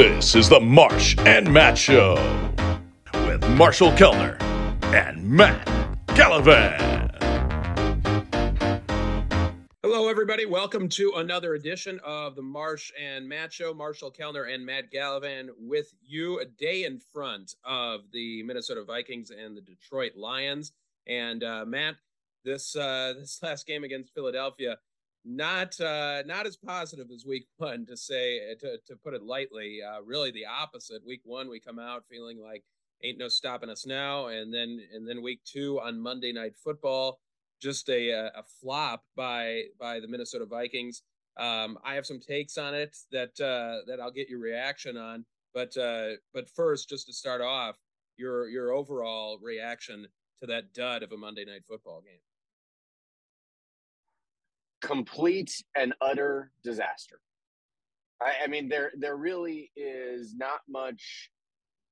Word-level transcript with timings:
This 0.00 0.34
is 0.34 0.48
the 0.48 0.58
Marsh 0.58 1.14
and 1.26 1.52
Matt 1.52 1.76
Show 1.76 2.14
with 3.12 3.46
Marshall 3.50 3.92
Kellner 3.92 4.38
and 4.94 5.22
Matt 5.22 5.68
Gallivan. 6.06 6.80
Hello, 9.82 10.08
everybody. 10.08 10.46
Welcome 10.46 10.88
to 10.88 11.12
another 11.16 11.52
edition 11.52 12.00
of 12.02 12.34
the 12.34 12.40
Marsh 12.40 12.90
and 12.98 13.28
Matt 13.28 13.52
Show. 13.52 13.74
Marshall 13.74 14.10
Kellner 14.10 14.44
and 14.44 14.64
Matt 14.64 14.90
Gallivan 14.90 15.50
with 15.58 15.92
you 16.02 16.40
a 16.40 16.46
day 16.46 16.84
in 16.84 16.98
front 16.98 17.56
of 17.62 18.00
the 18.10 18.42
Minnesota 18.44 18.82
Vikings 18.82 19.30
and 19.30 19.54
the 19.54 19.60
Detroit 19.60 20.12
Lions. 20.16 20.72
And 21.06 21.44
uh, 21.44 21.66
Matt, 21.66 21.96
this 22.42 22.74
uh, 22.74 23.12
this 23.18 23.38
last 23.42 23.66
game 23.66 23.84
against 23.84 24.14
Philadelphia 24.14 24.78
not 25.24 25.78
uh, 25.80 26.22
not 26.26 26.46
as 26.46 26.56
positive 26.56 27.10
as 27.10 27.24
week 27.26 27.46
one 27.58 27.86
to 27.86 27.96
say 27.96 28.54
to, 28.60 28.78
to 28.86 28.96
put 28.96 29.14
it 29.14 29.22
lightly. 29.22 29.80
Uh, 29.82 30.02
really 30.02 30.30
the 30.30 30.46
opposite. 30.46 31.04
Week 31.06 31.20
one, 31.24 31.48
we 31.48 31.60
come 31.60 31.78
out 31.78 32.04
feeling 32.08 32.40
like 32.40 32.64
ain't 33.02 33.18
no 33.18 33.28
stopping 33.28 33.70
us 33.70 33.86
now, 33.86 34.26
and 34.28 34.52
then 34.52 34.80
and 34.94 35.08
then 35.08 35.22
week 35.22 35.40
two 35.44 35.80
on 35.80 36.00
Monday 36.00 36.32
Night 36.32 36.54
Football, 36.62 37.20
just 37.60 37.88
a 37.90 38.10
a 38.10 38.42
flop 38.60 39.04
by 39.16 39.64
by 39.78 40.00
the 40.00 40.08
Minnesota 40.08 40.46
Vikings. 40.46 41.02
Um, 41.36 41.78
I 41.84 41.94
have 41.94 42.06
some 42.06 42.20
takes 42.20 42.58
on 42.58 42.74
it 42.74 42.96
that 43.12 43.40
uh, 43.40 43.86
that 43.86 44.00
I'll 44.00 44.10
get 44.10 44.28
your 44.28 44.40
reaction 44.40 44.96
on, 44.96 45.24
but 45.54 45.76
uh, 45.76 46.12
but 46.34 46.48
first, 46.48 46.88
just 46.88 47.06
to 47.06 47.12
start 47.12 47.40
off, 47.40 47.76
your 48.16 48.48
your 48.48 48.72
overall 48.72 49.38
reaction 49.40 50.06
to 50.40 50.46
that 50.46 50.72
dud 50.72 51.02
of 51.02 51.12
a 51.12 51.16
Monday 51.16 51.44
Night 51.44 51.62
Football 51.68 52.00
game 52.00 52.20
complete 54.80 55.52
and 55.76 55.94
utter 56.00 56.50
disaster. 56.62 57.20
I, 58.20 58.44
I 58.44 58.46
mean, 58.48 58.68
there 58.68 58.92
there 58.98 59.16
really 59.16 59.70
is 59.76 60.34
not 60.34 60.60
much 60.68 61.30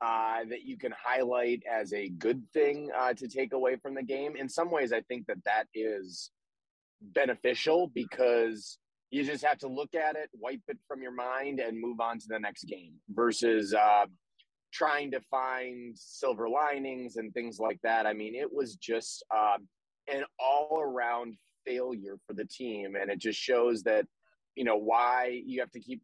uh, 0.01 0.45
that 0.49 0.63
you 0.63 0.79
can 0.79 0.93
highlight 0.93 1.63
as 1.71 1.93
a 1.93 2.09
good 2.09 2.43
thing 2.53 2.91
uh, 2.97 3.15
to 3.15 3.29
take 3.29 3.53
away 3.53 3.77
from 3.77 3.95
the 3.95 4.03
game. 4.03 4.37
In 4.37 4.49
some 4.49 4.71
ways, 4.71 4.93
I 4.93 5.01
think 5.03 5.27
that 5.27 5.43
that 5.45 5.67
is 5.75 6.31
beneficial 7.01 7.91
because 7.95 8.79
you 9.11 9.25
just 9.25 9.45
have 9.45 9.59
to 9.59 9.69
look 9.69 9.95
at 9.95 10.17
it, 10.17 10.29
wipe 10.35 10.61
it 10.69 10.79
from 10.87 11.03
your 11.03 11.15
mind, 11.15 11.61
and 11.61 11.81
move 11.81 12.01
on 12.01 12.19
to 12.19 12.27
the 12.29 12.39
next 12.39 12.65
game 12.65 12.95
versus 13.09 13.75
uh, 13.75 14.07
trying 14.73 15.11
to 15.11 15.21
find 15.31 15.97
silver 15.99 16.49
linings 16.49 17.17
and 17.17 17.33
things 17.33 17.59
like 17.59 17.81
that. 17.83 18.07
I 18.07 18.13
mean, 18.13 18.35
it 18.35 18.53
was 18.53 18.77
just 18.77 19.25
uh, 19.35 19.57
an 20.13 20.25
all 20.39 20.81
around 20.81 21.35
failure 21.69 22.17
for 22.27 22.33
the 22.33 22.45
team, 22.45 22.97
and 23.01 23.11
it 23.11 23.19
just 23.19 23.39
shows 23.39 23.83
that 23.83 24.07
you 24.55 24.65
know 24.65 24.77
why 24.77 25.41
you 25.45 25.61
have 25.61 25.71
to 25.73 25.81
keep 25.81 26.03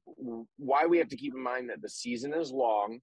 why 0.56 0.86
we 0.86 0.98
have 0.98 1.08
to 1.08 1.16
keep 1.16 1.34
in 1.34 1.42
mind 1.42 1.70
that 1.70 1.82
the 1.82 1.88
season 1.88 2.32
is 2.34 2.52
long, 2.52 3.00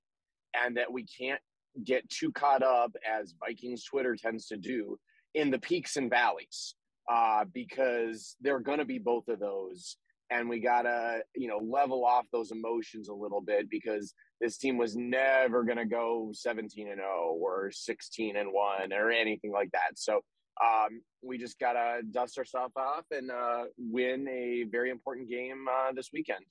and 0.54 0.78
that 0.78 0.92
we 0.92 1.06
can't 1.06 1.42
get 1.84 2.10
too 2.10 2.32
caught 2.32 2.64
up 2.64 2.96
as 3.10 3.36
Vikings 3.40 3.84
Twitter 3.84 4.16
tends 4.16 4.48
to 4.48 4.58
do 4.58 4.98
in 5.34 5.50
the 5.50 5.60
peaks 5.60 5.96
and 5.96 6.10
valleys, 6.10 6.76
uh, 7.10 7.46
because 7.54 8.36
there 8.42 8.56
are 8.56 8.62
going 8.62 8.80
to 8.80 8.86
be 8.86 9.00
both 9.00 9.28
of 9.28 9.40
those. 9.40 9.98
And 10.30 10.48
we 10.48 10.62
gotta 10.62 11.24
you 11.36 11.50
know 11.50 11.58
level 11.58 12.06
off 12.06 12.26
those 12.32 12.52
emotions 12.52 13.10
a 13.10 13.14
little 13.14 13.42
bit 13.42 13.70
because 13.70 14.14
this 14.40 14.58
team 14.58 14.78
was 14.78 14.96
never 14.96 15.64
gonna 15.66 15.86
go 15.86 16.30
17 16.34 16.88
and 16.88 17.00
0 17.00 17.36
or 17.38 17.70
16 17.70 18.38
and 18.38 18.54
1 18.54 18.94
or 18.94 19.12
anything 19.12 19.52
like 19.52 19.72
that. 19.72 19.98
So 19.98 20.22
um, 20.64 21.02
we 21.22 21.38
just 21.38 21.60
gotta 21.60 22.02
dust 22.12 22.38
ourselves 22.38 22.74
off 22.76 23.06
and 23.12 23.32
uh, 23.32 23.64
win 23.78 24.28
a 24.28 24.64
very 24.70 24.90
important 24.90 25.30
game 25.30 25.68
uh, 25.70 25.92
this 25.94 26.10
weekend. 26.12 26.46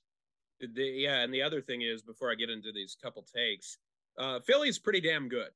The, 0.59 0.83
yeah, 0.83 1.21
and 1.21 1.33
the 1.33 1.41
other 1.41 1.61
thing 1.61 1.81
is, 1.81 2.01
before 2.01 2.31
I 2.31 2.35
get 2.35 2.49
into 2.49 2.71
these 2.71 2.95
couple 3.01 3.23
takes, 3.23 3.77
uh, 4.17 4.39
Philly's 4.41 4.79
pretty 4.79 5.01
damn 5.01 5.27
good. 5.27 5.49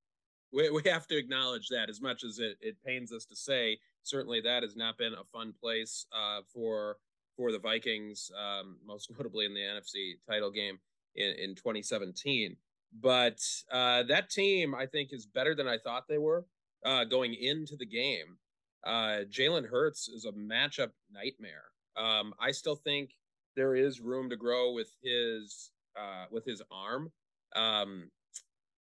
We, 0.51 0.69
we 0.69 0.81
have 0.89 1.07
to 1.07 1.17
acknowledge 1.17 1.67
that, 1.69 1.89
as 1.89 2.01
much 2.01 2.23
as 2.23 2.39
it, 2.39 2.57
it 2.61 2.75
pains 2.85 3.11
us 3.11 3.25
to 3.25 3.35
say. 3.35 3.77
Certainly, 4.03 4.41
that 4.41 4.63
has 4.63 4.75
not 4.75 4.97
been 4.97 5.13
a 5.13 5.23
fun 5.31 5.53
place 5.59 6.05
uh, 6.15 6.41
for 6.51 6.97
for 7.35 7.51
the 7.51 7.59
Vikings, 7.59 8.31
um, 8.39 8.77
most 8.85 9.11
notably 9.17 9.45
in 9.45 9.53
the 9.53 9.59
NFC 9.59 10.13
title 10.27 10.51
game 10.51 10.79
in, 11.15 11.33
in 11.37 11.55
2017. 11.55 12.55
But 13.01 13.39
uh, 13.71 14.03
that 14.03 14.29
team, 14.29 14.73
I 14.73 14.85
think, 14.85 15.11
is 15.11 15.25
better 15.25 15.53
than 15.53 15.67
I 15.67 15.77
thought 15.77 16.07
they 16.07 16.17
were 16.17 16.45
uh, 16.85 17.03
going 17.03 17.33
into 17.33 17.75
the 17.75 17.85
game. 17.85 18.37
Uh, 18.85 19.23
Jalen 19.29 19.67
Hurts 19.67 20.07
is 20.07 20.25
a 20.25 20.31
matchup 20.31 20.91
nightmare. 21.11 21.65
Um, 21.97 22.33
I 22.39 22.51
still 22.51 22.75
think 22.75 23.11
there 23.55 23.75
is 23.75 23.99
room 23.99 24.29
to 24.29 24.35
grow 24.35 24.73
with 24.73 24.89
his 25.01 25.71
uh, 25.97 26.25
with 26.29 26.45
his 26.45 26.61
arm. 26.71 27.11
Um, 27.55 28.11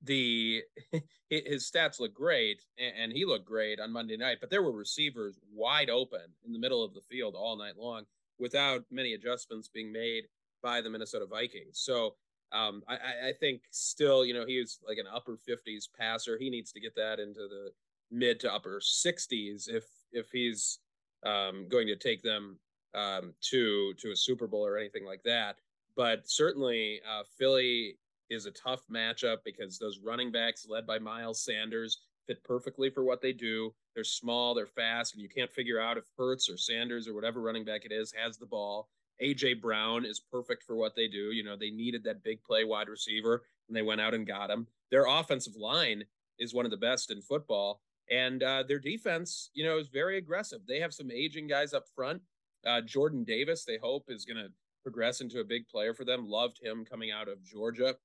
the 0.03 0.63
his 1.31 1.71
stats 1.71 2.01
look 2.01 2.15
great, 2.15 2.63
and 2.79 3.13
he 3.13 3.25
looked 3.25 3.47
great 3.47 3.81
on 3.81 3.93
Monday 3.93 4.17
night. 4.17 4.39
But 4.41 4.51
there 4.51 4.63
were 4.63 4.73
receivers 4.73 5.39
wide 5.53 5.91
open 5.91 6.35
in 6.45 6.53
the 6.53 6.59
middle 6.59 6.85
of 6.85 6.95
the 6.95 7.01
field 7.01 7.35
all 7.35 7.57
night 7.57 7.77
long, 7.79 8.05
without 8.39 8.85
many 8.91 9.15
adjustments 9.15 9.69
being 9.69 9.93
made 9.93 10.25
by 10.63 10.81
the 10.81 10.91
Minnesota 10.91 11.27
Vikings. 11.27 11.81
So 11.81 12.15
um, 12.53 12.83
I, 12.89 13.29
I 13.29 13.33
think 13.39 13.63
still, 13.71 14.25
you 14.25 14.35
know, 14.35 14.45
he 14.47 14.65
like 14.87 14.99
an 14.99 15.07
upper 15.13 15.39
50s 15.49 15.85
passer. 15.99 16.39
He 16.39 16.51
needs 16.51 16.73
to 16.73 16.81
get 16.81 16.95
that 16.97 17.21
into 17.21 17.41
the 17.49 17.71
mid 18.11 18.41
to 18.41 18.53
upper 18.53 18.81
60s 18.81 19.69
if 19.69 19.85
if 20.13 20.31
he's 20.31 20.79
um, 21.27 21.67
going 21.69 21.87
to 21.87 21.97
take 21.97 22.23
them 22.23 22.59
um, 22.95 23.35
to 23.43 23.95
to 23.95 24.13
a 24.13 24.17
Super 24.17 24.47
Bowl 24.47 24.67
or 24.67 24.79
anything 24.79 25.05
like 25.05 25.23
that. 25.25 25.57
But 25.97 26.29
certainly, 26.29 27.01
uh, 27.09 27.25
Philly 27.39 27.99
is 28.31 28.47
a 28.47 28.51
tough 28.53 28.83
matchup 28.91 29.39
because 29.45 29.79
those 29.79 30.01
running 30.05 30.31
backs, 30.31 30.67
led 30.69 30.87
by 30.87 30.99
Miles 30.99 31.45
Sanders, 31.45 31.99
fit 32.27 32.43
perfectly 32.45 32.91
for 32.91 33.03
what 33.03 33.21
they 33.21 33.33
do. 33.33 33.75
They're 33.95 34.05
small, 34.05 34.55
they're 34.55 34.67
fast, 34.67 35.15
and 35.15 35.23
you 35.23 35.29
can't 35.29 35.51
figure 35.51 35.81
out 35.81 35.97
if 35.97 36.05
Hurts 36.17 36.49
or 36.49 36.57
Sanders 36.57 37.09
or 37.09 37.15
whatever 37.15 37.41
running 37.41 37.65
back 37.65 37.85
it 37.85 37.93
is 37.93 38.13
has 38.13 38.39
the 38.39 38.47
ball. 38.47 38.89
AJ 39.21 39.61
Brown 39.61 40.05
is 40.05 40.21
perfect 40.21 40.63
for 40.63 40.77
what 40.77 40.95
they 40.95 41.09
do. 41.09 41.33
You 41.33 41.43
know, 41.43 41.57
they 41.57 41.71
needed 41.71 42.05
that 42.05 42.23
big 42.23 42.43
play 42.45 42.65
wide 42.65 42.89
receiver 42.89 43.43
and 43.67 43.77
they 43.77 43.83
went 43.83 44.01
out 44.01 44.15
and 44.15 44.27
got 44.27 44.51
him. 44.51 44.67
Their 44.91 45.07
offensive 45.07 45.57
line 45.57 46.05
is 46.39 46.55
one 46.55 46.65
of 46.65 46.71
the 46.71 46.77
best 46.77 47.11
in 47.11 47.21
football. 47.21 47.81
And 48.11 48.43
uh, 48.43 48.65
their 48.67 48.79
defense, 48.79 49.51
you 49.55 49.65
know, 49.65 49.79
is 49.79 49.89
very 49.89 50.19
aggressive. 50.19 50.61
They 50.67 50.81
have 50.81 50.95
some 50.95 51.11
aging 51.11 51.47
guys 51.47 51.75
up 51.75 51.85
front. 51.95 52.23
Uh, 52.67 52.81
Jordan 52.81 53.25
Davis, 53.25 53.65
they 53.65 53.79
hope, 53.83 54.05
is 54.09 54.25
going 54.25 54.39
to 54.39 54.51
progress 54.83 55.21
into 55.21 55.41
a 55.41 55.45
big 55.45 55.69
player 55.69 55.95
for 55.95 56.05
them. 56.05 56.29
Loved 56.29 56.59
him 56.63 56.85
coming 56.85 57.11
out 57.11 57.29
of 57.29 57.45
Georgia. 57.45 57.97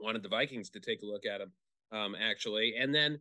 Wanted 0.00 0.22
the 0.22 0.28
Vikings 0.28 0.70
to 0.70 0.80
take 0.80 1.02
a 1.02 1.06
look 1.06 1.24
at 1.24 1.40
him, 1.40 1.52
um, 1.92 2.16
actually. 2.20 2.74
And 2.78 2.94
then 2.94 3.20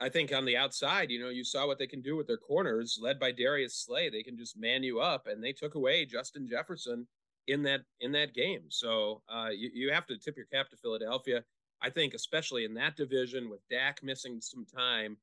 I 0.00 0.08
think 0.08 0.32
on 0.32 0.44
the 0.44 0.56
outside, 0.56 1.10
you 1.10 1.20
know, 1.20 1.28
you 1.28 1.44
saw 1.44 1.66
what 1.66 1.78
they 1.78 1.86
can 1.86 2.02
do 2.02 2.16
with 2.16 2.26
their 2.26 2.36
corners, 2.36 2.98
led 3.00 3.18
by 3.18 3.32
Darius 3.32 3.76
Slay. 3.76 4.08
They 4.08 4.22
can 4.22 4.36
just 4.36 4.58
man 4.58 4.82
you 4.82 5.00
up, 5.00 5.26
and 5.26 5.42
they 5.42 5.52
took 5.52 5.74
away 5.74 6.04
Justin 6.04 6.48
Jefferson 6.48 7.06
in 7.48 7.62
that 7.64 7.80
in 8.00 8.12
that 8.12 8.34
game. 8.34 8.62
So 8.68 9.22
uh, 9.28 9.48
you 9.52 9.70
you 9.74 9.92
have 9.92 10.06
to 10.06 10.18
tip 10.18 10.36
your 10.36 10.46
cap 10.46 10.70
to 10.70 10.76
Philadelphia. 10.76 11.42
I 11.80 11.90
think, 11.90 12.14
especially 12.14 12.64
in 12.64 12.74
that 12.74 12.96
division 12.96 13.48
with 13.48 13.60
Dak 13.70 14.02
missing 14.02 14.40
some 14.40 14.66
time, 14.66 15.16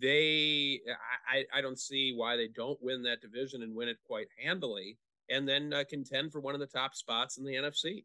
they 0.00 0.80
I 1.28 1.44
I 1.52 1.60
don't 1.60 1.78
see 1.78 2.12
why 2.14 2.36
they 2.36 2.48
don't 2.48 2.82
win 2.82 3.02
that 3.02 3.20
division 3.20 3.62
and 3.62 3.74
win 3.74 3.88
it 3.88 3.98
quite 4.06 4.28
handily, 4.42 4.98
and 5.30 5.48
then 5.48 5.72
uh, 5.72 5.84
contend 5.88 6.32
for 6.32 6.40
one 6.40 6.54
of 6.54 6.60
the 6.60 6.66
top 6.66 6.94
spots 6.94 7.38
in 7.38 7.44
the 7.44 7.54
NFC. 7.54 8.04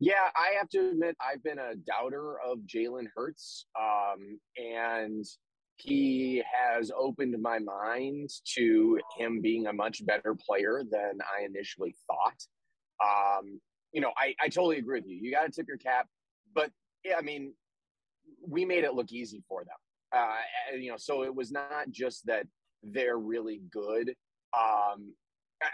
Yeah, 0.00 0.30
I 0.34 0.56
have 0.58 0.68
to 0.70 0.90
admit, 0.90 1.16
I've 1.20 1.44
been 1.44 1.60
a 1.60 1.76
doubter 1.76 2.40
of 2.40 2.58
Jalen 2.66 3.06
Hurts, 3.14 3.66
um, 3.80 4.40
and 4.56 5.24
he 5.76 6.42
has 6.52 6.90
opened 6.90 7.40
my 7.40 7.60
mind 7.60 8.30
to 8.56 8.98
him 9.16 9.40
being 9.40 9.68
a 9.68 9.72
much 9.72 10.04
better 10.04 10.34
player 10.34 10.82
than 10.90 11.20
I 11.22 11.44
initially 11.44 11.94
thought. 12.08 12.46
Um, 13.04 13.60
you 13.92 14.00
know, 14.00 14.10
I, 14.16 14.34
I 14.42 14.48
totally 14.48 14.78
agree 14.78 14.98
with 14.98 15.08
you. 15.08 15.16
You 15.16 15.30
got 15.30 15.44
to 15.44 15.52
tip 15.52 15.68
your 15.68 15.78
cap, 15.78 16.08
but 16.52 16.72
yeah, 17.04 17.16
I 17.16 17.22
mean, 17.22 17.54
we 18.46 18.64
made 18.64 18.84
it 18.84 18.94
look 18.94 19.12
easy 19.12 19.42
for 19.48 19.64
them. 19.64 19.76
Uh, 20.14 20.76
you 20.76 20.90
know, 20.90 20.96
so 20.98 21.22
it 21.24 21.34
was 21.34 21.50
not 21.50 21.90
just 21.90 22.26
that 22.26 22.46
they're 22.82 23.18
really 23.18 23.62
good. 23.70 24.14
Um, 24.56 25.14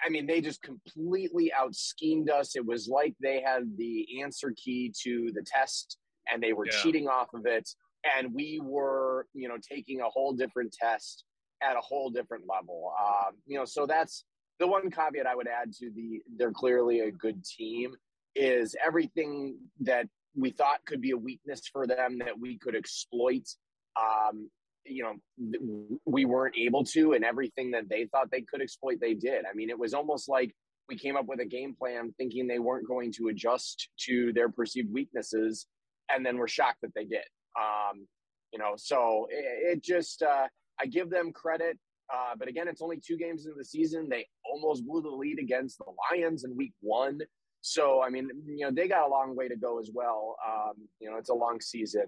I 0.04 0.10
mean, 0.10 0.26
they 0.26 0.40
just 0.40 0.62
completely 0.62 1.52
out 1.52 1.74
schemed 1.74 2.30
us. 2.30 2.56
It 2.56 2.64
was 2.64 2.88
like 2.88 3.14
they 3.20 3.40
had 3.40 3.62
the 3.76 4.22
answer 4.22 4.52
key 4.56 4.92
to 5.02 5.32
the 5.34 5.42
test 5.42 5.98
and 6.30 6.42
they 6.42 6.52
were 6.52 6.66
yeah. 6.66 6.78
cheating 6.82 7.08
off 7.08 7.28
of 7.34 7.46
it. 7.46 7.68
And 8.16 8.32
we 8.32 8.60
were, 8.62 9.26
you 9.34 9.48
know, 9.48 9.56
taking 9.56 10.00
a 10.00 10.08
whole 10.08 10.32
different 10.32 10.72
test 10.78 11.24
at 11.62 11.76
a 11.76 11.80
whole 11.80 12.10
different 12.10 12.44
level. 12.48 12.92
Um, 13.00 13.34
you 13.46 13.58
know, 13.58 13.64
so 13.64 13.86
that's 13.86 14.24
the 14.60 14.66
one 14.66 14.90
caveat 14.90 15.26
I 15.26 15.34
would 15.34 15.48
add 15.48 15.72
to 15.74 15.90
the 15.90 16.20
they're 16.36 16.52
clearly 16.52 17.00
a 17.00 17.10
good 17.10 17.42
team 17.44 17.92
is 18.34 18.76
everything 18.86 19.56
that 19.80 20.06
we 20.38 20.50
thought 20.50 20.84
could 20.86 21.00
be 21.00 21.10
a 21.10 21.16
weakness 21.16 21.62
for 21.72 21.86
them 21.86 22.18
that 22.18 22.38
we 22.38 22.58
could 22.58 22.74
exploit. 22.76 23.44
Um, 24.00 24.50
you 24.84 25.02
know 25.02 25.90
we 26.06 26.24
weren't 26.24 26.56
able 26.56 26.82
to 26.82 27.12
and 27.12 27.22
everything 27.22 27.70
that 27.72 27.90
they 27.90 28.06
thought 28.06 28.30
they 28.30 28.40
could 28.40 28.62
exploit 28.62 28.96
they 29.02 29.12
did 29.12 29.44
i 29.44 29.52
mean 29.54 29.68
it 29.68 29.78
was 29.78 29.92
almost 29.92 30.30
like 30.30 30.54
we 30.88 30.96
came 30.96 31.16
up 31.16 31.26
with 31.26 31.40
a 31.40 31.44
game 31.44 31.74
plan 31.74 32.12
thinking 32.16 32.46
they 32.46 32.58
weren't 32.58 32.86
going 32.86 33.12
to 33.12 33.28
adjust 33.28 33.88
to 34.06 34.32
their 34.32 34.48
perceived 34.48 34.92
weaknesses, 34.92 35.66
and 36.10 36.24
then 36.24 36.38
we're 36.38 36.48
shocked 36.48 36.80
that 36.82 36.94
they 36.94 37.04
did. 37.04 37.24
Um, 37.58 38.06
you 38.52 38.58
know, 38.58 38.72
so 38.76 39.26
it, 39.30 39.76
it 39.76 39.84
just 39.84 40.22
uh, 40.22 40.46
I 40.80 40.86
give 40.86 41.10
them 41.10 41.32
credit. 41.32 41.78
Uh, 42.12 42.34
but 42.38 42.48
again, 42.48 42.68
it's 42.68 42.80
only 42.80 42.98
two 43.06 43.18
games 43.18 43.44
into 43.44 43.56
the 43.58 43.64
season. 43.64 44.08
They 44.08 44.26
almost 44.50 44.86
blew 44.86 45.02
the 45.02 45.10
lead 45.10 45.38
against 45.38 45.76
the 45.78 45.84
Lions 46.10 46.44
in 46.44 46.56
week 46.56 46.72
one. 46.80 47.18
So, 47.68 48.02
I 48.02 48.08
mean, 48.08 48.30
you 48.46 48.64
know, 48.64 48.70
they 48.72 48.88
got 48.88 49.06
a 49.06 49.10
long 49.10 49.36
way 49.36 49.46
to 49.46 49.56
go 49.56 49.78
as 49.78 49.90
well. 49.92 50.36
Um, 50.46 50.74
you 51.00 51.10
know, 51.10 51.18
it's 51.18 51.28
a 51.28 51.34
long 51.34 51.60
season. 51.60 52.06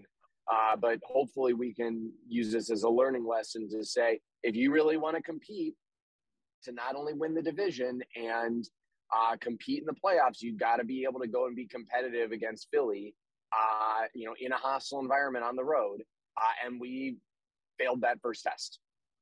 Uh, 0.51 0.75
but 0.77 0.99
hopefully 1.05 1.53
we 1.53 1.75
can 1.75 2.11
use 2.27 2.51
this 2.51 2.71
as 2.71 2.83
a 2.83 2.89
learning 2.89 3.27
lesson 3.27 3.69
to 3.71 3.85
say, 3.85 4.21
if 4.43 4.57
you 4.57 4.73
really 4.73 4.97
want 4.97 5.17
to 5.17 5.23
compete 5.23 5.75
to 6.65 6.73
not 6.73 6.97
only 6.97 7.13
win 7.13 7.35
the 7.35 7.43
division 7.43 8.01
and 8.17 8.65
uh, 9.15 9.37
compete 9.41 9.81
in 9.81 9.87
the 9.87 9.95
playoffs, 10.05 10.41
you've 10.41 10.59
got 10.59 10.77
to 10.77 10.85
be 10.85 11.05
able 11.09 11.21
to 11.21 11.29
go 11.29 11.47
and 11.47 11.55
be 11.55 11.67
competitive 11.67 12.33
against 12.33 12.69
Philly, 12.73 13.15
uh, 13.53 14.07
you 14.15 14.27
know, 14.27 14.35
in 14.41 14.53
a 14.53 14.57
hostile 14.57 15.01
environment 15.01 15.45
on 15.45 15.57
the 15.57 15.65
road. 15.65 16.03
Uh, 16.37 16.67
and 16.67 16.81
we 16.81 17.19
failed 17.79 18.01
that 18.01 18.19
first 18.23 18.45
test. 18.45 18.79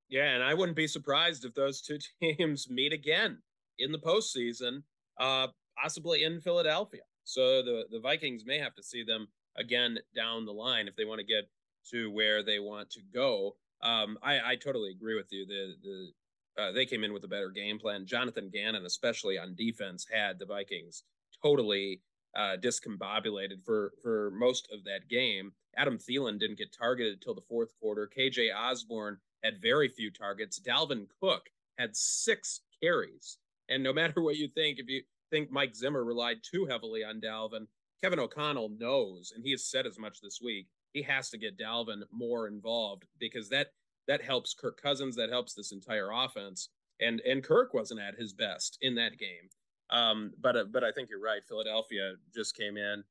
Yeah, 0.08 0.34
and 0.34 0.42
I 0.42 0.54
wouldn't 0.54 0.76
be 0.76 0.86
surprised 0.86 1.44
if 1.44 1.52
those 1.54 1.82
two 1.82 1.98
teams 2.22 2.70
meet 2.70 2.92
again 2.92 3.38
in 3.78 3.92
the 3.92 3.98
postseason, 3.98 4.82
uh, 5.20 5.48
possibly 5.80 6.24
in 6.24 6.40
Philadelphia. 6.40 7.02
So 7.24 7.62
the 7.62 7.84
the 7.90 8.00
Vikings 8.00 8.44
may 8.46 8.58
have 8.58 8.74
to 8.76 8.82
see 8.82 9.02
them 9.04 9.28
again 9.56 9.98
down 10.14 10.46
the 10.46 10.52
line 10.52 10.88
if 10.88 10.96
they 10.96 11.04
want 11.04 11.20
to 11.20 11.26
get 11.26 11.48
to 11.90 12.10
where 12.10 12.42
they 12.42 12.58
want 12.58 12.90
to 12.90 13.00
go. 13.12 13.56
Um, 13.82 14.18
I, 14.22 14.52
I 14.52 14.56
totally 14.56 14.90
agree 14.90 15.14
with 15.16 15.28
you. 15.30 15.46
The 15.46 15.74
the 15.82 16.62
uh, 16.62 16.72
they 16.72 16.86
came 16.86 17.04
in 17.04 17.12
with 17.12 17.24
a 17.24 17.28
better 17.28 17.50
game 17.50 17.78
plan. 17.78 18.06
Jonathan 18.06 18.50
Gannon, 18.52 18.84
especially 18.84 19.38
on 19.38 19.54
defense, 19.54 20.06
had 20.10 20.38
the 20.38 20.46
Vikings 20.46 21.04
totally 21.42 22.00
uh, 22.36 22.56
discombobulated 22.60 23.64
for 23.64 23.92
for 24.02 24.30
most 24.32 24.68
of 24.72 24.84
that 24.84 25.08
game. 25.08 25.52
Adam 25.76 25.98
Thielen 25.98 26.38
didn't 26.38 26.58
get 26.58 26.76
targeted 26.76 27.14
until 27.14 27.34
the 27.34 27.46
fourth 27.48 27.72
quarter. 27.80 28.10
KJ 28.16 28.54
Osborn 28.54 29.18
had 29.44 29.62
very 29.62 29.88
few 29.88 30.10
targets. 30.10 30.58
Dalvin 30.58 31.06
Cook 31.20 31.50
had 31.78 31.96
six 31.96 32.60
carries. 32.82 33.38
And 33.68 33.82
no 33.82 33.92
matter 34.00 34.20
what 34.20 34.36
you 34.36 34.48
think, 34.48 34.78
if 34.78 34.88
you 34.88 35.02
think 35.30 35.50
Mike 35.50 35.74
Zimmer 35.74 36.04
relied 36.04 36.38
too 36.42 36.66
heavily 36.66 37.04
on 37.04 37.20
Dalvin, 37.20 37.66
Kevin 38.02 38.20
O'Connell 38.20 38.70
knows, 38.78 39.32
and 39.34 39.44
he 39.44 39.50
has 39.52 39.64
said 39.64 39.86
as 39.86 39.98
much 39.98 40.20
this 40.20 40.40
week, 40.42 40.68
he 40.92 41.02
has 41.02 41.30
to 41.30 41.38
get 41.38 41.58
Dalvin 41.58 42.02
more 42.12 42.46
involved 42.48 43.04
because 43.18 43.48
that 43.50 43.68
that 44.06 44.22
helps 44.22 44.54
Kirk 44.54 44.80
Cousins, 44.80 45.16
that 45.16 45.28
helps 45.28 45.54
this 45.54 45.72
entire 45.72 46.10
offense. 46.10 46.70
And 47.00 47.20
and 47.20 47.44
Kirk 47.44 47.74
wasn't 47.74 48.00
at 48.00 48.14
his 48.14 48.32
best 48.32 48.78
in 48.80 48.94
that 48.96 49.18
game. 49.18 49.50
Um, 49.90 50.32
but 50.40 50.56
uh, 50.56 50.64
but 50.70 50.84
I 50.84 50.92
think 50.92 51.10
you're 51.10 51.20
right. 51.20 51.42
Philadelphia 51.46 52.14
just 52.34 52.56
came 52.56 52.76
in 52.76 53.04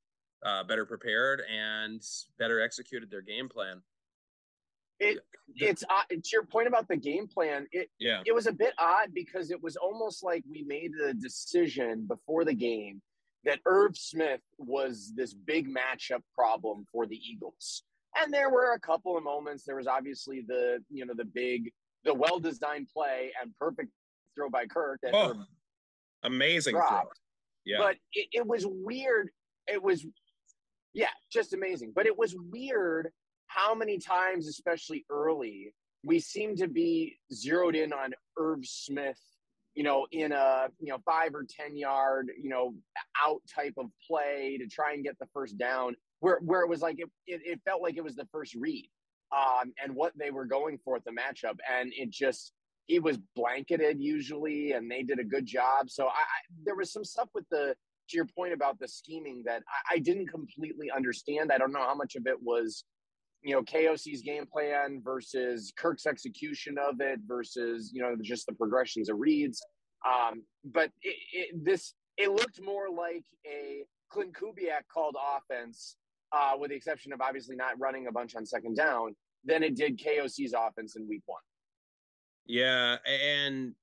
uh, 0.43 0.63
better 0.63 0.85
prepared 0.85 1.41
and 1.51 2.01
better 2.37 2.61
executed 2.61 3.09
their 3.09 3.21
game 3.21 3.49
plan. 3.49 3.81
It 4.99 5.19
it's 5.55 5.83
uh, 5.83 6.03
to 6.09 6.29
your 6.31 6.43
point 6.43 6.67
about 6.67 6.87
the 6.87 6.97
game 6.97 7.27
plan. 7.27 7.67
It 7.71 7.89
yeah, 7.99 8.21
it 8.25 8.33
was 8.33 8.47
a 8.47 8.51
bit 8.51 8.73
odd 8.77 9.13
because 9.13 9.51
it 9.51 9.61
was 9.61 9.75
almost 9.75 10.23
like 10.23 10.43
we 10.49 10.63
made 10.63 10.91
the 10.97 11.13
decision 11.13 12.05
before 12.07 12.45
the 12.45 12.53
game 12.53 13.01
that 13.45 13.59
Irv 13.65 13.95
Smith 13.95 14.41
was 14.57 15.13
this 15.15 15.33
big 15.33 15.67
matchup 15.67 16.21
problem 16.35 16.85
for 16.91 17.05
the 17.05 17.15
Eagles. 17.15 17.83
And 18.19 18.33
there 18.33 18.49
were 18.49 18.73
a 18.73 18.79
couple 18.79 19.17
of 19.17 19.23
moments. 19.23 19.63
There 19.63 19.75
was 19.75 19.87
obviously 19.87 20.43
the 20.47 20.83
you 20.89 21.05
know 21.05 21.13
the 21.15 21.25
big, 21.25 21.71
the 22.03 22.13
well 22.13 22.39
designed 22.39 22.89
play 22.89 23.31
and 23.41 23.51
perfect 23.59 23.89
throw 24.35 24.49
by 24.49 24.65
Kirk 24.65 24.99
that 25.03 25.13
oh, 25.13 25.45
amazing 26.23 26.73
dropped. 26.73 26.89
throw. 26.91 27.09
Yeah, 27.65 27.77
but 27.79 27.95
it, 28.13 28.27
it 28.31 28.47
was 28.47 28.65
weird. 28.65 29.29
It 29.67 29.81
was 29.81 30.05
yeah, 30.93 31.07
just 31.31 31.53
amazing. 31.53 31.93
But 31.95 32.05
it 32.05 32.17
was 32.17 32.35
weird 32.51 33.11
how 33.57 33.73
many 33.73 33.97
times, 33.97 34.47
especially 34.47 35.03
early, 35.09 35.73
we 36.03 36.19
seem 36.19 36.55
to 36.55 36.67
be 36.67 37.17
zeroed 37.33 37.75
in 37.75 37.91
on 37.91 38.13
Irv 38.37 38.59
Smith, 38.63 39.19
you 39.73 39.83
know, 39.83 40.05
in 40.11 40.31
a 40.31 40.67
you 40.79 40.89
know 40.89 40.99
five 41.03 41.33
or 41.33 41.43
ten 41.43 41.75
yard, 41.75 42.29
you 42.39 42.49
know, 42.49 42.75
out 43.21 43.41
type 43.53 43.73
of 43.77 43.87
play 44.07 44.57
to 44.59 44.67
try 44.67 44.93
and 44.93 45.03
get 45.03 45.17
the 45.19 45.25
first 45.33 45.57
down, 45.57 45.95
where 46.19 46.39
where 46.43 46.61
it 46.61 46.69
was 46.69 46.81
like 46.81 46.99
it, 46.99 47.09
it, 47.25 47.41
it 47.43 47.59
felt 47.65 47.81
like 47.81 47.97
it 47.97 48.03
was 48.03 48.15
the 48.15 48.27
first 48.31 48.53
read, 48.53 48.89
um, 49.35 49.73
and 49.83 49.95
what 49.95 50.13
they 50.17 50.29
were 50.29 50.45
going 50.45 50.77
for 50.85 50.95
at 50.95 51.03
the 51.03 51.11
matchup, 51.11 51.57
and 51.67 51.91
it 51.95 52.11
just 52.11 52.53
he 52.85 52.99
was 52.99 53.17
blanketed 53.35 53.99
usually, 53.99 54.73
and 54.73 54.89
they 54.89 55.01
did 55.01 55.17
a 55.19 55.23
good 55.23 55.47
job. 55.47 55.89
So 55.89 56.05
I, 56.05 56.09
I 56.09 56.37
there 56.63 56.75
was 56.75 56.93
some 56.93 57.03
stuff 57.03 57.29
with 57.33 57.45
the 57.49 57.75
to 58.09 58.15
your 58.15 58.27
point 58.37 58.53
about 58.53 58.79
the 58.79 58.87
scheming 58.87 59.41
that 59.47 59.63
I, 59.89 59.95
I 59.95 59.97
didn't 59.97 60.27
completely 60.27 60.91
understand. 60.95 61.51
I 61.51 61.57
don't 61.57 61.73
know 61.73 61.85
how 61.85 61.95
much 61.95 62.15
of 62.15 62.27
it 62.27 62.41
was 62.41 62.85
you 63.43 63.53
know 63.53 63.61
KOC's 63.61 64.21
game 64.21 64.45
plan 64.45 65.01
versus 65.03 65.71
Kirk's 65.77 66.05
execution 66.05 66.77
of 66.77 66.95
it 66.99 67.19
versus 67.25 67.91
you 67.93 68.01
know 68.01 68.15
just 68.21 68.45
the 68.45 68.53
progressions 68.53 69.09
of 69.09 69.17
reads. 69.19 69.61
Um, 70.05 70.43
but 70.65 70.91
it, 71.01 71.15
it, 71.33 71.65
this 71.65 71.93
it 72.17 72.31
looked 72.31 72.61
more 72.61 72.89
like 72.89 73.23
a 73.45 73.83
Clint 74.09 74.33
Kubiak 74.33 74.87
called 74.91 75.15
offense, 75.37 75.97
uh, 76.31 76.53
with 76.57 76.69
the 76.69 76.75
exception 76.75 77.13
of 77.13 77.21
obviously 77.21 77.55
not 77.55 77.79
running 77.79 78.07
a 78.07 78.11
bunch 78.11 78.35
on 78.35 78.45
second 78.45 78.75
down, 78.75 79.15
than 79.43 79.63
it 79.63 79.75
did 79.75 79.99
KOC's 79.99 80.53
offense 80.57 80.95
in 80.95 81.07
Week 81.07 81.23
One. 81.25 81.41
Yeah, 82.45 82.97
and 83.05 83.73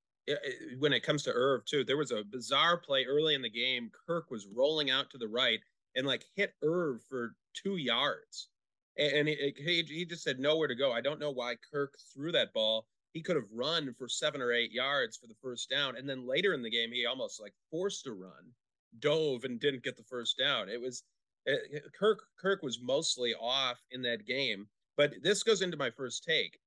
when 0.79 0.91
it 0.91 1.03
comes 1.03 1.23
to 1.23 1.31
Irv 1.31 1.65
too, 1.65 1.83
there 1.83 1.97
was 1.97 2.11
a 2.11 2.23
bizarre 2.23 2.77
play 2.77 3.05
early 3.05 3.35
in 3.35 3.41
the 3.41 3.49
game. 3.49 3.91
Kirk 4.07 4.31
was 4.31 4.47
rolling 4.55 4.89
out 4.89 5.09
to 5.11 5.17
the 5.17 5.27
right 5.27 5.59
and 5.95 6.07
like 6.07 6.25
hit 6.35 6.53
Irv 6.63 7.01
for 7.07 7.35
two 7.53 7.77
yards 7.77 8.49
and 8.97 9.27
he, 9.27 9.53
he 9.87 10.05
just 10.05 10.25
had 10.25 10.39
nowhere 10.39 10.67
to 10.67 10.75
go. 10.75 10.91
I 10.91 11.01
don't 11.01 11.19
know 11.19 11.31
why 11.31 11.55
Kirk 11.71 11.95
threw 12.13 12.31
that 12.31 12.53
ball. 12.53 12.87
He 13.13 13.21
could 13.21 13.35
have 13.35 13.51
run 13.53 13.93
for 13.97 14.09
seven 14.09 14.41
or 14.41 14.51
eight 14.51 14.71
yards 14.71 15.17
for 15.17 15.27
the 15.27 15.35
first 15.41 15.69
down, 15.69 15.95
and 15.95 16.07
then 16.07 16.27
later 16.27 16.53
in 16.53 16.61
the 16.61 16.69
game, 16.69 16.91
he 16.91 17.05
almost 17.05 17.41
like 17.41 17.53
forced 17.71 18.07
a 18.07 18.13
run, 18.13 18.51
dove 18.99 19.43
and 19.43 19.59
didn't 19.59 19.83
get 19.83 19.97
the 19.97 20.03
first 20.03 20.37
down. 20.37 20.69
It 20.69 20.81
was 20.81 21.03
it, 21.45 21.83
Kirk. 21.97 22.19
Kirk 22.39 22.61
was 22.63 22.81
mostly 22.81 23.33
off 23.35 23.79
in 23.91 24.01
that 24.03 24.25
game, 24.25 24.67
but 24.97 25.13
this 25.21 25.43
goes 25.43 25.61
into 25.61 25.77
my 25.77 25.89
first 25.91 26.23
take. 26.23 26.57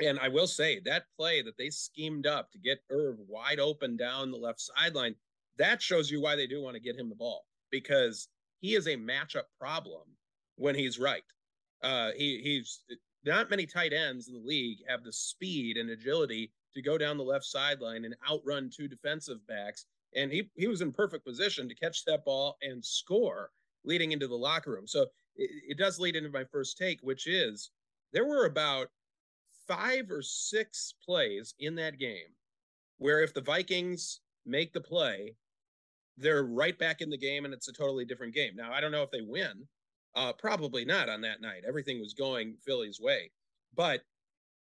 And 0.00 0.18
I 0.20 0.28
will 0.28 0.46
say 0.46 0.80
that 0.84 1.04
play 1.16 1.42
that 1.42 1.56
they 1.58 1.70
schemed 1.70 2.26
up 2.26 2.52
to 2.52 2.58
get 2.58 2.84
Irv 2.90 3.16
wide 3.28 3.58
open 3.58 3.96
down 3.96 4.30
the 4.30 4.36
left 4.36 4.60
sideline, 4.60 5.16
that 5.58 5.82
shows 5.82 6.10
you 6.10 6.20
why 6.20 6.36
they 6.36 6.46
do 6.46 6.62
want 6.62 6.74
to 6.74 6.80
get 6.80 6.96
him 6.96 7.08
the 7.08 7.16
ball 7.16 7.44
because 7.70 8.28
he 8.60 8.74
is 8.74 8.86
a 8.86 8.96
matchup 8.96 9.44
problem 9.58 10.02
when 10.56 10.74
he's 10.74 10.98
right. 10.98 11.24
Uh, 11.82 12.10
he 12.16 12.40
he's 12.42 12.80
not 13.24 13.50
many 13.50 13.66
tight 13.66 13.92
ends 13.92 14.28
in 14.28 14.34
the 14.34 14.40
league 14.40 14.78
have 14.88 15.04
the 15.04 15.12
speed 15.12 15.76
and 15.76 15.90
agility 15.90 16.50
to 16.74 16.82
go 16.82 16.98
down 16.98 17.16
the 17.16 17.24
left 17.24 17.44
sideline 17.44 18.04
and 18.04 18.16
outrun 18.30 18.70
two 18.70 18.88
defensive 18.88 19.46
backs. 19.46 19.86
And 20.14 20.32
he 20.32 20.50
he 20.56 20.66
was 20.66 20.80
in 20.80 20.92
perfect 20.92 21.24
position 21.24 21.68
to 21.68 21.74
catch 21.74 22.04
that 22.04 22.24
ball 22.24 22.56
and 22.62 22.84
score 22.84 23.50
leading 23.84 24.12
into 24.12 24.26
the 24.26 24.34
locker 24.34 24.72
room. 24.72 24.86
So 24.86 25.02
it, 25.36 25.50
it 25.70 25.78
does 25.78 25.98
lead 25.98 26.16
into 26.16 26.30
my 26.30 26.44
first 26.44 26.78
take, 26.78 27.00
which 27.02 27.26
is 27.26 27.70
there 28.12 28.26
were 28.26 28.46
about 28.46 28.88
five 29.66 30.10
or 30.10 30.22
six 30.22 30.94
plays 31.04 31.54
in 31.58 31.74
that 31.76 31.98
game 31.98 32.34
where 32.96 33.22
if 33.22 33.32
the 33.32 33.40
Vikings 33.40 34.20
make 34.44 34.72
the 34.72 34.80
play, 34.80 35.34
they're 36.16 36.44
right 36.44 36.76
back 36.78 37.00
in 37.00 37.10
the 37.10 37.18
game 37.18 37.44
and 37.44 37.54
it's 37.54 37.68
a 37.68 37.72
totally 37.72 38.04
different 38.04 38.34
game. 38.34 38.56
Now, 38.56 38.72
I 38.72 38.80
don't 38.80 38.92
know 38.92 39.02
if 39.02 39.10
they 39.10 39.20
win, 39.20 39.66
uh, 40.14 40.32
probably 40.32 40.84
not 40.84 41.08
on 41.08 41.20
that 41.22 41.40
night. 41.40 41.62
Everything 41.66 42.00
was 42.00 42.14
going 42.14 42.56
Philly's 42.64 43.00
way, 43.00 43.30
but 43.74 44.02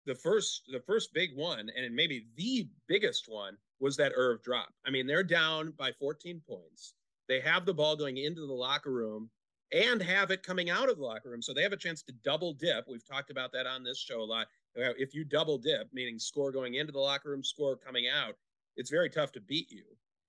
the 0.06 0.14
first 0.14 0.62
the 0.72 0.80
first 0.80 1.12
big 1.12 1.30
one, 1.34 1.70
and 1.76 1.94
maybe 1.94 2.26
the 2.36 2.68
biggest 2.88 3.26
one, 3.28 3.56
was 3.80 3.96
that 3.96 4.12
Irv 4.16 4.42
drop. 4.42 4.68
I 4.86 4.90
mean, 4.90 5.06
they're 5.06 5.24
down 5.24 5.72
by 5.76 5.92
14 5.92 6.40
points. 6.48 6.94
They 7.28 7.40
have 7.40 7.66
the 7.66 7.74
ball 7.74 7.96
going 7.96 8.16
into 8.16 8.46
the 8.46 8.52
locker 8.52 8.90
room 8.90 9.30
and 9.72 10.02
have 10.02 10.30
it 10.30 10.42
coming 10.42 10.70
out 10.70 10.88
of 10.88 10.98
the 10.98 11.04
locker 11.04 11.30
room, 11.30 11.42
so 11.42 11.54
they 11.54 11.62
have 11.62 11.72
a 11.72 11.78
chance 11.78 12.02
to 12.02 12.12
double 12.24 12.52
dip. 12.52 12.84
We've 12.88 13.06
talked 13.06 13.30
about 13.30 13.52
that 13.52 13.66
on 13.66 13.82
this 13.82 13.98
show 13.98 14.20
a 14.20 14.24
lot. 14.24 14.46
Uh, 14.76 14.92
if 14.98 15.14
you 15.14 15.24
double 15.24 15.58
dip, 15.58 15.88
meaning 15.92 16.18
score 16.18 16.52
going 16.52 16.74
into 16.74 16.92
the 16.92 16.98
locker 16.98 17.30
room, 17.30 17.42
score 17.42 17.76
coming 17.76 18.06
out, 18.06 18.34
it's 18.76 18.90
very 18.90 19.08
tough 19.08 19.32
to 19.32 19.40
beat 19.40 19.70
you. 19.70 19.84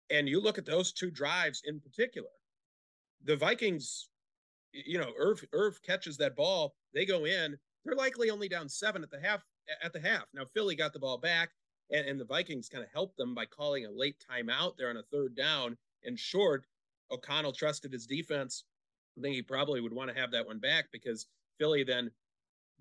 And 0.10 0.28
you 0.28 0.40
look 0.40 0.58
at 0.58 0.66
those 0.66 0.94
two 0.94 1.12
drives 1.12 1.62
in 1.66 1.80
particular. 1.80 2.30
The 3.26 3.36
Vikings 3.36 4.10
you 4.74 5.00
know, 5.00 5.12
Irv 5.18 5.44
Irv 5.54 5.82
catches 5.84 6.18
that 6.18 6.36
ball, 6.36 6.76
they 6.94 7.06
go 7.06 7.26
in. 7.26 7.58
They're 7.86 7.96
likely 7.96 8.30
only 8.30 8.48
down 8.48 8.70
seven 8.70 9.04
at 9.04 9.12
the 9.12 9.20
half. 9.20 9.44
At 9.82 9.94
the 9.94 10.00
half, 10.00 10.26
now 10.34 10.44
Philly 10.54 10.76
got 10.76 10.92
the 10.92 11.00
ball 11.00 11.18
back, 11.18 11.52
and, 11.90 12.06
and 12.06 12.20
the 12.20 12.26
Vikings 12.26 12.68
kind 12.68 12.84
of 12.84 12.90
helped 12.92 13.16
them 13.16 13.34
by 13.34 13.46
calling 13.46 13.86
a 13.86 13.92
late 13.92 14.18
timeout 14.30 14.76
there 14.78 14.90
on 14.90 14.98
a 14.98 15.04
third 15.04 15.38
down 15.38 15.78
and 16.04 16.20
short. 16.20 16.66
O'Connell 17.12 17.54
trusted 17.54 17.94
his 17.94 18.06
defense. 18.06 18.66
I 19.18 19.22
think 19.22 19.36
he 19.36 19.42
probably 19.42 19.80
would 19.80 19.94
want 19.94 20.14
to 20.14 20.20
have 20.20 20.32
that 20.32 20.46
one 20.46 20.60
back 20.60 20.86
because 20.92 21.28
Philly 21.60 21.84
then 21.84 22.12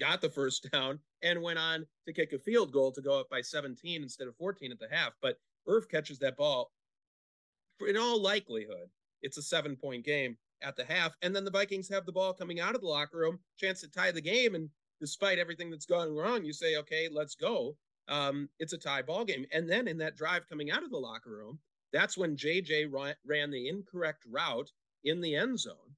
got 0.00 0.20
the 0.20 0.30
first 0.30 0.68
down 0.72 0.98
and 1.22 1.40
went 1.40 1.58
on 1.58 1.86
to 2.06 2.12
kick 2.12 2.32
a 2.32 2.38
field 2.38 2.72
goal 2.72 2.90
to 2.92 3.02
go 3.02 3.20
up 3.20 3.30
by 3.30 3.40
17 3.40 4.02
instead 4.02 4.26
of 4.26 4.36
14 4.36 4.72
at 4.72 4.80
the 4.80 4.88
half. 4.90 5.12
But 5.22 5.38
Irv 5.68 5.88
catches 5.88 6.18
that 6.18 6.36
ball 6.36 6.72
in 7.86 7.96
all 7.96 8.20
likelihood, 8.20 8.88
it's 9.22 9.38
a 9.38 9.42
seven 9.42 9.76
point 9.76 10.04
game 10.04 10.36
at 10.62 10.76
the 10.76 10.84
half. 10.84 11.14
And 11.22 11.34
then 11.34 11.44
the 11.44 11.50
Vikings 11.50 11.88
have 11.88 12.06
the 12.06 12.12
ball 12.12 12.32
coming 12.32 12.60
out 12.60 12.74
of 12.74 12.80
the 12.80 12.86
locker 12.86 13.18
room, 13.18 13.38
chance 13.58 13.80
to 13.80 13.88
tie 13.88 14.10
the 14.10 14.20
game. 14.20 14.54
And 14.54 14.68
despite 15.00 15.38
everything 15.38 15.70
that's 15.70 15.86
gone 15.86 16.14
wrong, 16.14 16.44
you 16.44 16.52
say, 16.52 16.76
okay, 16.76 17.08
let's 17.10 17.34
go. 17.34 17.76
Um, 18.08 18.48
it's 18.58 18.72
a 18.72 18.78
tie 18.78 19.02
ball 19.02 19.24
game. 19.24 19.46
And 19.52 19.68
then 19.68 19.88
in 19.88 19.98
that 19.98 20.16
drive 20.16 20.48
coming 20.48 20.70
out 20.70 20.82
of 20.82 20.90
the 20.90 20.98
locker 20.98 21.30
room, 21.30 21.58
that's 21.92 22.16
when 22.16 22.36
JJ 22.36 22.90
ran 23.24 23.50
the 23.50 23.68
incorrect 23.68 24.24
route 24.30 24.70
in 25.04 25.20
the 25.20 25.36
end 25.36 25.58
zone 25.58 25.96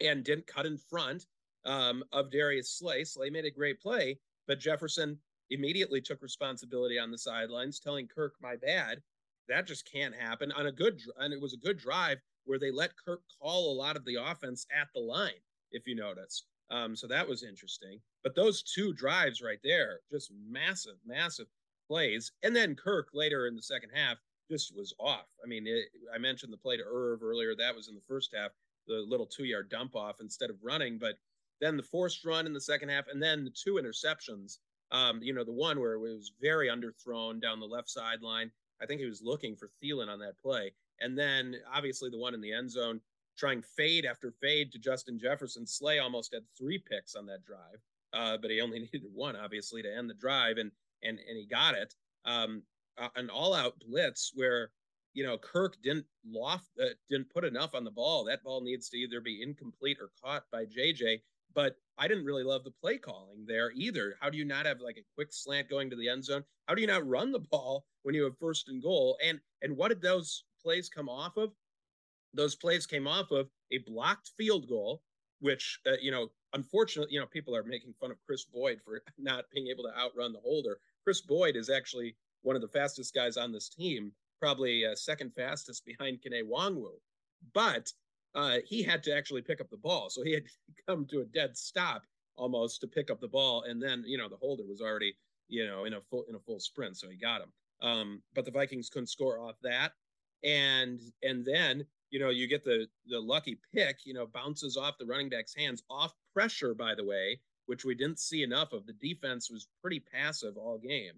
and 0.00 0.24
didn't 0.24 0.46
cut 0.46 0.66
in 0.66 0.78
front 0.78 1.26
um, 1.64 2.02
of 2.12 2.30
Darius 2.30 2.70
Slay. 2.70 3.04
Slay 3.04 3.30
made 3.30 3.44
a 3.44 3.50
great 3.50 3.80
play, 3.80 4.18
but 4.46 4.58
Jefferson 4.58 5.18
immediately 5.50 6.00
took 6.00 6.22
responsibility 6.22 6.98
on 6.98 7.10
the 7.10 7.18
sidelines, 7.18 7.80
telling 7.80 8.08
Kirk, 8.08 8.34
"My 8.40 8.56
bad." 8.56 9.02
That 9.48 9.66
just 9.66 9.90
can't 9.90 10.14
happen 10.14 10.52
on 10.52 10.66
a 10.66 10.72
good 10.72 11.02
and 11.18 11.34
it 11.34 11.40
was 11.40 11.54
a 11.54 11.58
good 11.58 11.76
drive 11.76 12.18
where 12.44 12.58
they 12.58 12.70
let 12.70 12.96
Kirk 12.96 13.22
call 13.40 13.72
a 13.72 13.78
lot 13.78 13.96
of 13.96 14.04
the 14.04 14.16
offense 14.16 14.66
at 14.76 14.88
the 14.94 15.00
line, 15.00 15.40
if 15.72 15.86
you 15.86 15.94
notice. 15.94 16.44
Um, 16.70 16.94
so 16.94 17.06
that 17.08 17.28
was 17.28 17.42
interesting. 17.42 18.00
But 18.22 18.34
those 18.34 18.62
two 18.62 18.92
drives 18.92 19.42
right 19.42 19.58
there, 19.64 20.00
just 20.10 20.32
massive, 20.48 20.96
massive 21.04 21.46
plays. 21.88 22.32
And 22.42 22.54
then 22.54 22.76
Kirk 22.76 23.08
later 23.12 23.46
in 23.46 23.56
the 23.56 23.62
second 23.62 23.90
half 23.94 24.18
just 24.50 24.76
was 24.76 24.94
off. 24.98 25.26
I 25.44 25.48
mean, 25.48 25.66
it, 25.66 25.86
I 26.14 26.18
mentioned 26.18 26.52
the 26.52 26.58
play 26.58 26.76
to 26.76 26.84
Irv 26.84 27.22
earlier. 27.22 27.54
That 27.54 27.74
was 27.74 27.88
in 27.88 27.94
the 27.94 28.00
first 28.00 28.34
half, 28.36 28.50
the 28.86 29.04
little 29.08 29.26
two 29.26 29.44
yard 29.44 29.70
dump 29.70 29.96
off 29.96 30.20
instead 30.20 30.50
of 30.50 30.56
running. 30.62 30.98
But 30.98 31.14
then 31.60 31.76
the 31.76 31.82
forced 31.82 32.24
run 32.24 32.46
in 32.46 32.52
the 32.52 32.60
second 32.60 32.88
half, 32.88 33.06
and 33.08 33.22
then 33.22 33.44
the 33.44 33.50
two 33.50 33.74
interceptions. 33.74 34.58
Um, 34.92 35.20
you 35.22 35.32
know, 35.32 35.44
the 35.44 35.52
one 35.52 35.78
where 35.78 35.92
it 35.92 36.00
was 36.00 36.32
very 36.40 36.68
underthrown 36.68 37.40
down 37.40 37.60
the 37.60 37.66
left 37.66 37.88
sideline. 37.88 38.50
I 38.82 38.86
think 38.86 39.00
he 39.00 39.06
was 39.06 39.22
looking 39.22 39.54
for 39.54 39.70
Thielen 39.82 40.08
on 40.08 40.18
that 40.20 40.40
play. 40.40 40.72
And 41.00 41.18
then 41.18 41.56
obviously 41.72 42.10
the 42.10 42.18
one 42.18 42.34
in 42.34 42.40
the 42.40 42.52
end 42.52 42.70
zone, 42.70 43.00
trying 43.36 43.62
fade 43.62 44.04
after 44.04 44.30
fade 44.30 44.70
to 44.72 44.78
Justin 44.78 45.18
Jefferson. 45.18 45.66
Slay 45.66 45.98
almost 45.98 46.34
had 46.34 46.42
three 46.56 46.78
picks 46.78 47.14
on 47.14 47.26
that 47.26 47.44
drive, 47.44 47.80
uh, 48.12 48.36
but 48.36 48.50
he 48.50 48.60
only 48.60 48.78
needed 48.92 49.02
one, 49.12 49.36
obviously, 49.36 49.82
to 49.82 49.96
end 49.96 50.08
the 50.10 50.14
drive, 50.14 50.58
and 50.58 50.70
and 51.02 51.18
and 51.18 51.38
he 51.38 51.46
got 51.46 51.74
it. 51.74 51.94
Um, 52.24 52.62
an 53.16 53.30
all-out 53.30 53.74
blitz 53.88 54.32
where 54.34 54.70
you 55.14 55.24
know 55.24 55.38
Kirk 55.38 55.76
didn't 55.82 56.06
loft, 56.26 56.68
uh, 56.80 56.90
didn't 57.08 57.32
put 57.32 57.44
enough 57.44 57.74
on 57.74 57.84
the 57.84 57.90
ball. 57.90 58.24
That 58.24 58.42
ball 58.44 58.60
needs 58.60 58.88
to 58.90 58.98
either 58.98 59.20
be 59.20 59.42
incomplete 59.42 59.98
or 60.00 60.10
caught 60.22 60.44
by 60.52 60.66
JJ. 60.66 61.20
But 61.52 61.76
I 61.98 62.06
didn't 62.06 62.26
really 62.26 62.44
love 62.44 62.62
the 62.62 62.70
play 62.70 62.96
calling 62.96 63.44
there 63.44 63.72
either. 63.72 64.14
How 64.20 64.30
do 64.30 64.38
you 64.38 64.44
not 64.44 64.66
have 64.66 64.80
like 64.80 64.98
a 64.98 65.14
quick 65.16 65.32
slant 65.32 65.68
going 65.68 65.90
to 65.90 65.96
the 65.96 66.08
end 66.08 66.24
zone? 66.24 66.44
How 66.66 66.74
do 66.74 66.80
you 66.80 66.86
not 66.86 67.08
run 67.08 67.32
the 67.32 67.40
ball 67.50 67.86
when 68.02 68.14
you 68.14 68.24
have 68.24 68.38
first 68.38 68.68
and 68.68 68.82
goal? 68.82 69.18
And 69.24 69.40
and 69.62 69.76
what 69.76 69.88
did 69.88 70.02
those 70.02 70.44
plays 70.62 70.88
come 70.88 71.08
off 71.08 71.36
of? 71.36 71.52
Those 72.34 72.54
plays 72.54 72.86
came 72.86 73.06
off 73.06 73.30
of 73.30 73.48
a 73.72 73.78
blocked 73.78 74.30
field 74.36 74.68
goal, 74.68 75.02
which 75.40 75.80
uh, 75.86 75.96
you 76.00 76.10
know, 76.10 76.30
unfortunately, 76.52 77.12
you 77.12 77.20
know, 77.20 77.26
people 77.26 77.56
are 77.56 77.64
making 77.64 77.94
fun 78.00 78.10
of 78.10 78.18
Kris 78.26 78.44
Boyd 78.44 78.80
for 78.84 79.02
not 79.18 79.44
being 79.52 79.68
able 79.68 79.84
to 79.84 79.98
outrun 79.98 80.32
the 80.32 80.40
holder. 80.40 80.78
Kris 81.04 81.20
Boyd 81.20 81.56
is 81.56 81.70
actually 81.70 82.16
one 82.42 82.56
of 82.56 82.62
the 82.62 82.68
fastest 82.68 83.14
guys 83.14 83.36
on 83.36 83.52
this 83.52 83.68
team, 83.68 84.12
probably 84.40 84.86
uh, 84.86 84.94
second 84.94 85.32
fastest 85.34 85.84
behind 85.84 86.18
Kene 86.20 86.42
Nwangwu. 86.44 86.92
But 87.54 87.92
uh, 88.34 88.58
he 88.64 88.82
had 88.82 89.02
to 89.04 89.16
actually 89.16 89.42
pick 89.42 89.60
up 89.60 89.70
the 89.70 89.76
ball, 89.76 90.08
so 90.10 90.22
he 90.22 90.32
had 90.32 90.44
come 90.88 91.06
to 91.06 91.20
a 91.20 91.24
dead 91.24 91.56
stop 91.56 92.02
almost 92.36 92.80
to 92.80 92.86
pick 92.86 93.10
up 93.10 93.20
the 93.20 93.28
ball, 93.28 93.64
and 93.64 93.82
then 93.82 94.04
you 94.06 94.18
know 94.18 94.28
the 94.28 94.36
holder 94.36 94.64
was 94.68 94.80
already 94.80 95.16
you 95.48 95.66
know 95.66 95.84
in 95.84 95.94
a 95.94 96.00
full 96.00 96.24
in 96.28 96.34
a 96.34 96.40
full 96.40 96.60
sprint, 96.60 96.96
so 96.96 97.08
he 97.08 97.16
got 97.16 97.42
him. 97.42 97.52
Um, 97.82 98.22
but 98.34 98.44
the 98.44 98.50
Vikings 98.50 98.90
couldn't 98.90 99.08
score 99.08 99.40
off 99.40 99.56
that 99.62 99.92
and 100.44 101.00
and 101.22 101.44
then 101.44 101.84
you 102.10 102.18
know 102.18 102.30
you 102.30 102.46
get 102.46 102.64
the 102.64 102.86
the 103.08 103.18
lucky 103.18 103.58
pick 103.74 103.98
you 104.04 104.14
know 104.14 104.26
bounces 104.26 104.76
off 104.76 104.98
the 104.98 105.06
running 105.06 105.28
back's 105.28 105.54
hands 105.54 105.82
off 105.90 106.14
pressure 106.34 106.74
by 106.74 106.94
the 106.94 107.04
way 107.04 107.38
which 107.70 107.84
we 107.84 107.94
didn't 107.94 108.18
see 108.18 108.42
enough 108.42 108.72
of. 108.72 108.84
The 108.84 108.94
defense 108.94 109.48
was 109.48 109.68
pretty 109.80 110.00
passive 110.00 110.56
all 110.56 110.76
game. 110.76 111.12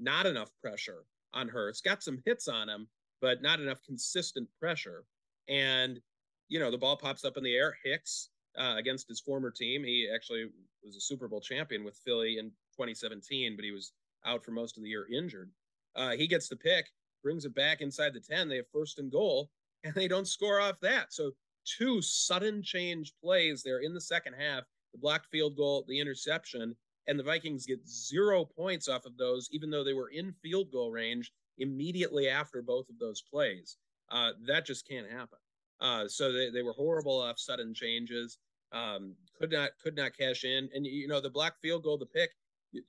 Not 0.00 0.24
enough 0.24 0.50
pressure 0.62 1.04
on 1.34 1.48
Hurts. 1.48 1.82
Got 1.82 2.02
some 2.02 2.22
hits 2.24 2.48
on 2.48 2.68
him 2.68 2.88
but 3.20 3.42
not 3.42 3.60
enough 3.60 3.82
consistent 3.84 4.48
pressure. 4.58 5.04
And 5.48 6.00
you 6.48 6.58
know 6.58 6.70
the 6.70 6.78
ball 6.78 6.96
pops 6.96 7.24
up 7.24 7.36
in 7.36 7.42
the 7.42 7.54
air. 7.54 7.76
Hicks 7.84 8.30
uh, 8.58 8.76
against 8.78 9.06
his 9.08 9.20
former 9.20 9.50
team 9.50 9.84
he 9.84 10.08
actually 10.12 10.46
was 10.82 10.96
a 10.96 11.00
super 11.00 11.28
bowl 11.28 11.40
champion 11.40 11.84
with 11.84 12.00
philly 12.04 12.38
in 12.38 12.46
2017 12.72 13.54
but 13.54 13.64
he 13.64 13.70
was 13.70 13.92
out 14.24 14.42
for 14.42 14.52
most 14.52 14.78
of 14.78 14.82
the 14.82 14.88
year 14.88 15.06
injured. 15.12 15.50
Uh, 15.94 16.12
he 16.12 16.26
gets 16.26 16.48
the 16.48 16.56
pick 16.56 16.86
brings 17.28 17.44
it 17.44 17.54
back 17.54 17.82
inside 17.82 18.14
the 18.14 18.20
10. 18.20 18.48
They 18.48 18.56
have 18.56 18.70
first 18.72 18.98
and 18.98 19.12
goal, 19.12 19.50
and 19.84 19.94
they 19.94 20.08
don't 20.08 20.26
score 20.26 20.60
off 20.60 20.80
that. 20.80 21.12
So, 21.12 21.32
two 21.66 22.00
sudden 22.00 22.62
change 22.62 23.12
plays 23.22 23.62
there 23.62 23.80
in 23.80 23.92
the 23.92 24.00
second 24.00 24.32
half 24.32 24.62
the 24.94 24.98
blocked 24.98 25.26
field 25.26 25.54
goal, 25.54 25.84
the 25.86 26.00
interception, 26.00 26.74
and 27.06 27.18
the 27.18 27.22
Vikings 27.22 27.66
get 27.66 27.86
zero 27.86 28.46
points 28.46 28.88
off 28.88 29.04
of 29.04 29.18
those, 29.18 29.46
even 29.52 29.68
though 29.68 29.84
they 29.84 29.92
were 29.92 30.08
in 30.08 30.32
field 30.42 30.72
goal 30.72 30.90
range 30.90 31.30
immediately 31.58 32.30
after 32.30 32.62
both 32.62 32.88
of 32.88 32.98
those 32.98 33.20
plays. 33.20 33.76
Uh, 34.10 34.30
that 34.46 34.64
just 34.64 34.88
can't 34.88 35.10
happen. 35.10 35.38
Uh, 35.82 36.08
so 36.08 36.32
they, 36.32 36.48
they 36.48 36.62
were 36.62 36.72
horrible 36.72 37.20
off 37.20 37.38
sudden 37.38 37.74
changes. 37.74 38.38
Um, 38.72 39.14
could 39.38 39.52
not 39.52 39.72
could 39.82 39.96
not 39.96 40.16
cash 40.16 40.44
in, 40.44 40.70
and 40.74 40.86
you 40.86 41.06
know 41.06 41.20
the 41.20 41.28
block 41.28 41.60
field 41.60 41.82
goal, 41.82 41.98
the 41.98 42.06
pick, 42.06 42.30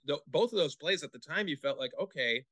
the, 0.05 0.17
both 0.27 0.53
of 0.53 0.59
those 0.59 0.77
plays 0.77 1.03
at 1.03 1.11
the 1.11 1.19
time 1.19 1.49
you 1.49 1.57
felt 1.57 1.77
like 1.77 1.91
okay, 1.99 2.45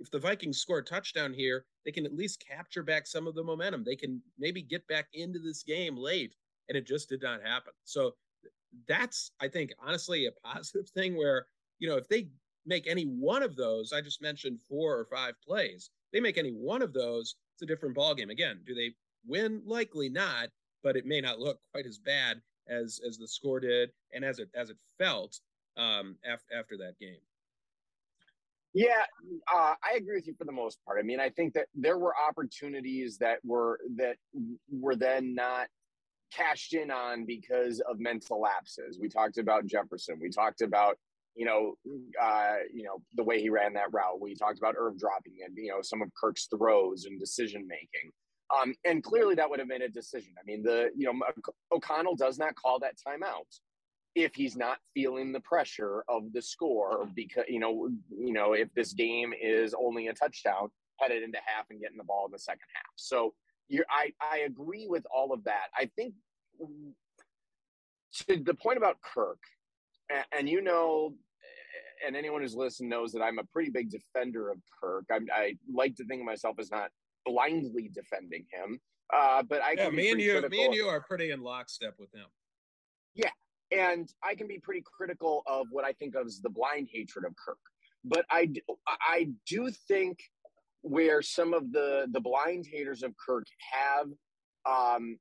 if 0.00 0.10
the 0.10 0.18
Vikings 0.18 0.58
score 0.58 0.78
a 0.78 0.84
touchdown 0.84 1.32
here, 1.32 1.64
they 1.84 1.92
can 1.92 2.06
at 2.06 2.16
least 2.16 2.44
capture 2.46 2.82
back 2.82 3.06
some 3.06 3.26
of 3.26 3.34
the 3.34 3.44
momentum. 3.44 3.84
They 3.84 3.96
can 3.96 4.22
maybe 4.38 4.62
get 4.62 4.86
back 4.88 5.08
into 5.12 5.38
this 5.38 5.62
game 5.62 5.96
late, 5.96 6.34
and 6.68 6.76
it 6.76 6.86
just 6.86 7.08
did 7.08 7.22
not 7.22 7.42
happen. 7.42 7.72
So 7.84 8.14
that's, 8.88 9.32
I 9.40 9.48
think, 9.48 9.72
honestly, 9.84 10.26
a 10.26 10.32
positive 10.46 10.88
thing 10.94 11.16
where, 11.16 11.46
you 11.78 11.88
know, 11.88 11.96
if 11.96 12.08
they 12.08 12.28
make 12.66 12.86
any 12.86 13.04
one 13.04 13.42
of 13.42 13.56
those, 13.56 13.92
I 13.92 14.00
just 14.00 14.22
mentioned 14.22 14.58
four 14.68 14.98
or 14.98 15.04
five 15.04 15.34
plays, 15.46 15.90
they 16.12 16.20
make 16.20 16.38
any 16.38 16.50
one 16.50 16.82
of 16.82 16.92
those, 16.92 17.36
it's 17.54 17.62
a 17.62 17.66
different 17.66 17.96
ballgame. 17.96 18.30
Again, 18.30 18.60
do 18.66 18.74
they 18.74 18.94
win? 19.26 19.62
Likely 19.66 20.08
not, 20.08 20.48
but 20.82 20.96
it 20.96 21.06
may 21.06 21.20
not 21.20 21.38
look 21.38 21.60
quite 21.72 21.86
as 21.86 21.98
bad 21.98 22.40
as 22.68 23.00
as 23.06 23.18
the 23.18 23.28
score 23.28 23.60
did 23.60 23.90
and 24.12 24.24
as 24.24 24.38
it 24.38 24.48
as 24.54 24.70
it 24.70 24.76
felt 24.98 25.40
um, 25.76 26.16
after 26.24 26.54
after 26.56 26.76
that 26.78 26.98
game. 27.00 27.20
Yeah, 28.72 29.02
uh, 29.52 29.74
I 29.82 29.96
agree 29.96 30.14
with 30.16 30.26
you 30.28 30.34
for 30.38 30.44
the 30.44 30.52
most 30.52 30.78
part. 30.84 30.98
I 31.00 31.02
mean, 31.02 31.18
I 31.18 31.28
think 31.30 31.54
that 31.54 31.66
there 31.74 31.98
were 31.98 32.14
opportunities 32.16 33.18
that 33.18 33.38
were 33.44 33.80
that 33.96 34.16
were 34.70 34.94
then 34.94 35.34
not 35.34 35.66
cashed 36.32 36.74
in 36.74 36.90
on 36.90 37.24
because 37.26 37.80
of 37.80 37.98
mental 37.98 38.40
lapses. 38.40 38.98
We 39.00 39.08
talked 39.08 39.38
about 39.38 39.66
Jefferson. 39.66 40.18
We 40.20 40.30
talked 40.30 40.60
about 40.60 40.98
you 41.34 41.46
know 41.46 41.74
uh, 42.22 42.56
you 42.72 42.84
know 42.84 43.02
the 43.14 43.24
way 43.24 43.40
he 43.40 43.50
ran 43.50 43.72
that 43.74 43.92
route. 43.92 44.20
We 44.20 44.36
talked 44.36 44.58
about 44.58 44.76
Irv 44.78 44.98
dropping 44.98 45.34
and 45.44 45.54
You 45.56 45.72
know 45.72 45.82
some 45.82 46.00
of 46.02 46.10
Kirk's 46.14 46.46
throws 46.46 47.06
and 47.06 47.18
decision 47.18 47.66
making. 47.66 48.12
Um, 48.60 48.74
and 48.84 49.02
clearly 49.02 49.36
that 49.36 49.48
would 49.48 49.60
have 49.60 49.68
been 49.68 49.82
a 49.82 49.88
decision. 49.88 50.32
I 50.38 50.42
mean, 50.44 50.62
the 50.62 50.90
you 50.96 51.12
know 51.12 51.20
O'Connell 51.72 52.14
does 52.14 52.38
not 52.38 52.54
call 52.54 52.78
that 52.80 52.94
timeout 53.04 53.58
if 54.14 54.34
he's 54.34 54.56
not 54.56 54.78
feeling 54.94 55.32
the 55.32 55.40
pressure 55.40 56.04
of 56.08 56.32
the 56.32 56.42
score 56.42 57.08
because 57.14 57.44
you 57.48 57.60
know 57.60 57.88
you 58.10 58.32
know 58.32 58.52
if 58.52 58.72
this 58.74 58.92
game 58.92 59.32
is 59.40 59.74
only 59.78 60.08
a 60.08 60.12
touchdown 60.12 60.68
headed 60.98 61.22
into 61.22 61.38
half 61.44 61.66
and 61.70 61.80
getting 61.80 61.96
the 61.96 62.04
ball 62.04 62.26
in 62.26 62.32
the 62.32 62.38
second 62.38 62.66
half 62.74 62.92
so 62.96 63.32
you're 63.68 63.84
i 63.90 64.10
i 64.20 64.38
agree 64.38 64.86
with 64.88 65.04
all 65.14 65.32
of 65.32 65.44
that 65.44 65.68
i 65.76 65.88
think 65.96 66.12
to 68.12 68.36
the 68.38 68.54
point 68.54 68.76
about 68.76 68.96
kirk 69.02 69.38
and, 70.10 70.24
and 70.36 70.48
you 70.48 70.60
know 70.60 71.14
and 72.04 72.16
anyone 72.16 72.42
who's 72.42 72.56
listened 72.56 72.90
knows 72.90 73.12
that 73.12 73.22
i'm 73.22 73.38
a 73.38 73.44
pretty 73.44 73.70
big 73.70 73.90
defender 73.90 74.50
of 74.50 74.58
kirk 74.82 75.04
I, 75.10 75.20
I 75.32 75.56
like 75.72 75.94
to 75.96 76.04
think 76.04 76.20
of 76.20 76.26
myself 76.26 76.56
as 76.58 76.70
not 76.70 76.90
blindly 77.24 77.90
defending 77.94 78.44
him 78.50 78.80
uh, 79.12 79.42
but 79.42 79.60
I 79.62 79.74
yeah, 79.76 79.90
me 79.90 80.10
and 80.10 80.20
you, 80.20 80.32
critical. 80.32 80.56
me 80.56 80.64
and 80.64 80.74
you 80.74 80.86
are 80.86 81.00
pretty 81.00 81.30
in 81.30 81.42
lockstep 81.42 81.94
with 81.98 82.14
him. 82.14 82.26
Yeah, 83.14 83.30
and 83.72 84.12
I 84.24 84.34
can 84.34 84.46
be 84.46 84.58
pretty 84.58 84.82
critical 84.84 85.42
of 85.46 85.66
what 85.70 85.84
I 85.84 85.92
think 85.92 86.14
of 86.14 86.26
as 86.26 86.40
the 86.40 86.50
blind 86.50 86.88
hatred 86.92 87.24
of 87.24 87.34
Kirk. 87.36 87.58
But 88.04 88.24
I, 88.30 88.50
I 88.88 89.28
do 89.46 89.70
think 89.88 90.18
where 90.82 91.20
some 91.20 91.52
of 91.52 91.72
the 91.72 92.06
the 92.12 92.20
blind 92.20 92.66
haters 92.70 93.02
of 93.02 93.12
Kirk 93.16 93.46
have, 93.72 94.06
um, 94.68 95.18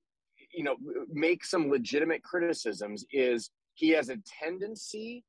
you 0.53 0.63
know, 0.63 0.77
make 1.11 1.43
some 1.43 1.69
legitimate 1.69 2.23
criticisms 2.23 3.05
is 3.11 3.49
he 3.73 3.89
has 3.89 4.09
a 4.09 4.17
tendency 4.41 5.23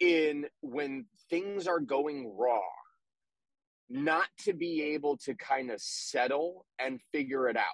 in 0.00 0.46
when 0.60 1.06
things 1.28 1.66
are 1.66 1.80
going 1.80 2.32
wrong 2.36 2.62
not 3.90 4.28
to 4.38 4.52
be 4.52 4.82
able 4.82 5.16
to 5.16 5.34
kind 5.34 5.70
of 5.70 5.80
settle 5.80 6.64
and 6.78 7.00
figure 7.12 7.48
it 7.48 7.56
out 7.56 7.64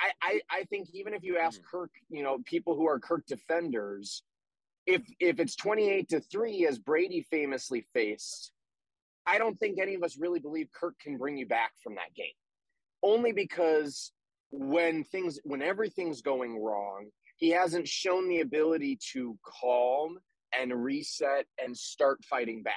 I, 0.00 0.12
I, 0.22 0.40
I 0.60 0.64
think 0.64 0.88
even 0.94 1.14
if 1.14 1.22
you 1.24 1.38
ask 1.38 1.60
mm. 1.60 1.64
Kirk, 1.70 1.90
you 2.10 2.22
know, 2.22 2.38
people 2.44 2.74
who 2.76 2.86
are 2.88 2.98
Kirk 3.00 3.26
defenders, 3.26 4.22
if 4.86 5.02
if 5.20 5.40
it's 5.40 5.56
28 5.56 6.08
to 6.10 6.20
3 6.20 6.66
as 6.66 6.78
Brady 6.78 7.26
famously 7.30 7.86
faced, 7.94 8.52
I 9.26 9.38
don't 9.38 9.58
think 9.58 9.78
any 9.80 9.94
of 9.94 10.02
us 10.02 10.18
really 10.18 10.40
believe 10.40 10.68
Kirk 10.72 10.94
can 11.00 11.16
bring 11.18 11.36
you 11.36 11.46
back 11.46 11.72
from 11.82 11.94
that 11.96 12.14
game. 12.16 12.34
only 13.02 13.32
because 13.32 14.12
when 14.50 15.04
things 15.04 15.40
when 15.44 15.62
everything's 15.62 16.22
going 16.22 16.58
wrong, 16.62 17.08
he 17.36 17.50
hasn't 17.50 17.88
shown 17.88 18.28
the 18.28 18.40
ability 18.40 18.98
to 19.12 19.38
calm 19.44 20.18
and 20.58 20.72
reset 20.84 21.46
and 21.62 21.76
start 21.76 22.24
fighting 22.24 22.62
back. 22.62 22.74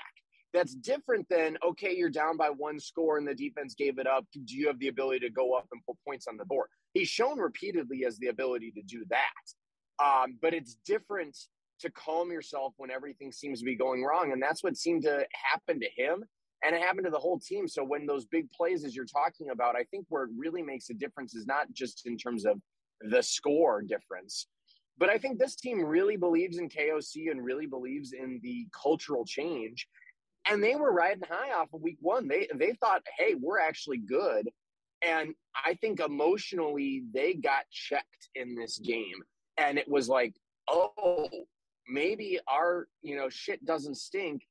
That's 0.53 0.75
different 0.75 1.27
than 1.29 1.57
okay, 1.67 1.95
you're 1.95 2.09
down 2.09 2.37
by 2.37 2.49
one 2.49 2.79
score 2.79 3.17
and 3.17 3.27
the 3.27 3.35
defense 3.35 3.75
gave 3.75 3.99
it 3.99 4.07
up. 4.07 4.25
Do 4.33 4.41
you 4.47 4.67
have 4.67 4.79
the 4.79 4.87
ability 4.87 5.19
to 5.21 5.29
go 5.31 5.53
up 5.53 5.67
and 5.71 5.81
put 5.85 5.97
points 6.05 6.27
on 6.27 6.37
the 6.37 6.45
board? 6.45 6.69
He's 6.95 7.09
shown 7.09 7.37
repeatedly 7.37 8.05
as 8.05 8.17
the 8.17 8.27
ability 8.27 8.71
to 8.71 8.81
do 8.81 9.05
that. 9.09 10.03
Um, 10.03 10.37
but 10.41 10.53
it's 10.53 10.77
different 10.85 11.37
to 11.81 11.91
calm 11.91 12.31
yourself 12.31 12.73
when 12.77 12.89
everything 12.89 13.31
seems 13.31 13.59
to 13.59 13.65
be 13.65 13.75
going 13.75 14.03
wrong. 14.03 14.31
And 14.31 14.41
that's 14.41 14.63
what 14.63 14.77
seemed 14.77 15.03
to 15.03 15.25
happen 15.51 15.79
to 15.81 15.89
him. 15.95 16.23
And 16.63 16.73
it 16.73 16.81
happened 16.81 17.05
to 17.05 17.11
the 17.11 17.19
whole 17.19 17.37
team. 17.37 17.67
So 17.67 17.83
when 17.83 18.05
those 18.05 18.25
big 18.25 18.49
plays, 18.51 18.85
as 18.85 18.95
you're 18.95 19.05
talking 19.05 19.49
about, 19.51 19.75
I 19.75 19.83
think 19.91 20.05
where 20.07 20.23
it 20.23 20.31
really 20.37 20.63
makes 20.63 20.89
a 20.89 20.93
difference 20.93 21.35
is 21.35 21.45
not 21.45 21.71
just 21.73 22.07
in 22.07 22.17
terms 22.17 22.45
of 22.45 22.59
the 23.01 23.21
score 23.21 23.81
difference, 23.81 24.47
but 24.97 25.09
I 25.09 25.17
think 25.17 25.37
this 25.37 25.55
team 25.55 25.83
really 25.83 26.15
believes 26.15 26.57
in 26.57 26.69
KOC 26.69 27.29
and 27.29 27.43
really 27.43 27.65
believes 27.65 28.13
in 28.13 28.39
the 28.41 28.67
cultural 28.71 29.25
change. 29.25 29.87
And 30.47 30.63
they 30.63 30.75
were 30.75 30.93
riding 30.93 31.23
high 31.29 31.51
off 31.53 31.73
of 31.73 31.81
week 31.81 31.97
one. 31.99 32.27
They 32.27 32.47
they 32.55 32.73
thought, 32.79 33.01
hey, 33.17 33.35
we're 33.35 33.59
actually 33.59 33.97
good. 33.97 34.49
And 35.05 35.35
I 35.65 35.75
think 35.75 35.99
emotionally 35.99 37.03
they 37.13 37.33
got 37.33 37.69
checked 37.71 38.29
in 38.35 38.55
this 38.55 38.79
game. 38.79 39.23
And 39.57 39.77
it 39.77 39.87
was 39.87 40.09
like, 40.09 40.33
oh, 40.69 41.29
maybe 41.87 42.39
our, 42.47 42.87
you 43.01 43.15
know, 43.15 43.29
shit 43.29 43.63
doesn't 43.65 43.95
stink 43.95 44.41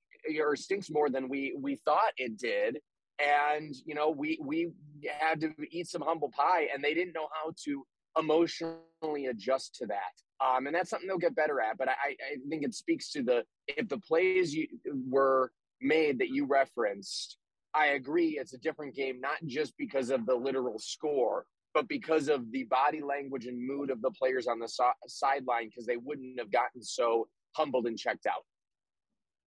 or 0.40 0.56
stinks 0.56 0.90
more 0.90 1.10
than 1.10 1.28
we 1.28 1.54
we 1.60 1.76
thought 1.76 2.12
it 2.16 2.38
did. 2.38 2.78
And, 3.20 3.74
you 3.84 3.94
know, 3.94 4.10
we 4.10 4.38
we 4.42 4.72
had 5.20 5.40
to 5.40 5.52
eat 5.70 5.88
some 5.88 6.02
humble 6.02 6.30
pie 6.30 6.68
and 6.72 6.82
they 6.82 6.94
didn't 6.94 7.14
know 7.14 7.28
how 7.32 7.52
to 7.64 7.84
emotionally 8.18 9.26
adjust 9.26 9.74
to 9.76 9.86
that. 9.86 10.44
Um, 10.44 10.66
and 10.66 10.74
that's 10.74 10.90
something 10.90 11.08
they'll 11.08 11.18
get 11.18 11.34
better 11.36 11.60
at. 11.60 11.78
But 11.78 11.88
I, 11.88 12.10
I 12.10 12.36
think 12.48 12.64
it 12.64 12.74
speaks 12.74 13.10
to 13.12 13.22
the 13.22 13.44
if 13.68 13.88
the 13.88 13.98
plays 13.98 14.54
you 14.54 14.66
were 15.08 15.52
made 15.80 16.18
that 16.20 16.28
you 16.28 16.46
referenced, 16.46 17.38
I 17.74 17.86
agree 17.86 18.38
it's 18.38 18.52
a 18.52 18.58
different 18.58 18.94
game, 18.94 19.20
not 19.20 19.38
just 19.46 19.76
because 19.76 20.10
of 20.10 20.26
the 20.26 20.34
literal 20.34 20.78
score, 20.78 21.46
but 21.72 21.88
because 21.88 22.28
of 22.28 22.52
the 22.52 22.64
body 22.64 23.00
language 23.02 23.46
and 23.46 23.60
mood 23.60 23.90
of 23.90 24.00
the 24.00 24.12
players 24.12 24.46
on 24.46 24.60
the 24.60 24.68
so- 24.68 24.92
sideline, 25.08 25.68
because 25.68 25.84
they 25.84 25.96
wouldn't 25.96 26.38
have 26.38 26.52
gotten 26.52 26.82
so 26.82 27.28
humbled 27.52 27.86
and 27.86 27.98
checked 27.98 28.26
out. 28.26 28.44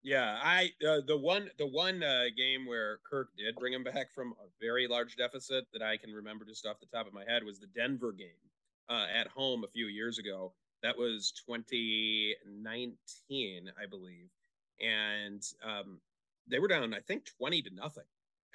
Yeah, 0.02 0.38
I 0.42 0.72
uh, 0.86 1.00
the 1.06 1.16
one 1.16 1.50
the 1.58 1.66
one 1.66 2.02
uh, 2.02 2.24
game 2.36 2.66
where 2.66 2.98
Kirk 3.08 3.30
did 3.36 3.56
bring 3.56 3.72
him 3.72 3.82
back 3.82 4.12
from 4.14 4.32
a 4.32 4.46
very 4.60 4.86
large 4.86 5.16
deficit 5.16 5.66
that 5.72 5.82
I 5.82 5.96
can 5.96 6.12
remember 6.12 6.44
just 6.44 6.66
off 6.66 6.78
the 6.78 6.86
top 6.86 7.08
of 7.08 7.12
my 7.12 7.24
head 7.26 7.42
was 7.44 7.58
the 7.58 7.66
Denver 7.68 8.12
game 8.12 8.28
uh, 8.88 9.06
at 9.12 9.26
home 9.28 9.64
a 9.64 9.68
few 9.68 9.86
years 9.86 10.18
ago. 10.18 10.52
That 10.82 10.96
was 10.96 11.32
2019, 11.48 13.72
I 13.80 13.86
believe, 13.86 14.28
and 14.80 15.44
um, 15.64 16.00
they 16.46 16.60
were 16.60 16.68
down, 16.68 16.94
I 16.94 17.00
think, 17.00 17.24
20 17.38 17.62
to 17.62 17.74
nothing 17.74 18.04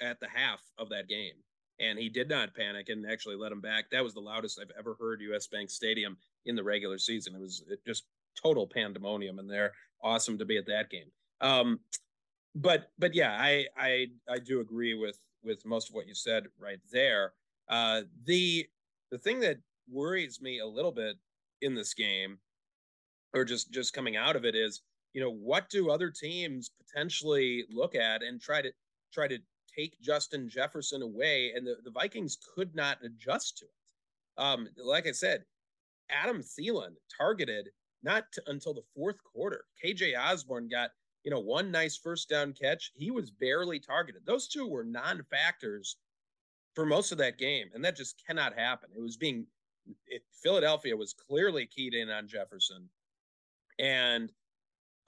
at 0.02 0.20
the 0.20 0.28
half 0.28 0.60
of 0.78 0.88
that 0.90 1.08
game. 1.08 1.34
And 1.80 1.98
he 1.98 2.08
did 2.08 2.28
not 2.28 2.54
panic 2.54 2.90
and 2.90 3.06
actually 3.10 3.36
let 3.36 3.52
him 3.52 3.60
back. 3.60 3.90
That 3.90 4.04
was 4.04 4.14
the 4.14 4.20
loudest 4.20 4.60
I've 4.60 4.72
ever 4.78 4.96
heard 5.00 5.22
US 5.22 5.46
Bank 5.46 5.70
Stadium 5.70 6.16
in 6.44 6.54
the 6.54 6.62
regular 6.62 6.98
season. 6.98 7.34
It 7.34 7.40
was 7.40 7.64
just 7.86 8.04
total 8.40 8.66
pandemonium 8.66 9.38
in 9.38 9.46
there. 9.46 9.72
Awesome 10.02 10.38
to 10.38 10.44
be 10.44 10.58
at 10.58 10.66
that 10.66 10.90
game. 10.90 11.10
Um, 11.40 11.80
but 12.54 12.90
but 12.98 13.14
yeah, 13.14 13.36
I 13.38 13.66
I 13.76 14.08
I 14.28 14.38
do 14.38 14.60
agree 14.60 14.94
with 14.94 15.18
with 15.42 15.64
most 15.64 15.88
of 15.88 15.94
what 15.94 16.06
you 16.06 16.14
said 16.14 16.44
right 16.58 16.80
there. 16.92 17.32
Uh, 17.68 18.02
the 18.24 18.66
the 19.10 19.18
thing 19.18 19.40
that 19.40 19.58
worries 19.90 20.40
me 20.40 20.60
a 20.60 20.66
little 20.66 20.92
bit 20.92 21.16
in 21.62 21.74
this 21.74 21.94
game, 21.94 22.38
or 23.34 23.44
just 23.44 23.72
just 23.72 23.94
coming 23.94 24.16
out 24.16 24.36
of 24.36 24.44
it, 24.44 24.54
is 24.54 24.82
you 25.14 25.20
know 25.22 25.32
what 25.32 25.70
do 25.70 25.90
other 25.90 26.10
teams 26.10 26.70
potentially 26.86 27.64
look 27.70 27.94
at 27.94 28.22
and 28.22 28.40
try 28.40 28.60
to 28.60 28.70
try 29.12 29.26
to 29.28 29.38
take 29.76 30.00
Justin 30.00 30.48
Jefferson 30.48 31.02
away, 31.02 31.52
and 31.54 31.66
the, 31.66 31.76
the 31.84 31.90
Vikings 31.90 32.38
could 32.54 32.74
not 32.74 32.98
adjust 33.04 33.58
to 33.58 33.64
it. 33.64 34.42
Um, 34.42 34.68
like 34.76 35.06
I 35.06 35.12
said, 35.12 35.44
Adam 36.10 36.42
Thielen 36.42 36.94
targeted 37.16 37.68
not 38.02 38.24
until 38.46 38.74
the 38.74 38.84
fourth 38.94 39.22
quarter. 39.22 39.64
KJ 39.84 40.18
Osborn 40.18 40.68
got 40.68 40.90
you 41.24 41.30
know 41.30 41.40
one 41.40 41.70
nice 41.70 41.96
first 41.96 42.28
down 42.28 42.52
catch. 42.52 42.92
He 42.94 43.10
was 43.10 43.30
barely 43.30 43.78
targeted. 43.78 44.22
Those 44.26 44.48
two 44.48 44.66
were 44.66 44.84
non-factors 44.84 45.96
for 46.74 46.86
most 46.86 47.12
of 47.12 47.18
that 47.18 47.38
game, 47.38 47.68
and 47.74 47.84
that 47.84 47.96
just 47.96 48.20
cannot 48.26 48.58
happen. 48.58 48.90
It 48.96 49.00
was 49.00 49.16
being 49.16 49.46
it, 50.06 50.22
Philadelphia 50.42 50.96
was 50.96 51.14
clearly 51.14 51.66
keyed 51.66 51.94
in 51.94 52.10
on 52.10 52.28
Jefferson, 52.28 52.88
and 53.78 54.32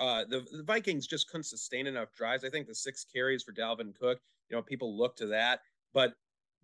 uh, 0.01 0.25
the, 0.29 0.45
the 0.53 0.65
Vikings 0.65 1.07
just 1.07 1.29
couldn't 1.29 1.45
sustain 1.45 1.87
enough 1.87 2.13
drives. 2.15 2.45
I 2.45 2.51
think 2.51 2.67
the 2.67 2.75
six 2.75 3.05
carries 3.05 3.43
for 3.43 3.53
Dalvin 3.53 3.95
Cook, 3.99 4.21
you 4.49 4.57
know, 4.57 4.63
people 4.63 4.97
look 4.97 5.17
to 5.17 5.27
that, 5.27 5.61
but 5.93 6.15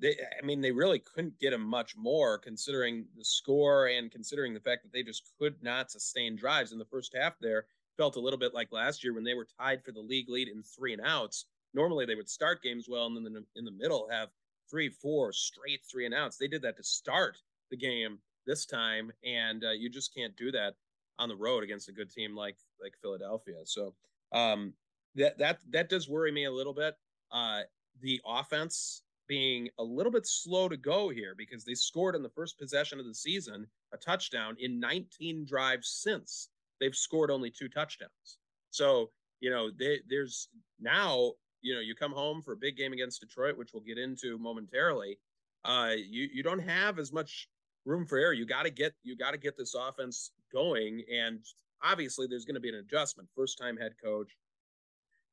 they, 0.01 0.16
I 0.40 0.45
mean, 0.45 0.61
they 0.61 0.73
really 0.73 0.99
couldn't 0.99 1.38
get 1.38 1.53
him 1.53 1.62
much 1.62 1.97
more 1.97 2.38
considering 2.38 3.07
the 3.16 3.25
score 3.25 3.87
and 3.87 4.11
considering 4.11 4.55
the 4.55 4.61
fact 4.61 4.83
that 4.83 4.93
they 4.93 5.03
just 5.03 5.31
could 5.38 5.62
not 5.62 5.90
sustain 5.90 6.37
drives 6.37 6.73
in 6.73 6.79
the 6.79 6.87
first 6.87 7.14
half. 7.14 7.35
There 7.40 7.66
felt 7.97 8.16
a 8.16 8.21
little 8.21 8.38
bit 8.38 8.55
like 8.55 8.73
last 8.73 9.05
year 9.05 9.12
when 9.12 9.25
they 9.25 9.35
were 9.35 9.47
tied 9.59 9.85
for 9.85 9.93
the 9.93 10.01
league 10.01 10.31
lead 10.31 10.49
in 10.49 10.62
three 10.62 10.95
and 10.95 11.03
outs. 11.05 11.47
Normally 11.75 12.07
they 12.07 12.14
would 12.14 12.31
start 12.31 12.62
games 12.62 12.87
well 12.88 13.07
and 13.07 13.16
then 13.25 13.45
in 13.57 13.64
the 13.64 13.71
middle 13.71 14.09
have 14.11 14.31
three, 14.71 14.88
four 14.88 15.33
straight 15.33 15.81
three 15.90 16.07
and 16.07 16.14
outs. 16.14 16.37
They 16.37 16.49
did 16.49 16.62
that 16.62 16.77
to 16.79 16.85
start 16.85 17.37
the 17.71 17.77
game 17.77 18.19
this 18.47 18.64
time, 18.66 19.12
and 19.25 19.64
uh, 19.64 19.71
you 19.71 19.90
just 19.90 20.14
can't 20.14 20.37
do 20.37 20.51
that 20.53 20.75
on 21.19 21.29
the 21.29 21.37
road 21.37 21.62
against 21.62 21.88
a 21.88 21.93
good 21.93 22.11
team 22.11 22.35
like 22.35 22.57
like 22.83 22.95
Philadelphia. 23.03 23.61
So 23.64 23.95
um, 24.33 24.73
that 25.16 25.38
that 25.38 25.59
that 25.71 25.88
does 25.90 26.09
worry 26.09 26.33
me 26.33 26.45
a 26.45 26.53
little 26.53 26.75
bit. 26.75 26.95
Uh, 27.33 27.61
the 28.01 28.21
offense 28.27 29.03
being 29.29 29.69
a 29.79 29.85
little 29.85 30.11
bit 30.11 30.27
slow 30.27 30.69
to 30.69 30.77
go 30.77 31.09
here 31.09 31.35
because 31.38 31.64
they 31.64 31.75
scored 31.75 32.16
in 32.16 32.23
the 32.23 32.31
first 32.31 32.59
possession 32.59 32.99
of 32.99 33.07
the 33.07 33.14
season 33.14 33.66
a 33.93 33.97
touchdown 33.97 34.57
in 34.59 34.81
19 34.81 35.45
drives 35.45 35.88
since 35.88 36.49
they've 36.81 36.97
scored 36.97 37.31
only 37.31 37.51
two 37.51 37.69
touchdowns. 37.69 38.38
So 38.71 39.11
you 39.40 39.51
know 39.51 39.71
they, 39.71 40.01
there's 40.09 40.49
now 40.81 41.33
you 41.62 41.75
know 41.75 41.81
you 41.81 41.95
come 41.95 42.12
home 42.12 42.43
for 42.43 42.53
a 42.53 42.57
big 42.57 42.77
game 42.77 42.93
against 42.93 43.21
Detroit, 43.21 43.57
which 43.57 43.71
we'll 43.73 43.83
get 43.83 43.99
into 43.99 44.38
momentarily. 44.38 45.19
Uh, 45.64 45.93
you 45.97 46.29
you 46.33 46.43
don't 46.43 46.59
have 46.59 46.99
as 46.99 47.12
much 47.12 47.49
room 47.85 48.07
for 48.07 48.19
error. 48.19 48.33
You 48.33 48.47
got 48.47 48.64
to 48.64 48.71
get 48.71 48.95
you 49.03 49.16
got 49.16 49.33
to 49.33 49.38
get 49.38 49.57
this 49.57 49.75
offense 49.75 50.33
going, 50.53 51.05
and 51.12 51.40
obviously 51.83 52.27
there's 52.27 52.45
going 52.45 52.55
to 52.55 52.61
be 52.61 52.69
an 52.69 52.77
adjustment. 52.77 53.29
First 53.37 53.59
time 53.59 53.77
head 53.77 53.93
coach 54.03 54.37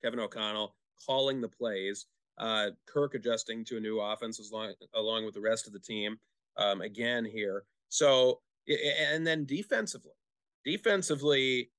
Kevin 0.03 0.19
O'Connell 0.19 0.75
calling 1.05 1.41
the 1.41 1.47
plays, 1.47 2.05
uh, 2.37 2.71
Kirk 2.85 3.15
adjusting 3.15 3.65
to 3.65 3.77
a 3.77 3.81
new 3.81 3.99
offense 3.99 4.39
as 4.39 4.51
long, 4.51 4.73
along 4.95 5.25
with 5.25 5.33
the 5.33 5.41
rest 5.41 5.67
of 5.67 5.73
the 5.73 5.79
team 5.79 6.17
um, 6.57 6.81
again 6.81 7.25
here. 7.25 7.63
So 7.89 8.41
and 8.67 9.25
then 9.25 9.45
defensively, 9.45 10.11
defensively, 10.65 11.71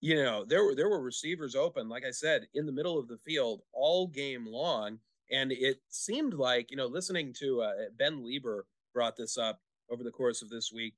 you 0.00 0.16
know 0.16 0.44
there 0.44 0.64
were 0.64 0.74
there 0.74 0.88
were 0.88 1.00
receivers 1.00 1.54
open, 1.54 1.88
like 1.88 2.04
I 2.04 2.10
said, 2.10 2.46
in 2.54 2.66
the 2.66 2.72
middle 2.72 2.98
of 2.98 3.08
the 3.08 3.18
field 3.18 3.62
all 3.72 4.06
game 4.06 4.46
long. 4.46 4.98
And 5.30 5.50
it 5.50 5.80
seemed 5.88 6.34
like, 6.34 6.70
you 6.70 6.76
know, 6.76 6.86
listening 6.86 7.34
to 7.40 7.62
uh, 7.62 7.72
Ben 7.98 8.22
Leber 8.22 8.62
brought 8.94 9.16
this 9.16 9.36
up 9.36 9.60
over 9.90 10.04
the 10.04 10.10
course 10.10 10.40
of 10.40 10.48
this 10.48 10.72
week. 10.72 10.94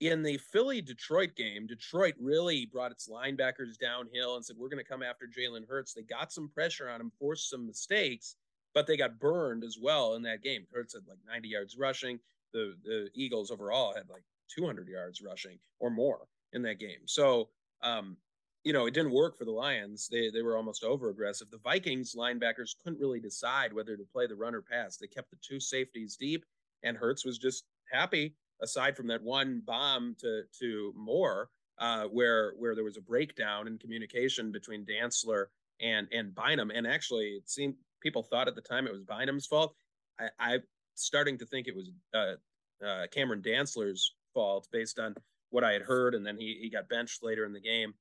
In 0.00 0.22
the 0.22 0.36
Philly 0.36 0.82
Detroit 0.82 1.34
game, 1.36 1.66
Detroit 1.66 2.14
really 2.20 2.66
brought 2.66 2.92
its 2.92 3.08
linebackers 3.08 3.78
downhill 3.78 4.36
and 4.36 4.44
said, 4.44 4.56
We're 4.58 4.68
going 4.68 4.82
to 4.82 4.88
come 4.88 5.02
after 5.02 5.26
Jalen 5.26 5.66
Hurts. 5.66 5.94
They 5.94 6.02
got 6.02 6.32
some 6.32 6.48
pressure 6.48 6.88
on 6.90 7.00
him, 7.00 7.10
forced 7.18 7.48
some 7.48 7.66
mistakes, 7.66 8.36
but 8.74 8.86
they 8.86 8.96
got 8.96 9.18
burned 9.18 9.64
as 9.64 9.78
well 9.80 10.14
in 10.14 10.22
that 10.22 10.42
game. 10.42 10.66
Hurts 10.72 10.94
had 10.94 11.06
like 11.08 11.18
90 11.26 11.48
yards 11.48 11.76
rushing. 11.78 12.18
The, 12.52 12.74
the 12.84 13.08
Eagles 13.14 13.50
overall 13.50 13.94
had 13.94 14.08
like 14.10 14.22
200 14.54 14.86
yards 14.86 15.22
rushing 15.22 15.58
or 15.80 15.90
more 15.90 16.28
in 16.52 16.62
that 16.62 16.78
game. 16.78 17.06
So, 17.06 17.48
um, 17.82 18.16
you 18.64 18.72
know, 18.72 18.86
it 18.86 18.94
didn't 18.94 19.12
work 19.12 19.36
for 19.38 19.44
the 19.44 19.50
Lions. 19.50 20.08
They 20.08 20.28
they 20.28 20.42
were 20.42 20.56
almost 20.56 20.84
over 20.84 21.08
aggressive. 21.08 21.50
The 21.50 21.58
Vikings 21.58 22.14
linebackers 22.14 22.74
couldn't 22.82 22.98
really 22.98 23.20
decide 23.20 23.72
whether 23.72 23.96
to 23.96 24.04
play 24.12 24.26
the 24.26 24.34
run 24.34 24.54
or 24.54 24.62
pass. 24.62 24.96
They 24.96 25.06
kept 25.06 25.30
the 25.30 25.36
two 25.40 25.60
safeties 25.60 26.16
deep 26.16 26.44
and 26.82 26.96
Hurts 26.96 27.24
was 27.24 27.38
just 27.38 27.64
happy. 27.90 28.34
Aside 28.62 28.96
from 28.96 29.08
that 29.08 29.22
one 29.22 29.62
bomb 29.64 30.16
to 30.20 30.42
to 30.60 30.92
Moore, 30.96 31.50
uh, 31.78 32.04
where 32.04 32.52
where 32.58 32.74
there 32.74 32.84
was 32.84 32.96
a 32.96 33.02
breakdown 33.02 33.66
in 33.66 33.78
communication 33.78 34.52
between 34.52 34.86
Dantzler 34.86 35.46
and 35.80 36.08
and 36.12 36.34
Bynum, 36.34 36.70
and 36.70 36.86
actually 36.86 37.30
it 37.30 37.48
seemed 37.48 37.74
people 38.00 38.22
thought 38.22 38.48
at 38.48 38.54
the 38.54 38.62
time 38.62 38.86
it 38.86 38.92
was 38.92 39.02
Bynum's 39.02 39.46
fault. 39.46 39.74
I, 40.18 40.28
I 40.38 40.58
starting 40.94 41.38
to 41.38 41.46
think 41.46 41.66
it 41.66 41.76
was 41.76 41.90
uh, 42.14 42.84
uh, 42.84 43.06
Cameron 43.12 43.42
Dantzler's 43.42 44.14
fault 44.34 44.68
based 44.72 44.98
on 44.98 45.14
what 45.50 45.64
I 45.64 45.72
had 45.72 45.82
heard, 45.82 46.14
and 46.14 46.26
then 46.26 46.36
he 46.38 46.58
he 46.60 46.70
got 46.70 46.88
benched 46.88 47.22
later 47.22 47.44
in 47.44 47.52
the 47.52 47.60
game 47.60 47.94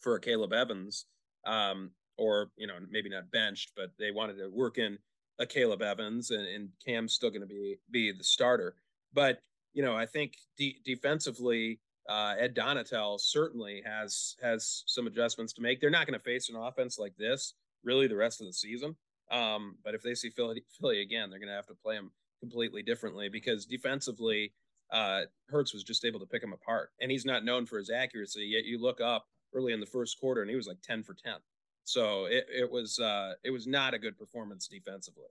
for 0.00 0.18
Caleb 0.18 0.52
Evans, 0.52 1.06
um, 1.46 1.90
or 2.16 2.50
you 2.56 2.66
know 2.66 2.74
maybe 2.90 3.08
not 3.08 3.30
benched, 3.30 3.72
but 3.76 3.90
they 3.98 4.10
wanted 4.10 4.38
to 4.38 4.48
work 4.48 4.78
in 4.78 4.98
Akayleb 5.40 5.82
Evans, 5.82 6.30
and, 6.30 6.46
and 6.46 6.68
Cam's 6.84 7.14
still 7.14 7.30
going 7.30 7.42
to 7.42 7.46
be 7.46 7.76
be 7.90 8.12
the 8.12 8.24
starter. 8.24 8.74
But 9.12 9.40
you 9.74 9.82
know, 9.82 9.96
I 9.96 10.06
think 10.06 10.34
de- 10.56 10.80
defensively, 10.84 11.80
uh, 12.08 12.34
Ed 12.38 12.54
Donatell 12.54 13.20
certainly 13.20 13.82
has 13.84 14.36
has 14.42 14.84
some 14.86 15.06
adjustments 15.06 15.52
to 15.54 15.62
make. 15.62 15.80
They're 15.80 15.90
not 15.90 16.06
going 16.06 16.18
to 16.18 16.24
face 16.24 16.48
an 16.48 16.56
offense 16.56 16.98
like 16.98 17.16
this 17.16 17.54
really 17.84 18.06
the 18.06 18.16
rest 18.16 18.40
of 18.40 18.46
the 18.46 18.52
season. 18.52 18.96
Um, 19.30 19.76
but 19.84 19.94
if 19.94 20.02
they 20.02 20.14
see 20.14 20.30
Philly, 20.30 20.62
Philly 20.80 21.02
again, 21.02 21.30
they're 21.30 21.38
going 21.38 21.48
to 21.48 21.54
have 21.54 21.66
to 21.66 21.74
play 21.74 21.96
them 21.96 22.12
completely 22.40 22.82
differently 22.82 23.28
because 23.28 23.66
defensively, 23.66 24.52
uh, 24.90 25.22
Hurts 25.48 25.74
was 25.74 25.84
just 25.84 26.04
able 26.04 26.20
to 26.20 26.26
pick 26.26 26.42
him 26.42 26.52
apart, 26.52 26.90
and 27.00 27.10
he's 27.10 27.26
not 27.26 27.44
known 27.44 27.66
for 27.66 27.78
his 27.78 27.90
accuracy. 27.90 28.46
Yet 28.46 28.64
you 28.64 28.80
look 28.80 29.00
up 29.00 29.26
early 29.54 29.72
in 29.72 29.80
the 29.80 29.86
first 29.86 30.18
quarter, 30.18 30.40
and 30.40 30.50
he 30.50 30.56
was 30.56 30.66
like 30.66 30.80
ten 30.82 31.02
for 31.02 31.14
ten. 31.14 31.36
So 31.84 32.24
it, 32.26 32.46
it 32.54 32.70
was 32.70 32.98
uh, 32.98 33.34
it 33.44 33.50
was 33.50 33.66
not 33.66 33.94
a 33.94 33.98
good 33.98 34.18
performance 34.18 34.66
defensively. 34.66 35.28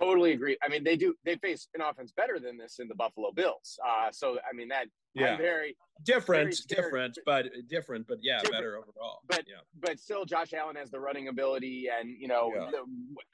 Totally 0.00 0.32
agree. 0.32 0.56
I 0.62 0.68
mean, 0.68 0.82
they 0.82 0.96
do 0.96 1.14
they 1.24 1.36
face 1.36 1.68
an 1.74 1.82
offense 1.82 2.12
better 2.16 2.38
than 2.38 2.56
this 2.56 2.78
in 2.78 2.88
the 2.88 2.94
Buffalo 2.94 3.32
Bills. 3.32 3.78
Uh, 3.86 4.08
so 4.10 4.38
I 4.50 4.54
mean 4.54 4.68
that 4.68 4.86
yeah, 5.14 5.32
I'm 5.32 5.38
very 5.38 5.76
different, 6.04 6.56
very 6.68 6.82
different, 6.82 7.18
but 7.26 7.46
different, 7.68 8.06
but 8.08 8.18
yeah, 8.22 8.38
different. 8.38 8.56
better 8.56 8.78
overall. 8.78 9.18
But 9.28 9.44
yeah. 9.46 9.56
but 9.78 9.98
still, 9.98 10.24
Josh 10.24 10.54
Allen 10.54 10.76
has 10.76 10.90
the 10.90 11.00
running 11.00 11.28
ability, 11.28 11.88
and 12.00 12.08
you 12.18 12.28
know, 12.28 12.50
yeah. 12.54 12.70
the, 12.70 12.84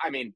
I 0.02 0.10
mean, 0.10 0.32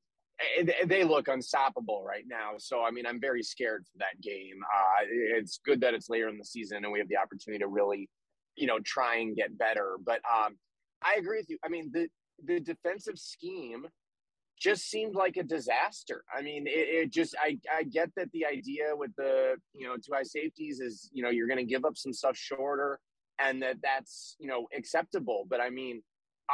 they 0.85 1.05
look 1.05 1.29
unstoppable 1.29 2.05
right 2.07 2.25
now. 2.27 2.53
So 2.59 2.83
I 2.83 2.91
mean, 2.91 3.07
I'm 3.07 3.21
very 3.21 3.43
scared 3.43 3.85
for 3.91 3.99
that 3.99 4.21
game. 4.23 4.61
Uh, 4.63 5.07
it's 5.37 5.61
good 5.65 5.81
that 5.81 5.95
it's 5.95 6.09
later 6.09 6.29
in 6.29 6.39
the 6.39 6.45
season 6.45 6.85
and 6.85 6.93
we 6.93 6.99
have 6.99 7.09
the 7.09 7.17
opportunity 7.17 7.61
to 7.61 7.69
really, 7.69 8.09
you 8.57 8.67
know, 8.67 8.79
try 8.85 9.17
and 9.17 9.37
get 9.37 9.57
better. 9.57 9.97
But 10.05 10.21
um, 10.31 10.57
I 11.03 11.17
agree 11.19 11.39
with 11.39 11.51
you. 11.51 11.59
I 11.65 11.69
mean, 11.69 11.91
the 11.93 12.09
the 12.45 12.61
defensive 12.61 13.19
scheme 13.19 13.87
just 14.61 14.91
seemed 14.91 15.15
like 15.15 15.37
a 15.37 15.43
disaster. 15.43 16.23
I 16.37 16.43
mean, 16.43 16.67
it, 16.67 16.71
it, 16.71 17.13
just 17.13 17.35
I 17.41 17.59
I 17.75 17.83
get 17.85 18.11
that 18.17 18.31
the 18.33 18.45
idea 18.47 18.95
with 18.95 19.11
the 19.17 19.57
you 19.75 19.89
know 19.89 19.97
two 19.97 20.13
high 20.13 20.23
safeties 20.23 20.81
is 20.81 21.11
you 21.13 21.23
know 21.23 21.31
you're 21.31 21.49
going 21.49 21.59
to 21.59 21.65
give 21.65 21.85
up 21.85 21.97
some 21.97 22.13
stuff 22.13 22.37
shorter, 22.37 23.01
and 23.39 23.63
that 23.63 23.77
that's 23.83 24.37
you 24.39 24.49
know 24.49 24.67
acceptable. 24.77 25.47
But 25.49 25.61
I 25.61 25.71
mean, 25.71 26.03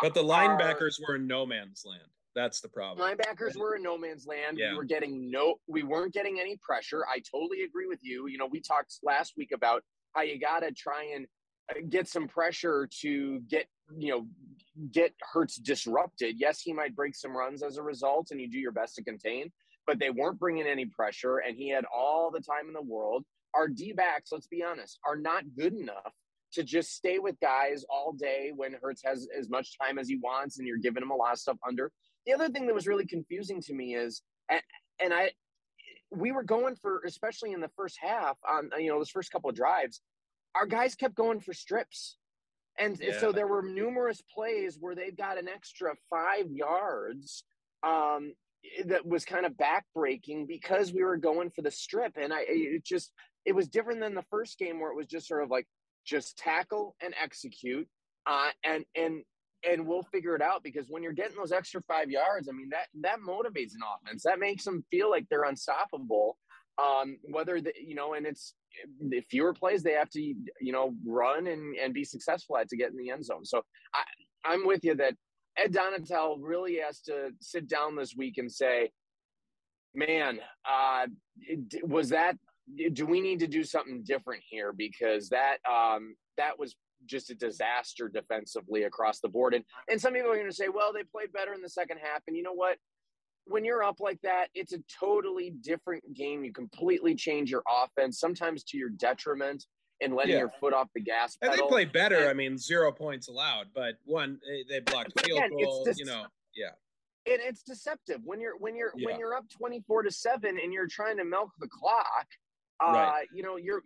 but 0.00 0.14
the 0.14 0.22
linebackers 0.22 0.94
were 1.06 1.16
in 1.16 1.26
no 1.26 1.44
man's 1.44 1.82
land. 1.84 2.08
That's 2.36 2.60
the 2.60 2.68
problem. 2.68 3.08
Linebackers 3.08 3.56
were 3.56 3.76
in 3.76 3.82
no 3.82 3.96
man's 3.96 4.26
land. 4.26 4.58
Yeah. 4.58 4.72
We 4.72 4.76
were 4.76 4.84
getting 4.84 5.30
no, 5.30 5.54
we 5.66 5.82
weren't 5.82 6.12
getting 6.12 6.38
any 6.38 6.58
pressure. 6.62 7.04
I 7.06 7.20
totally 7.30 7.62
agree 7.62 7.86
with 7.86 8.00
you. 8.02 8.28
You 8.28 8.36
know, 8.36 8.46
we 8.46 8.60
talked 8.60 8.98
last 9.02 9.32
week 9.38 9.52
about 9.54 9.82
how 10.14 10.20
you 10.22 10.38
got 10.38 10.60
to 10.60 10.70
try 10.70 11.12
and 11.14 11.26
uh, 11.70 11.80
get 11.88 12.08
some 12.08 12.28
pressure 12.28 12.88
to 13.00 13.40
get 13.48 13.66
you 13.98 14.10
know 14.10 14.26
get 14.92 15.14
Hurts 15.32 15.56
disrupted. 15.56 16.36
Yes, 16.38 16.60
he 16.60 16.72
might 16.72 16.96
break 16.96 17.14
some 17.14 17.36
runs 17.36 17.62
as 17.62 17.76
a 17.76 17.82
result, 17.82 18.28
and 18.30 18.40
you 18.40 18.48
do 18.50 18.58
your 18.58 18.72
best 18.72 18.94
to 18.96 19.04
contain. 19.04 19.52
But 19.86 19.98
they 19.98 20.10
weren't 20.10 20.38
bringing 20.38 20.66
any 20.66 20.86
pressure, 20.86 21.38
and 21.38 21.56
he 21.56 21.68
had 21.68 21.84
all 21.84 22.30
the 22.30 22.40
time 22.40 22.68
in 22.68 22.74
the 22.74 22.82
world. 22.82 23.24
Our 23.54 23.68
D 23.68 23.92
backs, 23.92 24.30
let's 24.32 24.48
be 24.48 24.62
honest, 24.62 24.98
are 25.06 25.16
not 25.16 25.44
good 25.56 25.74
enough 25.74 26.12
to 26.52 26.62
just 26.62 26.94
stay 26.94 27.18
with 27.18 27.38
guys 27.40 27.84
all 27.90 28.12
day 28.12 28.52
when 28.54 28.74
Hurts 28.80 29.02
has 29.04 29.28
as 29.38 29.48
much 29.48 29.78
time 29.78 29.98
as 29.98 30.08
he 30.08 30.16
wants, 30.16 30.58
and 30.58 30.66
you're 30.66 30.78
giving 30.78 31.02
him 31.02 31.10
a 31.10 31.16
lot 31.16 31.32
of 31.32 31.38
stuff 31.38 31.58
under. 31.66 31.92
The 32.26 32.34
other 32.34 32.48
thing 32.48 32.66
that 32.66 32.74
was 32.74 32.86
really 32.86 33.06
confusing 33.06 33.60
to 33.62 33.74
me 33.74 33.94
is, 33.94 34.22
and, 34.50 34.60
and 35.00 35.14
I, 35.14 35.30
we 36.10 36.32
were 36.32 36.42
going 36.42 36.76
for, 36.76 37.02
especially 37.06 37.52
in 37.52 37.60
the 37.60 37.70
first 37.76 37.98
half, 38.00 38.36
on 38.48 38.70
you 38.78 38.88
know 38.90 38.98
those 38.98 39.10
first 39.10 39.30
couple 39.30 39.50
of 39.50 39.56
drives, 39.56 40.00
our 40.54 40.66
guys 40.66 40.94
kept 40.94 41.14
going 41.14 41.40
for 41.40 41.52
strips. 41.52 42.16
And 42.78 42.98
yeah. 43.00 43.18
so 43.18 43.32
there 43.32 43.46
were 43.46 43.62
numerous 43.62 44.22
plays 44.34 44.76
where 44.80 44.94
they've 44.94 45.16
got 45.16 45.38
an 45.38 45.48
extra 45.48 45.94
five 46.10 46.50
yards 46.50 47.44
um, 47.82 48.32
that 48.86 49.06
was 49.06 49.24
kind 49.24 49.46
of 49.46 49.52
backbreaking 49.52 50.46
because 50.46 50.92
we 50.92 51.02
were 51.02 51.16
going 51.16 51.50
for 51.50 51.62
the 51.62 51.70
strip. 51.70 52.16
And 52.20 52.32
I 52.32 52.44
it 52.46 52.84
just 52.84 53.12
it 53.44 53.54
was 53.54 53.68
different 53.68 54.00
than 54.00 54.14
the 54.14 54.24
first 54.30 54.58
game 54.58 54.80
where 54.80 54.90
it 54.90 54.96
was 54.96 55.06
just 55.06 55.28
sort 55.28 55.42
of 55.42 55.50
like 55.50 55.66
just 56.04 56.36
tackle 56.36 56.94
and 57.00 57.14
execute. 57.22 57.88
Uh, 58.26 58.50
and 58.64 58.84
and 58.94 59.22
and 59.68 59.86
we'll 59.86 60.02
figure 60.12 60.34
it 60.34 60.42
out 60.42 60.62
because 60.62 60.86
when 60.88 61.02
you're 61.02 61.12
getting 61.12 61.36
those 61.36 61.52
extra 61.52 61.80
five 61.82 62.10
yards, 62.10 62.48
I 62.48 62.52
mean 62.52 62.70
that 62.70 62.88
that 63.02 63.18
motivates 63.20 63.74
an 63.74 63.80
offense. 63.82 64.22
That 64.24 64.38
makes 64.38 64.64
them 64.64 64.84
feel 64.90 65.10
like 65.10 65.26
they're 65.28 65.44
unstoppable. 65.44 66.36
Um, 66.78 67.16
whether 67.22 67.60
the, 67.60 67.72
you 67.80 67.94
know, 67.94 68.14
and 68.14 68.26
it's 68.26 68.54
the 69.08 69.20
fewer 69.22 69.54
plays 69.54 69.82
they 69.82 69.92
have 69.92 70.10
to 70.10 70.20
you 70.20 70.72
know 70.72 70.94
run 71.06 71.46
and 71.46 71.74
and 71.76 71.94
be 71.94 72.04
successful 72.04 72.58
at 72.58 72.68
to 72.68 72.76
get 72.76 72.90
in 72.90 72.96
the 72.96 73.10
end 73.10 73.24
zone. 73.24 73.44
So 73.44 73.62
I 73.94 74.02
I'm 74.44 74.66
with 74.66 74.84
you 74.84 74.94
that 74.96 75.14
Ed 75.56 75.72
Donatell 75.72 76.36
really 76.40 76.76
has 76.84 77.00
to 77.02 77.30
sit 77.40 77.66
down 77.68 77.96
this 77.96 78.14
week 78.14 78.38
and 78.38 78.52
say, 78.52 78.90
man, 79.94 80.38
uh, 80.70 81.06
was 81.82 82.10
that 82.10 82.36
do 82.92 83.06
we 83.06 83.20
need 83.20 83.38
to 83.40 83.46
do 83.46 83.62
something 83.64 84.02
different 84.02 84.42
here? 84.48 84.72
Because 84.72 85.28
that 85.30 85.58
um 85.70 86.16
that 86.36 86.58
was 86.58 86.76
just 87.06 87.30
a 87.30 87.34
disaster 87.34 88.08
defensively 88.08 88.82
across 88.82 89.20
the 89.20 89.28
board. 89.28 89.54
And 89.54 89.64
and 89.88 90.00
some 90.00 90.14
people 90.14 90.30
are 90.30 90.36
going 90.36 90.48
to 90.48 90.54
say 90.54 90.68
well 90.68 90.92
they 90.92 91.04
played 91.04 91.32
better 91.32 91.54
in 91.54 91.62
the 91.62 91.68
second 91.68 91.98
half. 92.02 92.22
And 92.26 92.36
you 92.36 92.42
know 92.42 92.52
what 92.52 92.76
when 93.46 93.64
you're 93.64 93.82
up 93.82 94.00
like 94.00 94.20
that, 94.22 94.48
it's 94.54 94.72
a 94.72 94.78
totally 95.00 95.50
different 95.62 96.02
game. 96.14 96.44
You 96.44 96.52
completely 96.52 97.14
change 97.14 97.50
your 97.50 97.62
offense, 97.68 98.20
sometimes 98.20 98.64
to 98.64 98.76
your 98.76 98.90
detriment, 98.90 99.64
and 100.00 100.14
letting 100.14 100.32
yeah. 100.32 100.40
your 100.40 100.52
foot 100.60 100.74
off 100.74 100.88
the 100.94 101.00
gas 101.00 101.36
pedal. 101.36 101.54
And 101.54 101.62
they 101.62 101.66
play 101.68 101.84
better. 101.84 102.16
And, 102.16 102.28
I 102.28 102.34
mean, 102.34 102.58
zero 102.58 102.92
points 102.92 103.28
allowed, 103.28 103.68
but 103.74 103.94
one 104.04 104.38
they 104.68 104.80
blocked 104.80 105.18
field 105.24 105.38
again, 105.38 105.56
goal. 105.64 105.86
you 105.96 106.04
know, 106.04 106.26
yeah. 106.54 106.70
And 107.32 107.40
it's 107.42 107.62
deceptive 107.62 108.20
when 108.24 108.40
you're 108.40 108.56
when 108.58 108.76
you're 108.76 108.92
yeah. 108.96 109.06
when 109.06 109.18
you're 109.18 109.34
up 109.34 109.44
twenty 109.48 109.82
four 109.86 110.02
to 110.02 110.10
seven 110.10 110.58
and 110.62 110.72
you're 110.72 110.86
trying 110.86 111.16
to 111.16 111.24
milk 111.24 111.50
the 111.58 111.68
clock. 111.68 112.26
Uh, 112.78 112.92
right. 112.92 113.26
you 113.34 113.42
know, 113.42 113.56
you're 113.56 113.80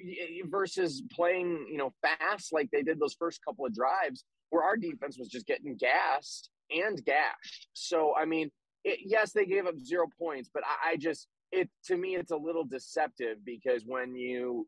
versus 0.46 1.05
playing, 1.12 1.64
you 1.70 1.79
know, 1.79 1.92
fast 2.03 2.53
like 2.53 2.68
they 2.73 2.83
did 2.83 2.99
those 2.99 3.14
first 3.16 3.40
couple 3.44 3.64
of 3.64 3.73
drives 3.73 4.25
where 4.49 4.64
our 4.64 4.77
defense 4.77 5.16
was 5.16 5.29
just 5.29 5.46
getting 5.46 5.77
gassed 5.77 6.51
and 6.73 7.01
gashed. 7.05 7.68
So, 7.73 8.14
I 8.16 8.25
mean, 8.25 8.51
it, 8.85 9.01
yes, 9.05 9.33
they 9.33 9.47
gave 9.47 9.66
up 9.66 9.79
zero 9.79 10.07
points, 10.19 10.51
but 10.53 10.62
I, 10.64 10.93
I 10.93 10.97
just 10.97 11.29
it 11.53 11.69
to 11.85 11.97
me 11.97 12.14
it's 12.14 12.31
a 12.31 12.37
little 12.37 12.64
deceptive 12.64 13.38
because 13.45 13.83
when 13.85 14.14
you 14.14 14.66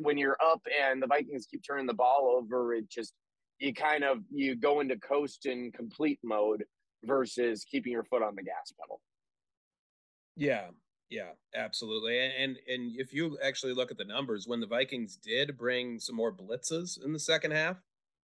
when 0.00 0.18
you're 0.18 0.36
up 0.44 0.60
and 0.82 1.02
the 1.02 1.06
Vikings 1.06 1.46
keep 1.46 1.62
turning 1.66 1.86
the 1.86 1.94
ball 1.94 2.36
over, 2.36 2.74
it 2.74 2.90
just 2.90 3.14
you 3.58 3.72
kind 3.72 4.04
of 4.04 4.18
you 4.32 4.56
go 4.56 4.80
into 4.80 4.96
coast 4.98 5.46
and 5.46 5.72
complete 5.72 6.18
mode 6.24 6.64
versus 7.04 7.64
keeping 7.64 7.92
your 7.92 8.04
foot 8.04 8.22
on 8.22 8.34
the 8.34 8.42
gas 8.42 8.72
pedal. 8.80 9.00
Yeah, 10.36 10.68
yeah, 11.08 11.30
absolutely. 11.54 12.18
And 12.18 12.56
and 12.68 12.92
if 12.96 13.12
you 13.12 13.38
actually 13.42 13.74
look 13.74 13.90
at 13.90 13.98
the 13.98 14.04
numbers, 14.04 14.46
when 14.46 14.60
the 14.60 14.66
Vikings 14.66 15.16
did 15.16 15.56
bring 15.56 15.98
some 16.00 16.16
more 16.16 16.32
blitzes 16.32 17.02
in 17.02 17.12
the 17.12 17.20
second 17.20 17.52
half, 17.52 17.76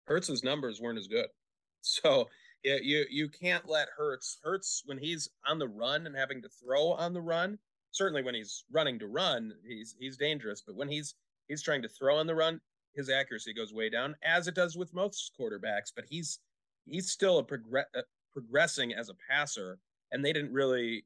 Hurts's 0.07 0.45
numbers 0.45 0.81
weren't 0.81 0.99
as 0.99 1.09
good. 1.09 1.27
So 1.81 2.29
yeah, 2.65 2.79
you 2.83 3.05
you 3.11 3.29
can't 3.29 3.69
let 3.69 3.89
Hurts 3.97 4.39
Hurts 4.43 4.83
when 4.87 4.99
he's 4.99 5.29
on 5.47 5.59
the 5.59 5.69
run 5.69 6.07
and 6.07 6.17
having 6.17 6.43
to 6.43 6.49
throw 6.49 6.93
on 6.93 7.13
the 7.13 7.21
run. 7.21 7.59
Certainly, 7.93 8.23
when 8.23 8.35
he's 8.35 8.65
running 8.73 8.99
to 8.99 9.07
run, 9.07 9.53
he's 9.67 9.95
he's 9.99 10.17
dangerous. 10.17 10.63
But 10.67 10.77
when 10.77 10.89
he's 10.89 11.15
he's 11.49 11.63
trying 11.63 11.83
to 11.83 11.89
throw 11.89 12.17
on 12.17 12.27
the 12.27 12.35
run, 12.35 12.61
his 12.95 13.11
accuracy 13.11 13.55
goes 13.55 13.73
way 13.73 13.89
down, 13.89 14.17
as 14.25 14.49
it 14.49 14.55
does 14.55 14.77
with 14.77 14.93
most 14.93 15.33
quarterbacks. 15.39 15.93
But 15.95 16.05
he's 16.09 16.41
he's 16.87 17.11
still 17.11 17.39
a 17.39 17.45
progress 17.45 17.87
uh, 17.97 18.03
progressing 18.33 18.93
as 18.93 19.09
a 19.09 19.17
passer, 19.31 19.79
and 20.11 20.25
they 20.25 20.33
didn't 20.33 20.53
really 20.53 21.05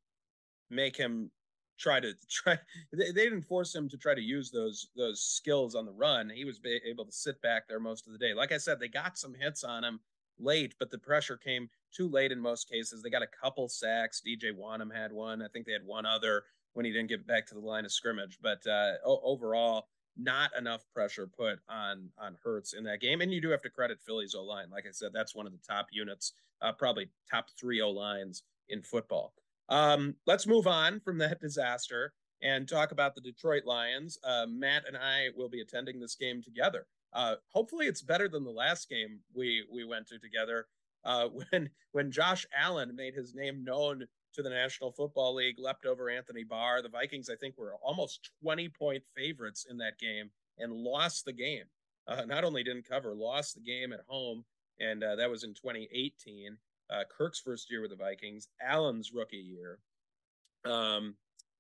make 0.71 0.97
him 0.97 1.31
try 1.79 2.01
to 2.01 2.15
try. 2.31 2.59
They, 2.93 3.13
they 3.13 3.25
didn't 3.25 3.43
force 3.43 3.75
him 3.75 3.91
to 3.91 3.99
try 3.99 4.15
to 4.15 4.23
use 4.23 4.51
those 4.51 4.89
those 4.97 5.21
skills 5.21 5.75
on 5.75 5.85
the 5.85 5.93
run. 5.93 6.31
He 6.35 6.47
was 6.47 6.61
able 6.87 7.05
to 7.05 7.13
sit 7.13 7.41
back 7.43 7.69
there 7.69 7.81
most 7.81 8.07
of 8.07 8.15
the 8.15 8.19
day. 8.19 8.33
Like 8.33 8.53
I 8.53 8.59
said, 8.59 8.81
they 8.81 8.89
got 8.89 9.19
some 9.19 9.35
hits 9.35 9.65
on 9.65 9.85
him 9.85 10.01
late, 10.43 10.75
but 10.79 10.91
the 10.91 10.99
pressure 10.99 11.37
came 11.37 11.69
too 11.95 12.09
late 12.09 12.33
in 12.33 12.41
most 12.41 12.69
cases. 12.69 13.03
They 13.03 13.11
got 13.11 13.23
a 13.23 13.27
couple 13.27 13.69
sacks. 13.69 14.23
DJ 14.27 14.53
Wonnum 14.53 14.95
had 14.95 15.13
one. 15.13 15.43
I 15.43 15.49
think 15.49 15.67
they 15.67 15.73
had 15.73 15.87
one 15.87 16.07
other 16.07 16.45
when 16.75 16.87
he 16.87 16.93
didn't 16.93 17.09
get 17.09 17.27
back 17.27 17.47
to 17.47 17.55
the 17.55 17.61
line 17.61 17.85
of 17.85 17.93
scrimmage. 17.93 18.39
But 18.43 18.67
uh, 18.67 18.95
overall, 19.05 19.87
not 20.17 20.51
enough 20.59 20.85
pressure 20.93 21.27
put 21.27 21.59
on 21.69 22.09
on 22.19 22.37
Hurts 22.43 22.75
in 22.75 22.85
that 22.85 23.01
game. 23.01 23.21
And 23.21 23.33
you 23.33 23.41
do 23.41 23.51
have 23.51 23.63
to 23.63 23.71
credit 23.71 23.99
Philly's 24.01 24.35
O 24.35 24.43
line. 24.43 24.71
Like 24.71 24.87
I 24.87 24.93
said, 24.93 25.11
that's 25.13 25.35
one 25.35 25.47
of 25.47 25.53
the 25.53 25.67
top 25.67 25.87
units, 25.91 26.33
uh, 26.61 26.73
probably 26.73 27.09
top 27.31 27.49
three 27.59 27.81
O 27.81 27.91
lines 27.91 28.43
in 28.69 28.83
football. 28.83 29.35
Um, 29.69 30.17
let's 30.27 30.47
move 30.47 30.67
on 30.67 31.01
from 31.01 31.19
that 31.19 31.41
disaster 31.41 32.13
and 32.43 32.69
talk 32.69 32.93
about 32.93 33.15
the 33.15 33.21
Detroit 33.21 33.65
Lions. 33.65 34.19
Uh, 34.25 34.47
Matt 34.49 34.85
and 34.87 34.97
I 34.97 35.29
will 35.37 35.49
be 35.49 35.61
attending 35.61 36.01
this 36.01 36.17
game 36.17 36.43
together. 36.43 36.87
Uh, 37.13 37.37
hopefully, 37.53 37.87
it's 37.87 38.03
better 38.03 38.29
than 38.29 38.45
the 38.45 38.51
last 38.51 38.89
game 38.89 39.21
we 39.35 39.65
we 39.73 39.85
went 39.85 40.07
to 40.09 40.19
together. 40.19 40.67
Uh, 41.05 41.29
when 41.51 41.71
when 41.93 42.11
Josh 42.11 42.47
Allen 42.57 42.95
made 42.97 43.15
his 43.15 43.35
name 43.35 43.65
known 43.65 44.05
to 44.35 44.43
the 44.43 44.51
National 44.51 44.93
Football 44.93 45.35
League, 45.35 45.59
leapt 45.59 45.85
over 45.85 46.09
Anthony 46.09 46.45
Barr. 46.45 46.81
The 46.83 46.89
Vikings, 46.89 47.29
I 47.29 47.37
think, 47.37 47.59
were 47.59 47.75
almost 47.83 48.31
20 48.43 48.69
point 48.71 49.03
favorites 49.15 49.67
in 49.69 49.77
that 49.79 49.99
game 49.99 50.31
and 50.59 50.73
lost 50.73 51.25
the 51.25 51.33
game. 51.33 51.65
Uh, 52.09 52.25
not 52.25 52.45
only 52.45 52.65
didn't 52.65 52.89
cover, 52.89 53.15
lost 53.15 53.55
the 53.55 53.61
game 53.61 53.93
at 53.93 54.01
home, 54.09 54.45
and 54.81 55.05
uh, 55.05 55.17
that 55.17 55.31
was 55.31 55.45
in 55.45 55.55
2018. 55.55 56.57
Uh, 56.91 57.05
Kirk's 57.17 57.41
first 57.41 57.71
year 57.71 57.81
with 57.81 57.91
the 57.91 57.97
Vikings, 57.97 58.49
Allen's 58.61 59.13
rookie 59.13 59.37
year. 59.37 59.79
Um, 60.65 61.15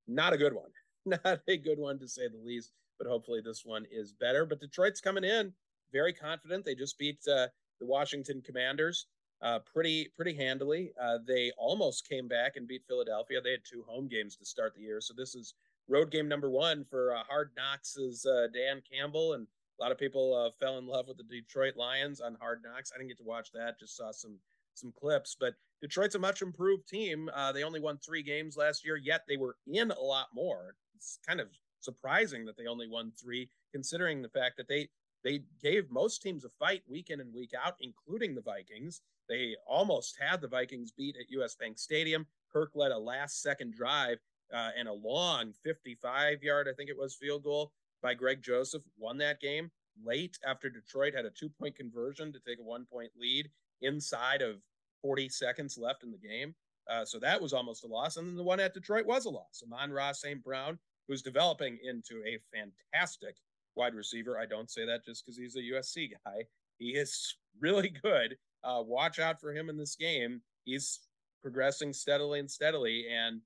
not 0.06 0.32
a 0.32 0.38
good 0.38 0.54
one. 0.54 0.70
Not 1.04 1.40
a 1.48 1.56
good 1.56 1.80
one 1.80 1.98
to 1.98 2.06
say 2.06 2.28
the 2.28 2.38
least. 2.38 2.70
But 3.02 3.10
hopefully 3.10 3.40
this 3.44 3.62
one 3.64 3.84
is 3.90 4.12
better. 4.12 4.46
But 4.46 4.60
Detroit's 4.60 5.00
coming 5.00 5.24
in 5.24 5.52
very 5.92 6.12
confident. 6.12 6.64
They 6.64 6.76
just 6.76 6.98
beat 6.98 7.18
uh, 7.26 7.48
the 7.80 7.86
Washington 7.86 8.42
Commanders 8.46 9.06
uh, 9.42 9.58
pretty 9.72 10.08
pretty 10.14 10.36
handily. 10.36 10.92
Uh, 11.00 11.18
they 11.26 11.50
almost 11.58 12.08
came 12.08 12.28
back 12.28 12.52
and 12.54 12.68
beat 12.68 12.84
Philadelphia. 12.86 13.40
They 13.42 13.50
had 13.50 13.64
two 13.68 13.84
home 13.88 14.08
games 14.08 14.36
to 14.36 14.44
start 14.46 14.74
the 14.74 14.82
year, 14.82 15.00
so 15.00 15.14
this 15.16 15.34
is 15.34 15.54
road 15.88 16.12
game 16.12 16.28
number 16.28 16.48
one 16.48 16.84
for 16.88 17.14
uh, 17.14 17.24
Hard 17.24 17.50
Knocks. 17.56 17.96
Is 17.96 18.24
uh, 18.24 18.46
Dan 18.54 18.82
Campbell 18.90 19.32
and 19.32 19.48
a 19.80 19.82
lot 19.82 19.90
of 19.90 19.98
people 19.98 20.34
uh, 20.34 20.50
fell 20.64 20.78
in 20.78 20.86
love 20.86 21.08
with 21.08 21.16
the 21.16 21.24
Detroit 21.24 21.76
Lions 21.76 22.20
on 22.20 22.36
Hard 22.40 22.62
Knocks. 22.62 22.92
I 22.94 22.98
didn't 22.98 23.08
get 23.08 23.18
to 23.18 23.24
watch 23.24 23.50
that; 23.52 23.80
just 23.80 23.96
saw 23.96 24.12
some 24.12 24.38
some 24.74 24.92
clips. 24.92 25.36
But 25.38 25.54
Detroit's 25.80 26.14
a 26.14 26.20
much 26.20 26.40
improved 26.40 26.86
team. 26.86 27.28
Uh, 27.34 27.50
they 27.50 27.64
only 27.64 27.80
won 27.80 27.98
three 27.98 28.22
games 28.22 28.56
last 28.56 28.84
year, 28.84 28.96
yet 28.96 29.22
they 29.28 29.36
were 29.36 29.56
in 29.66 29.90
a 29.90 30.00
lot 30.00 30.28
more. 30.32 30.76
It's 30.94 31.18
kind 31.26 31.40
of 31.40 31.48
surprising 31.84 32.44
that 32.46 32.56
they 32.56 32.66
only 32.66 32.88
won 32.88 33.12
three, 33.20 33.48
considering 33.72 34.22
the 34.22 34.28
fact 34.28 34.56
that 34.56 34.68
they 34.68 34.88
they 35.24 35.42
gave 35.62 35.88
most 35.90 36.20
teams 36.20 36.44
a 36.44 36.48
fight 36.48 36.82
week 36.88 37.10
in 37.10 37.20
and 37.20 37.32
week 37.32 37.52
out, 37.54 37.76
including 37.80 38.34
the 38.34 38.42
Vikings. 38.42 39.02
They 39.28 39.54
almost 39.68 40.18
had 40.20 40.40
the 40.40 40.48
Vikings 40.48 40.90
beat 40.90 41.16
at 41.16 41.30
US 41.30 41.54
Bank 41.54 41.78
Stadium. 41.78 42.26
Kirk 42.52 42.72
led 42.74 42.90
a 42.90 42.98
last 42.98 43.40
second 43.40 43.72
drive 43.74 44.18
uh, 44.52 44.70
and 44.76 44.88
a 44.88 44.92
long 44.92 45.52
55 45.62 46.42
yard, 46.42 46.66
I 46.68 46.74
think 46.74 46.90
it 46.90 46.98
was, 46.98 47.14
field 47.14 47.44
goal 47.44 47.72
by 48.02 48.14
Greg 48.14 48.42
Joseph, 48.42 48.82
won 48.98 49.16
that 49.18 49.40
game 49.40 49.70
late 50.04 50.38
after 50.46 50.70
Detroit 50.70 51.14
had 51.14 51.24
a 51.24 51.30
two 51.30 51.48
point 51.48 51.76
conversion 51.76 52.32
to 52.32 52.40
take 52.40 52.58
a 52.58 52.62
one 52.62 52.86
point 52.90 53.10
lead 53.18 53.50
inside 53.80 54.42
of 54.42 54.60
40 55.02 55.28
seconds 55.28 55.78
left 55.78 56.02
in 56.02 56.10
the 56.10 56.18
game. 56.18 56.54
Uh, 56.90 57.04
so 57.04 57.18
that 57.18 57.40
was 57.40 57.52
almost 57.52 57.84
a 57.84 57.86
loss. 57.86 58.16
And 58.16 58.26
then 58.26 58.36
the 58.36 58.42
one 58.42 58.60
at 58.60 58.74
Detroit 58.74 59.06
was 59.06 59.24
a 59.24 59.30
loss. 59.30 59.62
Amon-Ra 59.64 60.12
St. 60.12 60.42
Brown, 60.42 60.78
who's 61.08 61.22
developing 61.22 61.78
into 61.82 62.22
a 62.24 62.38
fantastic 62.54 63.36
wide 63.76 63.94
receiver. 63.94 64.38
I 64.38 64.46
don't 64.46 64.70
say 64.70 64.86
that 64.86 65.04
just 65.04 65.24
because 65.24 65.36
he's 65.36 65.56
a 65.56 65.60
USC 65.60 66.10
guy. 66.24 66.44
He 66.78 66.90
is 66.90 67.36
really 67.60 67.92
good. 68.02 68.36
Uh, 68.64 68.82
watch 68.84 69.18
out 69.18 69.40
for 69.40 69.52
him 69.52 69.68
in 69.68 69.76
this 69.76 69.96
game. 69.96 70.40
He's 70.64 71.00
progressing 71.42 71.92
steadily 71.92 72.40
and 72.40 72.50
steadily. 72.50 73.06
And 73.12 73.40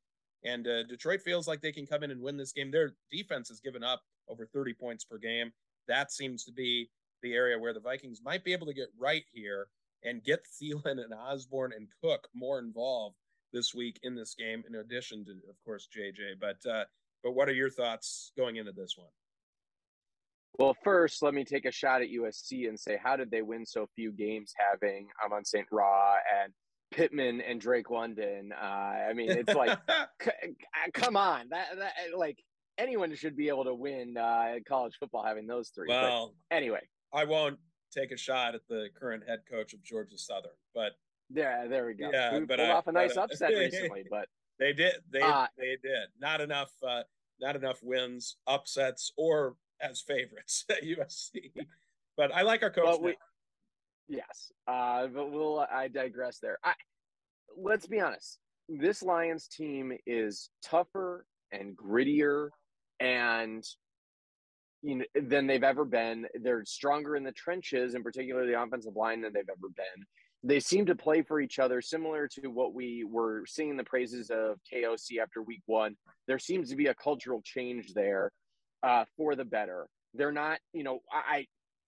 and 0.44 0.66
uh, 0.68 0.84
Detroit 0.84 1.22
feels 1.22 1.48
like 1.48 1.60
they 1.60 1.72
can 1.72 1.86
come 1.86 2.02
in 2.02 2.10
and 2.10 2.20
win 2.20 2.36
this 2.36 2.52
game. 2.52 2.70
Their 2.70 2.92
defense 3.10 3.48
has 3.48 3.58
given 3.60 3.82
up 3.82 4.02
over 4.28 4.46
30 4.46 4.74
points 4.74 5.04
per 5.04 5.18
game. 5.18 5.52
That 5.88 6.12
seems 6.12 6.44
to 6.44 6.52
be 6.52 6.90
the 7.22 7.34
area 7.34 7.58
where 7.58 7.72
the 7.72 7.80
Vikings 7.80 8.20
might 8.22 8.44
be 8.44 8.52
able 8.52 8.66
to 8.66 8.74
get 8.74 8.88
right 8.98 9.24
here 9.32 9.68
and 10.04 10.22
get 10.22 10.46
Thielen 10.62 11.02
and 11.02 11.14
Osborn 11.14 11.72
and 11.72 11.88
Cook 12.02 12.28
more 12.34 12.58
involved 12.58 13.16
this 13.52 13.74
week 13.74 13.98
in 14.02 14.14
this 14.14 14.34
game, 14.34 14.62
in 14.68 14.76
addition 14.76 15.24
to, 15.24 15.32
of 15.48 15.56
course, 15.64 15.88
JJ. 15.96 16.38
But 16.40 16.58
uh, 16.70 16.84
but 17.22 17.32
what 17.32 17.48
are 17.48 17.54
your 17.54 17.70
thoughts 17.70 18.32
going 18.36 18.56
into 18.56 18.72
this 18.72 18.94
one? 18.96 19.08
Well, 20.58 20.76
first, 20.82 21.22
let 21.22 21.34
me 21.34 21.44
take 21.44 21.66
a 21.66 21.72
shot 21.72 22.00
at 22.00 22.08
USC 22.08 22.68
and 22.68 22.78
say, 22.78 22.98
how 23.02 23.16
did 23.16 23.30
they 23.30 23.42
win 23.42 23.66
so 23.66 23.86
few 23.94 24.10
games 24.12 24.54
having 24.56 25.08
Amon 25.24 25.44
St. 25.44 25.66
Ra 25.70 26.14
and 26.42 26.52
Pittman 26.92 27.42
and 27.42 27.60
Drake 27.60 27.90
London? 27.90 28.52
Uh, 28.58 28.64
I 28.64 29.12
mean, 29.12 29.30
it's 29.30 29.54
like, 29.54 29.78
c- 30.22 30.30
come 30.94 31.16
on, 31.16 31.48
that, 31.50 31.76
that 31.78 31.92
like 32.16 32.38
anyone 32.78 33.14
should 33.14 33.36
be 33.36 33.48
able 33.48 33.64
to 33.64 33.74
win 33.74 34.16
uh, 34.16 34.54
college 34.66 34.94
football 34.98 35.24
having 35.24 35.46
those 35.46 35.70
three. 35.74 35.88
Well, 35.88 36.34
but 36.50 36.56
anyway, 36.56 36.88
I 37.12 37.24
won't 37.24 37.58
take 37.92 38.12
a 38.12 38.16
shot 38.16 38.54
at 38.54 38.62
the 38.68 38.88
current 38.98 39.24
head 39.28 39.40
coach 39.50 39.74
of 39.74 39.82
Georgia 39.82 40.16
Southern, 40.16 40.52
but 40.74 40.92
yeah, 41.34 41.66
there 41.66 41.86
we 41.86 41.94
go. 41.94 42.10
Yeah, 42.12 42.38
we 42.38 42.44
but 42.44 42.58
pulled 42.58 42.70
I, 42.70 42.72
off 42.72 42.86
a 42.86 42.92
nice 42.92 43.14
but, 43.14 43.20
uh, 43.20 43.24
upset 43.24 43.50
recently, 43.50 44.04
but 44.10 44.28
they 44.58 44.72
did, 44.72 44.94
they 45.10 45.20
uh, 45.20 45.46
they 45.58 45.76
did 45.82 46.08
not 46.20 46.40
enough, 46.40 46.72
uh, 46.86 47.02
not 47.40 47.56
enough 47.56 47.78
wins, 47.82 48.36
upsets, 48.46 49.12
or 49.16 49.56
as 49.80 50.00
favorites 50.00 50.64
at 50.70 50.82
USC. 50.82 51.52
But 52.16 52.34
I 52.34 52.42
like 52.42 52.62
our 52.62 52.70
coach. 52.70 52.98
We, 53.00 53.16
yes, 54.08 54.52
uh, 54.66 55.06
but 55.08 55.30
we'll. 55.30 55.66
I 55.70 55.88
digress 55.88 56.38
there. 56.38 56.58
I 56.64 56.72
let's 57.56 57.86
be 57.86 58.00
honest. 58.00 58.38
This 58.68 59.02
Lions 59.02 59.46
team 59.46 59.96
is 60.06 60.50
tougher 60.62 61.24
and 61.52 61.76
grittier 61.76 62.48
and 62.98 63.64
you 64.82 64.96
know, 64.96 65.04
than 65.14 65.46
they've 65.46 65.62
ever 65.62 65.84
been. 65.84 66.26
They're 66.42 66.64
stronger 66.64 67.16
in 67.16 67.24
the 67.24 67.32
trenches, 67.32 67.94
in 67.94 68.02
particular 68.02 68.46
the 68.46 68.60
offensive 68.60 68.96
line, 68.96 69.22
than 69.22 69.32
they've 69.32 69.48
ever 69.48 69.68
been. 69.76 70.06
They 70.46 70.60
seem 70.60 70.86
to 70.86 70.94
play 70.94 71.22
for 71.22 71.40
each 71.40 71.58
other, 71.58 71.80
similar 71.80 72.28
to 72.28 72.48
what 72.48 72.72
we 72.72 73.04
were 73.04 73.44
seeing 73.46 73.76
the 73.76 73.84
praises 73.84 74.30
of 74.30 74.58
KOC 74.72 75.18
after 75.20 75.42
week 75.42 75.62
one. 75.66 75.96
There 76.26 76.38
seems 76.38 76.70
to 76.70 76.76
be 76.76 76.86
a 76.86 76.94
cultural 76.94 77.42
change 77.42 77.94
there 77.94 78.30
uh, 78.82 79.04
for 79.16 79.34
the 79.34 79.44
better. 79.44 79.86
They're 80.14 80.32
not, 80.32 80.58
you 80.72 80.84
know, 80.84 81.00
I 81.12 81.46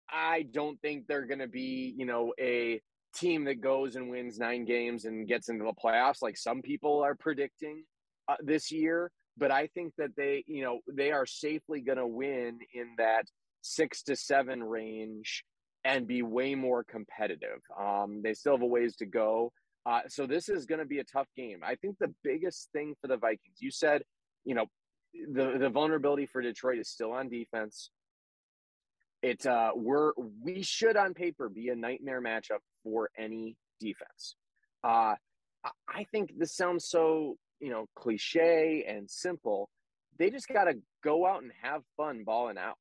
I 0.10 0.44
don't 0.52 0.80
think 0.82 1.06
they're 1.08 1.26
going 1.26 1.40
to 1.40 1.48
be, 1.48 1.94
you 1.98 2.06
know, 2.06 2.34
a 2.40 2.82
team 3.14 3.44
that 3.46 3.62
goes 3.62 3.96
and 3.96 4.10
wins 4.10 4.40
nine 4.40 4.66
games 4.66 5.06
and 5.06 5.28
gets 5.28 5.50
into 5.50 5.66
the 5.66 5.74
playoffs 5.74 6.22
like 6.22 6.38
some 6.38 6.62
people 6.62 7.02
are 7.02 7.16
predicting 7.16 7.84
uh, 8.28 8.36
this 8.44 8.72
year 8.72 9.12
but 9.38 9.52
I 9.52 9.68
think 9.68 9.94
that 9.98 10.16
they, 10.18 10.44
you 10.48 10.64
know, 10.64 10.80
they 10.92 11.12
are 11.12 11.26
safely 11.26 11.82
going 11.82 12.00
to 12.00 12.08
win 12.08 12.60
in 12.74 12.96
that 12.98 13.26
six 13.62 14.04
to 14.04 14.16
seven 14.16 14.64
range 14.64 15.44
and 15.88 16.06
be 16.06 16.22
way 16.22 16.54
more 16.54 16.84
competitive. 16.84 17.60
Um, 17.80 18.22
they 18.24 18.34
still 18.34 18.54
have 18.54 18.62
a 18.62 18.66
ways 18.66 18.96
to 18.98 19.06
go. 19.06 19.52
Uh, 19.86 20.02
so 20.10 20.28
this 20.28 20.50
is 20.50 20.66
going 20.66 20.80
to 20.80 20.86
be 20.86 21.00
a 21.00 21.04
tough 21.04 21.28
game. 21.36 21.62
I 21.66 21.76
think 21.76 21.96
the 22.00 22.14
biggest 22.24 22.70
thing 22.74 22.94
for 23.02 23.08
the 23.08 23.18
Vikings, 23.18 23.58
you 23.60 23.72
said, 23.72 24.04
you 24.44 24.54
know, 24.54 24.66
the 25.34 25.58
the 25.58 25.70
vulnerability 25.70 26.26
for 26.26 26.42
Detroit 26.42 26.78
is 26.78 26.90
still 26.90 27.12
on 27.14 27.30
defense. 27.30 27.90
It 29.24 29.46
uh, 29.46 29.72
we're 29.76 30.12
we 30.44 30.62
should 30.62 30.98
on 30.98 31.14
paper 31.14 31.50
be 31.50 31.70
a 31.70 31.76
nightmare 31.76 32.22
matchup 32.22 32.60
for 32.84 33.10
any 33.18 33.56
defense. 33.80 34.36
Uh, 34.84 35.16
I 35.88 36.04
think 36.12 36.34
this 36.38 36.56
sounds 36.56 36.88
so 36.88 37.38
you 37.60 37.70
know, 37.72 37.88
cliche 37.96 38.86
and 38.88 39.10
simple. 39.10 39.70
They 40.20 40.30
just 40.30 40.48
got 40.48 40.66
to 40.66 40.76
go 41.04 41.26
out 41.26 41.44
and 41.44 41.52
have 41.62 41.82
fun 41.96 42.24
balling 42.26 42.58
out. 42.58 42.76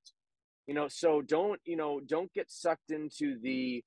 You 0.66 0.74
know, 0.74 0.88
so 0.88 1.22
don't, 1.22 1.61
you 1.64 1.76
know, 1.76 2.00
don't 2.00 2.33
get 2.33 2.50
sucked 2.50 2.90
into 2.90 3.38
the 3.40 3.83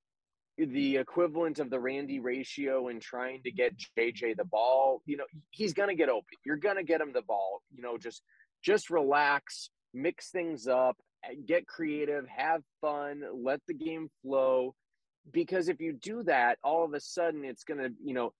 the 0.58 0.98
equivalent 0.98 1.60
of 1.60 1.70
the 1.70 1.80
Randy 1.80 2.20
ratio 2.20 2.90
and 2.90 3.02
trying 3.02 3.42
to 3.44 3.52
get 3.52 3.74
JJ 3.98 4.36
the 4.36 4.44
ball. 4.44 5.02
You 5.06 5.18
know, 5.18 5.24
he's 5.52 5.74
going 5.74 5.88
to 5.88 5.96
get 5.96 6.10
open. 6.10 6.38
You're 6.46 6.58
going 6.58 6.76
to 6.76 6.84
get 6.84 7.00
him 7.00 7.14
the 7.14 7.22
ball. 7.22 7.62
You 7.74 7.82
know, 7.82 7.98
just 7.98 8.22
just 8.62 8.90
relax, 8.90 9.70
mix 9.94 10.32
things 10.32 10.68
up, 10.68 10.98
eh, 11.24 11.36
get 11.46 11.66
creative, 11.66 12.26
have 12.28 12.62
fun, 12.82 13.24
let 13.34 13.62
the 13.68 13.74
game 13.74 14.10
flow 14.22 14.76
because 15.32 15.70
if 15.70 15.80
you 15.80 15.94
do 15.94 16.24
that 16.24 16.58
all 16.64 16.84
of 16.84 16.94
a 16.94 17.00
sudden 17.00 17.44
it's 17.46 17.64
going 17.64 17.80
to 17.80 17.90
you 18.04 18.14
know 18.14 18.34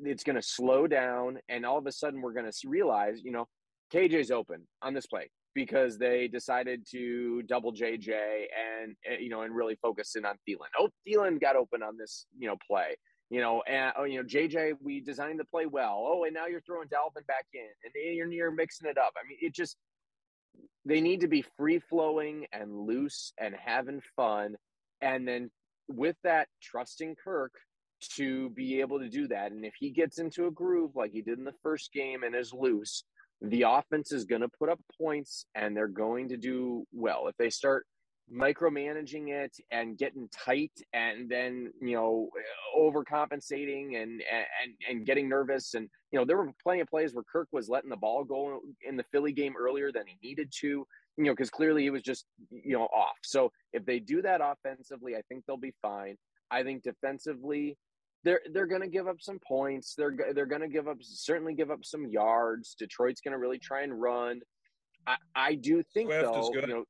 it's 0.00 0.24
going 0.24 0.36
to 0.36 0.42
slow 0.42 0.86
down 0.86 1.38
and 1.48 1.64
all 1.64 1.78
of 1.78 1.86
a 1.86 1.92
sudden 1.92 2.20
we're 2.20 2.32
going 2.32 2.50
to 2.50 2.68
realize 2.68 3.20
you 3.22 3.32
know 3.32 3.46
kj's 3.92 4.30
open 4.30 4.66
on 4.82 4.94
this 4.94 5.06
play 5.06 5.30
because 5.54 5.98
they 5.98 6.28
decided 6.28 6.86
to 6.90 7.42
double 7.42 7.72
jj 7.72 8.10
and 8.10 8.96
eh, 9.06 9.16
you 9.20 9.28
know 9.28 9.42
and 9.42 9.54
really 9.54 9.76
focus 9.76 10.14
in 10.16 10.24
on 10.24 10.36
Thielen. 10.48 10.68
oh 10.78 10.88
Thielen 11.06 11.40
got 11.40 11.56
open 11.56 11.82
on 11.82 11.96
this 11.96 12.26
you 12.38 12.48
know 12.48 12.56
play 12.66 12.96
you 13.30 13.40
know 13.40 13.62
and 13.68 13.92
oh 13.98 14.04
you 14.04 14.20
know 14.20 14.26
jj 14.26 14.72
we 14.82 15.00
designed 15.00 15.38
the 15.38 15.44
play 15.44 15.66
well 15.66 16.04
oh 16.06 16.24
and 16.24 16.34
now 16.34 16.46
you're 16.46 16.60
throwing 16.62 16.88
dalvin 16.88 17.26
back 17.26 17.46
in 17.54 17.68
and 17.84 18.16
you're, 18.16 18.30
you're 18.30 18.50
mixing 18.50 18.88
it 18.88 18.98
up 18.98 19.12
i 19.16 19.26
mean 19.28 19.38
it 19.40 19.54
just 19.54 19.76
they 20.84 21.00
need 21.00 21.20
to 21.20 21.28
be 21.28 21.44
free 21.56 21.78
flowing 21.78 22.46
and 22.52 22.72
loose 22.74 23.32
and 23.38 23.54
having 23.54 24.00
fun 24.16 24.56
and 25.00 25.26
then 25.26 25.50
with 25.88 26.16
that 26.24 26.48
trusting 26.62 27.16
kirk 27.22 27.52
to 28.16 28.50
be 28.50 28.80
able 28.80 28.98
to 28.98 29.08
do 29.08 29.28
that. 29.28 29.52
And 29.52 29.64
if 29.64 29.74
he 29.78 29.90
gets 29.90 30.18
into 30.18 30.46
a 30.46 30.50
groove 30.50 30.92
like 30.94 31.12
he 31.12 31.22
did 31.22 31.38
in 31.38 31.44
the 31.44 31.54
first 31.62 31.92
game 31.92 32.22
and 32.22 32.34
is 32.34 32.52
loose, 32.52 33.04
the 33.42 33.62
offense 33.62 34.12
is 34.12 34.24
going 34.24 34.42
to 34.42 34.48
put 34.48 34.68
up 34.68 34.80
points 35.00 35.46
and 35.54 35.76
they're 35.76 35.88
going 35.88 36.28
to 36.28 36.36
do 36.36 36.84
well. 36.92 37.26
If 37.26 37.36
they 37.36 37.50
start 37.50 37.86
micromanaging 38.32 39.28
it 39.28 39.54
and 39.72 39.98
getting 39.98 40.28
tight 40.28 40.72
and 40.94 41.28
then 41.28 41.70
you 41.82 41.94
know 41.94 42.30
overcompensating 42.78 44.00
and 44.00 44.22
and 44.32 44.72
and 44.88 45.04
getting 45.04 45.28
nervous 45.28 45.74
and 45.74 45.88
you 46.12 46.18
know 46.18 46.24
there 46.24 46.36
were 46.36 46.50
plenty 46.62 46.80
of 46.80 46.88
plays 46.88 47.14
where 47.14 47.24
Kirk 47.30 47.48
was 47.52 47.68
letting 47.68 47.90
the 47.90 47.96
ball 47.96 48.24
go 48.24 48.60
in 48.88 48.96
the 48.96 49.04
Philly 49.12 49.32
game 49.32 49.54
earlier 49.58 49.92
than 49.92 50.04
he 50.06 50.16
needed 50.26 50.50
to 50.60 50.66
you 50.68 50.86
know 51.24 51.32
because 51.32 51.50
clearly 51.50 51.82
he 51.82 51.90
was 51.90 52.02
just 52.02 52.24
you 52.50 52.72
know 52.72 52.84
off 52.84 53.16
so 53.22 53.50
if 53.72 53.84
they 53.84 53.98
do 53.98 54.22
that 54.22 54.40
offensively 54.42 55.14
I 55.14 55.22
think 55.28 55.44
they'll 55.46 55.56
be 55.56 55.74
fine 55.82 56.16
I 56.50 56.62
think 56.62 56.84
defensively 56.84 57.76
they're 58.24 58.40
they're 58.52 58.66
going 58.66 58.82
to 58.82 58.88
give 58.88 59.08
up 59.08 59.20
some 59.20 59.38
points. 59.46 59.94
They're 59.96 60.14
they're 60.34 60.46
going 60.46 60.60
to 60.62 60.68
give 60.68 60.88
up 60.88 60.98
certainly 61.00 61.54
give 61.54 61.70
up 61.70 61.84
some 61.84 62.06
yards. 62.06 62.74
Detroit's 62.78 63.20
going 63.20 63.32
to 63.32 63.38
really 63.38 63.58
try 63.58 63.82
and 63.82 64.00
run. 64.00 64.40
I, 65.06 65.16
I 65.34 65.54
do 65.54 65.82
think 65.94 66.10
Swift 66.10 66.22
though, 66.22 66.50
you 66.54 66.66
know, 66.66 66.84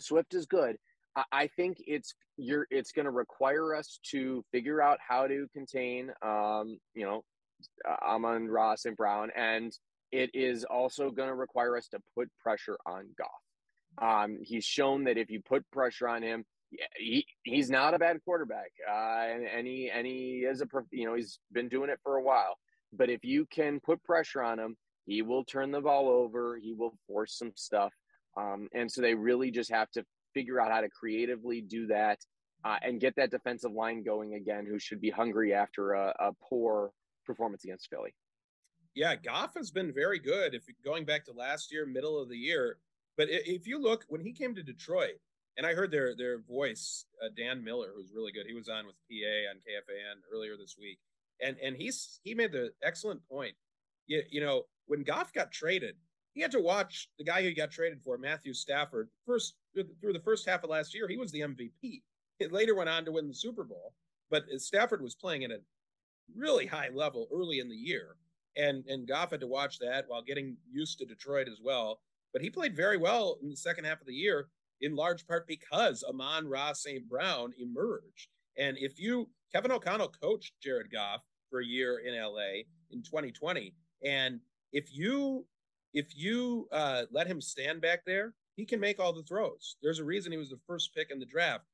Swift 0.00 0.34
is 0.34 0.46
good. 0.46 0.76
I, 1.16 1.24
I 1.32 1.46
think 1.46 1.78
it's 1.86 2.14
you're 2.36 2.66
it's 2.70 2.92
going 2.92 3.04
to 3.04 3.12
require 3.12 3.74
us 3.74 4.00
to 4.10 4.44
figure 4.50 4.82
out 4.82 4.98
how 5.06 5.26
to 5.26 5.46
contain, 5.52 6.10
um, 6.22 6.78
you 6.94 7.04
know, 7.04 7.24
uh, 7.88 7.96
Amon-Ra 8.04 8.74
St. 8.74 8.96
Brown 8.96 9.30
and 9.36 9.72
it 10.14 10.30
is 10.32 10.64
also 10.64 11.10
going 11.10 11.28
to 11.28 11.34
require 11.34 11.76
us 11.76 11.88
to 11.88 11.98
put 12.16 12.28
pressure 12.38 12.78
on 12.86 13.08
Goff. 13.18 13.30
Um, 14.00 14.38
he's 14.42 14.64
shown 14.64 15.04
that 15.04 15.18
if 15.18 15.28
you 15.28 15.40
put 15.40 15.68
pressure 15.72 16.08
on 16.08 16.22
him, 16.22 16.44
he 16.96 17.26
he's 17.42 17.70
not 17.70 17.94
a 17.94 17.98
bad 17.98 18.18
quarterback, 18.24 18.70
uh, 18.88 19.26
and, 19.30 19.46
and 19.46 19.66
he 19.66 19.90
and 19.90 20.06
he 20.06 20.46
is 20.48 20.60
a 20.60 20.66
you 20.90 21.06
know 21.06 21.14
he's 21.14 21.38
been 21.52 21.68
doing 21.68 21.90
it 21.90 22.00
for 22.02 22.16
a 22.16 22.22
while. 22.22 22.56
But 22.92 23.10
if 23.10 23.24
you 23.24 23.46
can 23.46 23.80
put 23.80 24.02
pressure 24.04 24.42
on 24.42 24.58
him, 24.58 24.76
he 25.06 25.22
will 25.22 25.44
turn 25.44 25.70
the 25.70 25.80
ball 25.80 26.08
over. 26.08 26.56
He 26.56 26.74
will 26.74 26.94
force 27.06 27.36
some 27.38 27.52
stuff, 27.54 27.92
um, 28.36 28.68
and 28.74 28.90
so 28.90 29.00
they 29.00 29.14
really 29.14 29.50
just 29.50 29.70
have 29.70 29.90
to 29.92 30.04
figure 30.32 30.60
out 30.60 30.72
how 30.72 30.80
to 30.80 30.88
creatively 30.88 31.60
do 31.60 31.86
that 31.86 32.18
uh, 32.64 32.76
and 32.82 33.00
get 33.00 33.14
that 33.16 33.30
defensive 33.30 33.72
line 33.72 34.02
going 34.02 34.34
again, 34.34 34.66
who 34.66 34.78
should 34.78 35.00
be 35.00 35.10
hungry 35.10 35.54
after 35.54 35.92
a, 35.92 36.14
a 36.18 36.32
poor 36.48 36.90
performance 37.26 37.64
against 37.64 37.88
Philly. 37.88 38.14
Yeah, 38.94 39.16
Goff 39.16 39.54
has 39.56 39.70
been 39.70 39.92
very 39.92 40.18
good. 40.18 40.54
If 40.54 40.64
going 40.84 41.04
back 41.04 41.24
to 41.26 41.32
last 41.32 41.72
year, 41.72 41.84
middle 41.84 42.20
of 42.20 42.28
the 42.28 42.36
year, 42.36 42.78
but 43.16 43.28
if 43.30 43.66
you 43.66 43.80
look 43.80 44.04
when 44.08 44.20
he 44.20 44.32
came 44.32 44.54
to 44.54 44.62
Detroit, 44.62 45.14
and 45.56 45.66
I 45.66 45.74
heard 45.74 45.90
their 45.90 46.14
their 46.16 46.38
voice, 46.40 47.06
uh, 47.24 47.28
Dan 47.36 47.62
Miller, 47.62 47.92
who's 47.94 48.12
really 48.14 48.32
good. 48.32 48.46
He 48.46 48.54
was 48.54 48.68
on 48.68 48.86
with 48.86 48.96
PA 49.10 49.50
on 49.50 49.56
KFAN 49.56 50.20
earlier 50.32 50.56
this 50.56 50.76
week, 50.78 50.98
and 51.40 51.56
and 51.62 51.76
he's 51.76 52.20
he 52.22 52.34
made 52.34 52.52
the 52.52 52.72
excellent 52.82 53.26
point. 53.28 53.54
You, 54.06 54.22
you 54.30 54.40
know 54.40 54.64
when 54.86 55.02
Goff 55.02 55.32
got 55.32 55.52
traded, 55.52 55.96
he 56.34 56.40
had 56.40 56.50
to 56.52 56.60
watch 56.60 57.08
the 57.18 57.24
guy 57.24 57.42
who 57.42 57.54
got 57.54 57.70
traded 57.70 58.02
for, 58.02 58.18
Matthew 58.18 58.52
Stafford, 58.52 59.08
first 59.24 59.54
through 59.74 60.12
the 60.12 60.20
first 60.20 60.48
half 60.48 60.64
of 60.64 60.70
last 60.70 60.94
year. 60.94 61.08
He 61.08 61.16
was 61.16 61.32
the 61.32 61.40
MVP. 61.40 62.02
It 62.40 62.52
later 62.52 62.74
went 62.74 62.90
on 62.90 63.04
to 63.04 63.12
win 63.12 63.28
the 63.28 63.34
Super 63.34 63.64
Bowl, 63.64 63.94
but 64.30 64.44
Stafford 64.58 65.02
was 65.02 65.14
playing 65.14 65.44
at 65.44 65.50
a 65.50 65.60
really 66.36 66.66
high 66.66 66.90
level 66.92 67.28
early 67.32 67.60
in 67.60 67.68
the 67.68 67.76
year, 67.76 68.16
and 68.56 68.84
and 68.86 69.06
Goff 69.06 69.30
had 69.30 69.40
to 69.40 69.46
watch 69.46 69.78
that 69.78 70.04
while 70.08 70.22
getting 70.22 70.56
used 70.70 70.98
to 70.98 71.06
Detroit 71.06 71.48
as 71.48 71.60
well. 71.62 72.00
But 72.32 72.42
he 72.42 72.50
played 72.50 72.74
very 72.74 72.96
well 72.96 73.38
in 73.42 73.48
the 73.48 73.56
second 73.56 73.84
half 73.84 74.00
of 74.00 74.08
the 74.08 74.14
year, 74.14 74.48
in 74.80 74.94
large 74.94 75.26
part 75.26 75.46
because 75.46 76.04
Amon-Ra 76.04 76.72
St. 76.72 77.08
Brown 77.08 77.52
emerged. 77.58 78.28
And 78.56 78.76
if 78.78 78.98
you, 78.98 79.28
Kevin 79.52 79.72
O'Connell 79.72 80.12
coached 80.20 80.54
Jared 80.62 80.90
Goff 80.92 81.22
for 81.50 81.60
a 81.60 81.66
year 81.66 82.00
in 82.04 82.14
LA 82.14 82.62
in 82.90 83.02
2020. 83.02 83.74
And 84.04 84.40
if 84.72 84.94
you, 84.96 85.46
if 85.92 86.16
you 86.16 86.68
uh, 86.72 87.04
let 87.10 87.26
him 87.26 87.40
stand 87.40 87.80
back 87.80 88.04
there, 88.04 88.34
he 88.56 88.64
can 88.64 88.80
make 88.80 89.00
all 89.00 89.12
the 89.12 89.22
throws. 89.22 89.76
There's 89.82 89.98
a 89.98 90.04
reason 90.04 90.32
he 90.32 90.38
was 90.38 90.50
the 90.50 90.60
first 90.66 90.94
pick 90.94 91.10
in 91.10 91.18
the 91.18 91.26
draft. 91.26 91.64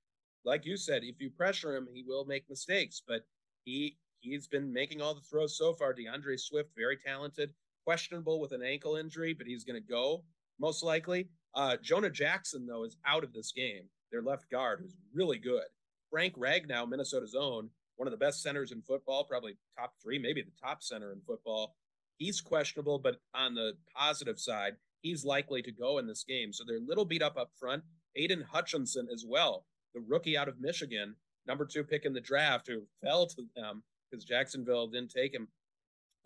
Like 0.44 0.64
you 0.64 0.76
said, 0.76 1.02
if 1.04 1.20
you 1.20 1.30
pressure 1.30 1.76
him, 1.76 1.88
he 1.92 2.02
will 2.06 2.24
make 2.24 2.48
mistakes, 2.48 3.02
but 3.06 3.26
he 3.64 3.98
he's 4.20 4.46
been 4.46 4.72
making 4.72 5.02
all 5.02 5.14
the 5.14 5.20
throws 5.20 5.56
so 5.56 5.72
far. 5.74 5.94
DeAndre 5.94 6.40
Swift, 6.40 6.70
very 6.76 6.96
talented, 6.96 7.50
questionable 7.84 8.40
with 8.40 8.52
an 8.52 8.62
ankle 8.62 8.96
injury, 8.96 9.34
but 9.34 9.46
he's 9.46 9.64
going 9.64 9.80
to 9.80 9.86
go 9.86 10.24
most 10.60 10.84
likely. 10.84 11.28
Uh, 11.54 11.76
Jonah 11.82 12.10
Jackson, 12.10 12.66
though, 12.66 12.84
is 12.84 12.96
out 13.06 13.24
of 13.24 13.32
this 13.32 13.50
game. 13.50 13.82
Their 14.12 14.22
left 14.22 14.50
guard, 14.50 14.80
who's 14.82 14.96
really 15.12 15.38
good. 15.38 15.64
Frank 16.10 16.36
Ragnow, 16.36 16.88
Minnesota's 16.88 17.34
own, 17.38 17.70
one 17.96 18.06
of 18.06 18.12
the 18.12 18.18
best 18.24 18.42
centers 18.42 18.72
in 18.72 18.82
football, 18.82 19.24
probably 19.24 19.56
top 19.78 19.94
three, 20.02 20.18
maybe 20.18 20.42
the 20.42 20.50
top 20.62 20.82
center 20.82 21.12
in 21.12 21.20
football. 21.26 21.76
He's 22.18 22.40
questionable, 22.40 22.98
but 22.98 23.16
on 23.34 23.54
the 23.54 23.72
positive 23.96 24.38
side, 24.38 24.74
he's 25.02 25.24
likely 25.24 25.62
to 25.62 25.72
go 25.72 25.98
in 25.98 26.06
this 26.06 26.24
game. 26.24 26.52
So 26.52 26.64
they're 26.66 26.76
a 26.76 26.86
little 26.86 27.04
beat 27.04 27.22
up 27.22 27.36
up 27.36 27.50
front. 27.58 27.82
Aidan 28.16 28.44
Hutchinson 28.50 29.08
as 29.12 29.24
well, 29.26 29.66
the 29.94 30.00
rookie 30.06 30.36
out 30.36 30.48
of 30.48 30.60
Michigan, 30.60 31.14
number 31.46 31.64
two 31.64 31.84
pick 31.84 32.04
in 32.04 32.12
the 32.12 32.20
draft, 32.20 32.66
who 32.66 32.82
fell 33.02 33.26
to 33.26 33.42
them 33.54 33.82
because 34.10 34.24
Jacksonville 34.24 34.88
didn't 34.88 35.12
take 35.12 35.32
him 35.32 35.48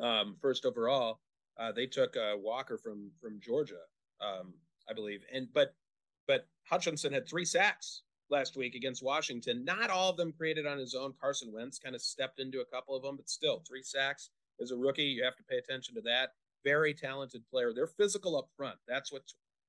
um, 0.01 0.37
first 0.41 0.65
overall. 0.65 1.21
Uh, 1.59 1.71
they 1.73 1.87
took 1.87 2.17
uh, 2.17 2.35
Walker 2.37 2.79
from 2.79 3.11
from 3.21 3.39
Georgia, 3.41 3.83
um, 4.21 4.55
I 4.89 4.95
believe. 4.95 5.23
And 5.33 5.49
but 5.53 5.75
but 6.27 6.47
Hutchinson 6.69 7.13
had 7.13 7.29
three 7.29 7.45
sacks 7.45 8.03
last 8.31 8.57
week 8.57 8.75
against 8.75 9.03
Washington. 9.03 9.65
Not 9.65 9.91
all 9.91 10.11
of 10.11 10.17
them 10.17 10.33
created 10.33 10.67
on 10.67 10.79
his 10.79 10.95
own. 10.95 11.15
Carson 11.21 11.53
Wentz 11.53 11.79
kind 11.79 11.95
of 11.95 12.03
stepped 12.03 12.41
into 12.41 12.61
a 12.61 12.75
couple 12.75 12.97
of 12.97 13.03
them, 13.03 13.17
but 13.17 13.29
still 13.29 13.63
three 13.67 13.83
sacks 13.83 14.31
as 14.61 14.71
a 14.71 14.77
rookie. 14.77 15.03
You 15.03 15.25
have 15.25 15.37
to 15.37 15.43
pay 15.45 15.57
attention 15.57 15.95
to 15.97 16.01
that. 16.03 16.31
Very 16.65 16.95
talented 16.95 17.43
player. 17.51 17.73
They're 17.75 17.87
physical 17.87 18.37
up 18.37 18.49
front. 18.57 18.77
That's 18.89 19.13
what 19.13 19.23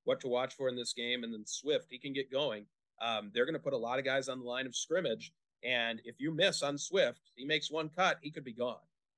what 0.05 0.21
to 0.21 0.27
watch 0.27 0.53
for 0.55 0.69
in 0.69 0.75
this 0.75 0.93
game. 0.93 1.23
And 1.23 1.33
then 1.33 1.45
Swift, 1.45 1.87
he 1.89 1.97
can 1.97 2.13
get 2.13 2.31
going. 2.31 2.65
Um, 3.01 3.31
they're 3.33 3.45
going 3.45 3.53
to 3.53 3.59
put 3.59 3.73
a 3.73 3.77
lot 3.77 3.99
of 3.99 4.05
guys 4.05 4.29
on 4.29 4.39
the 4.39 4.45
line 4.45 4.67
of 4.67 4.75
scrimmage. 4.75 5.33
And 5.63 5.99
if 6.05 6.19
you 6.19 6.31
miss 6.31 6.61
on 6.61 6.77
Swift, 6.77 7.31
he 7.35 7.43
makes 7.43 7.71
one 7.71 7.89
cut, 7.89 8.19
he 8.21 8.31
could 8.31 8.43
be 8.43 8.53
gone. 8.53 8.77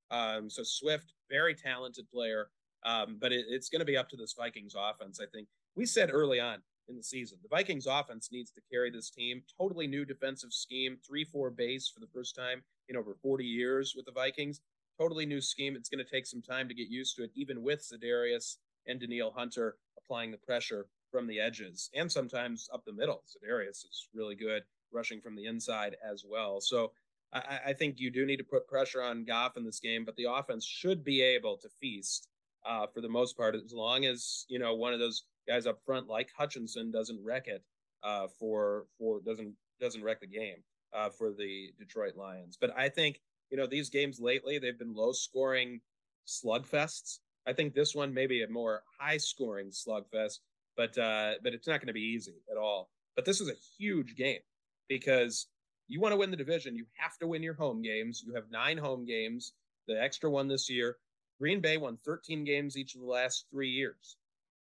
Um, 0.10 0.50
so 0.50 0.64
Swift, 0.64 1.14
very 1.30 1.54
talented 1.54 2.10
player. 2.10 2.50
Um, 2.88 3.18
but 3.20 3.34
it, 3.34 3.46
it's 3.50 3.68
going 3.68 3.82
to 3.82 3.86
be 3.86 3.98
up 3.98 4.08
to 4.10 4.16
this 4.16 4.34
Vikings 4.34 4.74
offense. 4.74 5.20
I 5.22 5.26
think 5.26 5.50
we 5.76 5.86
said 5.86 6.10
early 6.12 6.40
on 6.40 6.60
in 6.88 6.96
the 6.96 7.04
season 7.04 7.38
the 7.44 7.50
Vikings 7.50 7.86
offense 7.86 8.30
needs 8.32 8.52
to 8.52 8.62
carry 8.72 8.90
this 8.90 9.10
team. 9.10 9.44
Totally 9.60 9.88
new 9.88 10.06
defensive 10.06 10.54
scheme, 10.54 10.98
three-four 11.06 11.52
base 11.52 11.90
for 11.94 12.00
the 12.00 12.08
first 12.14 12.34
time 12.34 12.64
in 12.88 12.96
over 12.96 13.16
40 13.22 13.44
years 13.44 13.94
with 13.96 14.06
the 14.06 14.14
Vikings. 14.14 14.62
Totally 14.98 15.26
new 15.26 15.42
scheme. 15.42 15.76
It's 15.76 15.90
going 15.90 16.04
to 16.04 16.10
take 16.10 16.26
some 16.26 16.42
time 16.42 16.70
to 16.70 16.74
get 16.74 16.88
used 16.88 17.18
to 17.18 17.24
it, 17.24 17.32
even 17.36 17.62
with 17.62 17.82
Za'Darius 17.82 18.56
and 18.88 19.00
Danielle 19.00 19.34
Hunter 19.36 19.76
applying 19.98 20.32
the 20.32 20.38
pressure 20.38 20.88
from 21.12 21.28
the 21.28 21.40
edges 21.40 21.90
and 21.94 22.10
sometimes 22.10 22.70
up 22.74 22.86
the 22.86 22.94
middle. 22.94 23.22
Za'Darius 23.28 23.86
is 23.86 24.08
really 24.14 24.36
good 24.36 24.64
rushing 24.94 25.20
from 25.20 25.36
the 25.36 25.46
inside 25.46 25.98
as 26.10 26.24
well. 26.28 26.62
So 26.62 26.94
I, 27.34 27.60
I, 27.68 27.74
think 27.74 28.00
you 28.00 28.10
do 28.10 28.26
need 28.26 28.38
to 28.38 28.44
put 28.46 28.68
pressure 28.68 29.04
on 29.04 29.26
Goff 29.26 29.58
in 29.58 29.66
this 29.66 29.82
game, 29.82 30.06
but 30.06 30.16
the 30.16 30.32
offense 30.32 30.66
should 30.66 31.04
be 31.04 31.22
able 31.22 31.58
to 31.58 31.68
feast 31.82 32.30
uh, 32.68 32.86
for 32.88 33.02
the 33.02 33.10
most 33.10 33.38
part, 33.38 33.56
as 33.56 33.74
long 33.74 34.06
as 34.06 34.46
you 34.50 34.60
know 34.60 34.76
one 34.76 34.94
of 34.94 35.00
those 35.00 35.24
guys 35.48 35.66
up 35.66 35.80
front 35.86 36.08
like 36.08 36.30
Hutchinson 36.38 36.92
doesn't 36.92 37.24
wreck 37.24 37.48
it 37.48 37.64
uh, 38.04 38.28
for 38.40 38.86
for 38.98 39.20
doesn't 39.22 39.54
doesn't 39.80 40.04
wreck 40.04 40.20
the 40.20 40.28
game 40.28 40.64
uh, 40.94 41.10
for 41.10 41.32
the 41.32 41.72
Detroit 41.80 42.16
Lions. 42.16 42.58
But 42.60 42.72
I 42.78 42.90
think 42.90 43.22
you 43.50 43.58
know 43.58 43.68
these 43.68 43.90
games 43.90 44.20
lately 44.20 44.60
they've 44.60 44.78
been 44.78 44.94
low 44.94 45.14
scoring 45.14 45.80
slugfests. 46.28 47.20
I 47.48 47.54
think 47.54 47.74
this 47.74 47.96
one 47.96 48.14
may 48.14 48.28
be 48.28 48.44
a 48.44 48.50
more 48.50 48.84
high 49.00 49.18
scoring 49.18 49.70
slugfest, 49.70 50.40
but 50.76 50.98
uh, 50.98 51.34
but 51.44 51.54
it's 51.54 51.68
not 51.68 51.80
going 51.80 51.88
to 51.88 51.94
be 51.94 52.02
easy 52.02 52.36
at 52.52 52.58
all. 52.58 52.90
But 53.16 53.26
this 53.26 53.42
is 53.42 53.50
a 53.50 53.56
huge 53.80 54.16
game 54.16 54.42
because 54.90 55.48
you 55.88 56.02
want 56.02 56.12
to 56.12 56.18
win 56.18 56.32
the 56.32 56.38
division, 56.38 56.76
you 56.76 56.86
have 56.98 57.18
to 57.20 57.28
win 57.28 57.42
your 57.42 57.54
home 57.54 57.82
games. 57.82 58.24
You 58.26 58.34
have 58.36 58.52
nine 58.52 58.78
home 58.78 59.06
games, 59.06 59.54
the 59.88 60.02
extra 60.02 60.30
one 60.30 60.48
this 60.48 60.70
year. 60.70 60.98
Green 61.40 61.62
Bay 61.62 61.78
won 61.78 61.98
13 62.04 62.44
games 62.44 62.78
each 62.78 62.96
of 62.96 63.02
the 63.02 63.08
last 63.08 63.46
three 63.52 63.70
years. 63.70 64.18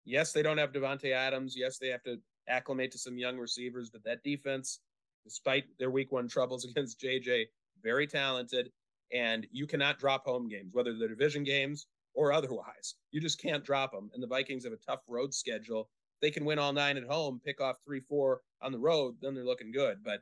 Yes, 0.05 0.31
they 0.31 0.41
don't 0.41 0.57
have 0.57 0.71
Davante 0.71 1.11
Adams. 1.11 1.55
Yes, 1.57 1.77
they 1.77 1.87
have 1.87 2.03
to 2.03 2.17
acclimate 2.47 2.91
to 2.91 2.97
some 2.97 3.17
young 3.17 3.37
receivers, 3.37 3.89
but 3.89 4.03
that 4.03 4.23
defense, 4.23 4.79
despite 5.23 5.65
their 5.79 5.91
week 5.91 6.11
one 6.11 6.27
troubles 6.27 6.65
against 6.69 6.99
JJ, 6.99 7.45
very 7.83 8.07
talented. 8.07 8.71
And 9.13 9.47
you 9.51 9.67
cannot 9.67 9.99
drop 9.99 10.25
home 10.25 10.49
games, 10.49 10.73
whether 10.73 10.97
they're 10.97 11.07
division 11.07 11.43
games 11.43 11.87
or 12.13 12.33
otherwise. 12.33 12.95
You 13.11 13.21
just 13.21 13.41
can't 13.41 13.63
drop 13.63 13.91
them. 13.91 14.09
And 14.13 14.21
the 14.21 14.27
Vikings 14.27 14.65
have 14.65 14.73
a 14.73 14.77
tough 14.77 15.01
road 15.07 15.33
schedule. 15.33 15.89
They 16.21 16.31
can 16.31 16.43
win 16.43 16.59
all 16.59 16.73
nine 16.73 16.97
at 16.97 17.05
home, 17.05 17.39
pick 17.45 17.61
off 17.61 17.77
three, 17.85 18.01
four 18.01 18.41
on 18.61 18.71
the 18.71 18.79
road, 18.79 19.15
then 19.21 19.33
they're 19.33 19.45
looking 19.45 19.71
good. 19.71 20.03
But 20.03 20.21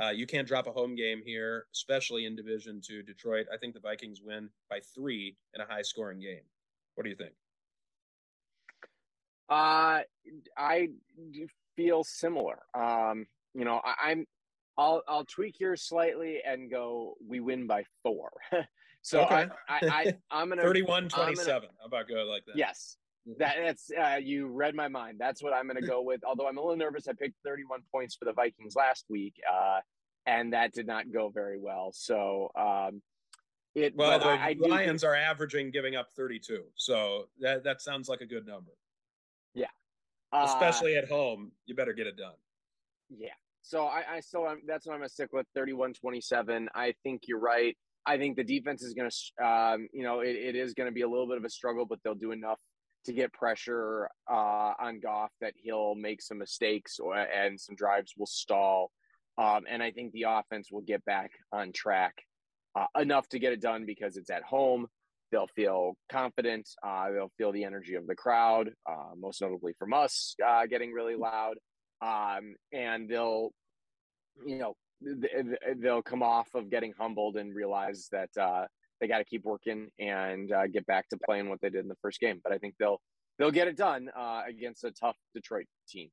uh, 0.00 0.10
you 0.10 0.26
can't 0.26 0.48
drop 0.48 0.66
a 0.66 0.72
home 0.72 0.94
game 0.94 1.22
here, 1.24 1.66
especially 1.74 2.24
in 2.24 2.34
Division 2.34 2.80
Two. 2.84 3.02
Detroit. 3.02 3.46
I 3.52 3.58
think 3.58 3.74
the 3.74 3.80
Vikings 3.80 4.20
win 4.22 4.48
by 4.70 4.80
three 4.94 5.36
in 5.54 5.60
a 5.60 5.66
high 5.66 5.82
scoring 5.82 6.20
game. 6.20 6.42
What 6.94 7.04
do 7.04 7.10
you 7.10 7.16
think? 7.16 7.32
Uh, 9.48 10.00
I 10.56 10.88
feel 11.76 12.04
similar. 12.04 12.60
Um, 12.74 13.26
you 13.54 13.64
know, 13.64 13.82
I, 13.84 14.12
am 14.12 14.26
I'll 14.78 15.02
I'll 15.06 15.26
tweak 15.26 15.56
here 15.58 15.76
slightly 15.76 16.38
and 16.46 16.70
go. 16.70 17.14
We 17.26 17.40
win 17.40 17.66
by 17.66 17.84
four. 18.02 18.30
so 19.02 19.24
okay. 19.24 19.48
I, 19.68 19.78
I, 19.82 20.16
I 20.30 20.42
am 20.42 20.48
gonna 20.48 20.62
31 20.62 21.10
27. 21.10 21.68
How 21.78 21.86
about 21.86 22.08
go 22.08 22.14
like 22.24 22.44
that? 22.46 22.56
Yes. 22.56 22.96
That, 23.38 23.54
that's 23.62 23.90
uh, 23.90 24.16
you 24.16 24.48
read 24.48 24.74
my 24.74 24.88
mind. 24.88 25.16
That's 25.18 25.42
what 25.42 25.52
I'm 25.52 25.66
going 25.68 25.80
to 25.80 25.86
go 25.86 26.02
with. 26.02 26.20
Although 26.26 26.48
I'm 26.48 26.58
a 26.58 26.60
little 26.60 26.76
nervous, 26.76 27.06
I 27.08 27.12
picked 27.12 27.36
31 27.44 27.80
points 27.92 28.16
for 28.16 28.24
the 28.24 28.32
Vikings 28.32 28.74
last 28.74 29.04
week, 29.08 29.34
uh, 29.50 29.78
and 30.26 30.52
that 30.52 30.72
did 30.72 30.86
not 30.86 31.12
go 31.12 31.28
very 31.28 31.58
well. 31.58 31.90
So 31.92 32.50
um, 32.56 33.00
it. 33.74 33.94
Well, 33.96 34.18
the 34.18 34.26
I, 34.26 34.34
I 34.34 34.56
Lions 34.58 35.02
think, 35.02 35.10
are 35.10 35.14
averaging 35.14 35.70
giving 35.70 35.94
up 35.94 36.08
32, 36.16 36.64
so 36.74 37.28
that 37.40 37.62
that 37.64 37.80
sounds 37.80 38.08
like 38.08 38.22
a 38.22 38.26
good 38.26 38.46
number. 38.46 38.72
Yeah, 39.54 39.66
uh, 40.32 40.44
especially 40.46 40.96
at 40.96 41.08
home, 41.08 41.52
you 41.66 41.76
better 41.76 41.92
get 41.92 42.06
it 42.06 42.16
done. 42.16 42.34
Yeah. 43.08 43.28
So 43.62 43.86
I, 43.86 44.02
I 44.14 44.20
still 44.20 44.46
I'm, 44.46 44.60
that's 44.66 44.86
what 44.86 44.94
I'm 44.94 44.98
going 44.98 45.08
to 45.08 45.14
stick 45.14 45.32
with 45.32 45.46
31-27. 45.56 46.66
I 46.74 46.94
think 47.04 47.22
you're 47.28 47.38
right. 47.38 47.76
I 48.04 48.18
think 48.18 48.36
the 48.36 48.42
defense 48.42 48.82
is 48.82 48.94
going 48.94 49.08
to, 49.08 49.46
um, 49.46 49.88
you 49.92 50.02
know, 50.02 50.20
it, 50.20 50.34
it 50.34 50.56
is 50.56 50.74
going 50.74 50.88
to 50.88 50.92
be 50.92 51.02
a 51.02 51.08
little 51.08 51.28
bit 51.28 51.36
of 51.36 51.44
a 51.44 51.48
struggle, 51.48 51.86
but 51.86 52.00
they'll 52.02 52.16
do 52.16 52.32
enough 52.32 52.58
to 53.04 53.12
get 53.12 53.32
pressure 53.32 54.08
uh, 54.30 54.74
on 54.78 55.00
Goff 55.00 55.30
that 55.40 55.54
he'll 55.56 55.94
make 55.94 56.22
some 56.22 56.38
mistakes 56.38 56.98
or, 56.98 57.16
and 57.16 57.60
some 57.60 57.74
drives 57.74 58.14
will 58.16 58.26
stall. 58.26 58.90
Um, 59.38 59.64
and 59.68 59.82
I 59.82 59.90
think 59.90 60.12
the 60.12 60.26
offense 60.28 60.68
will 60.70 60.82
get 60.82 61.04
back 61.04 61.30
on 61.52 61.72
track 61.72 62.14
uh, 62.74 62.86
enough 63.00 63.28
to 63.28 63.38
get 63.38 63.52
it 63.52 63.60
done 63.60 63.86
because 63.86 64.16
it's 64.16 64.30
at 64.30 64.42
home 64.42 64.86
they'll 65.32 65.48
feel 65.48 65.96
confident. 66.08 66.68
Uh, 66.86 67.10
they'll 67.10 67.32
feel 67.38 67.50
the 67.50 67.64
energy 67.64 67.94
of 67.94 68.06
the 68.06 68.14
crowd, 68.14 68.70
uh, 68.88 69.14
most 69.18 69.40
notably 69.40 69.72
from 69.78 69.92
us 69.92 70.36
uh, 70.46 70.66
getting 70.66 70.92
really 70.92 71.16
loud. 71.16 71.56
Um, 72.00 72.54
and 72.72 73.08
they'll, 73.08 73.50
you 74.46 74.58
know, 74.58 74.76
they'll 75.78 76.02
come 76.02 76.22
off 76.22 76.48
of 76.54 76.70
getting 76.70 76.92
humbled 76.96 77.36
and 77.36 77.54
realize 77.54 78.08
that 78.12 78.30
uh, 78.40 78.66
they 79.02 79.08
got 79.08 79.18
to 79.18 79.24
keep 79.24 79.44
working 79.44 79.88
and 79.98 80.52
uh, 80.52 80.68
get 80.68 80.86
back 80.86 81.08
to 81.08 81.18
playing 81.26 81.48
what 81.48 81.60
they 81.60 81.68
did 81.68 81.82
in 81.82 81.88
the 81.88 81.96
first 82.00 82.20
game. 82.20 82.40
But 82.42 82.52
I 82.52 82.58
think 82.58 82.76
they'll 82.78 83.00
they'll 83.38 83.50
get 83.50 83.66
it 83.66 83.76
done 83.76 84.08
uh, 84.16 84.42
against 84.48 84.84
a 84.84 84.92
tough 84.92 85.16
Detroit 85.34 85.66
team. 85.88 86.08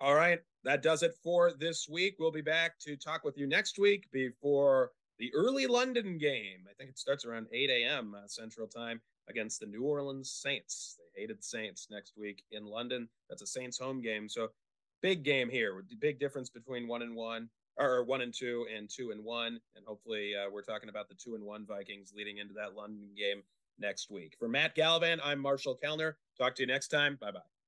All 0.00 0.14
right, 0.14 0.38
that 0.64 0.82
does 0.82 1.02
it 1.02 1.16
for 1.22 1.52
this 1.52 1.88
week. 1.90 2.14
We'll 2.18 2.30
be 2.30 2.42
back 2.42 2.78
to 2.86 2.96
talk 2.96 3.24
with 3.24 3.36
you 3.36 3.46
next 3.46 3.78
week 3.78 4.08
before 4.12 4.92
the 5.18 5.34
early 5.34 5.66
London 5.66 6.16
game. 6.16 6.64
I 6.70 6.72
think 6.78 6.90
it 6.90 6.98
starts 6.98 7.26
around 7.26 7.48
8 7.52 7.68
a.m. 7.68 8.14
Uh, 8.16 8.26
Central 8.26 8.68
Time 8.68 9.00
against 9.28 9.60
the 9.60 9.66
New 9.66 9.82
Orleans 9.82 10.30
Saints. 10.30 10.96
They 10.96 11.20
hated 11.20 11.44
Saints 11.44 11.88
next 11.90 12.14
week 12.16 12.44
in 12.52 12.64
London. 12.64 13.08
That's 13.28 13.42
a 13.42 13.46
Saints 13.46 13.78
home 13.78 14.00
game. 14.00 14.28
So 14.28 14.48
big 15.02 15.24
game 15.24 15.50
here. 15.50 15.84
Big 15.98 16.20
difference 16.20 16.50
between 16.50 16.86
one 16.86 17.02
and 17.02 17.16
one 17.16 17.50
or 17.80 18.04
one 18.04 18.20
and 18.20 18.32
two 18.32 18.66
and 18.74 18.88
two 18.88 19.10
and 19.10 19.24
one. 19.24 19.60
And 19.74 19.84
hopefully 19.86 20.34
uh, 20.36 20.50
we're 20.50 20.62
talking 20.62 20.88
about 20.88 21.08
the 21.08 21.14
two 21.14 21.34
and 21.34 21.44
one 21.44 21.66
Vikings 21.66 22.12
leading 22.14 22.38
into 22.38 22.54
that 22.54 22.74
London 22.74 23.08
game 23.16 23.42
next 23.78 24.10
week. 24.10 24.34
For 24.38 24.48
Matt 24.48 24.76
Gallivan, 24.76 25.18
I'm 25.24 25.40
Marshall 25.40 25.74
Kellner. 25.74 26.16
Talk 26.38 26.54
to 26.56 26.62
you 26.62 26.66
next 26.66 26.88
time. 26.88 27.18
Bye 27.20 27.32
bye. 27.32 27.59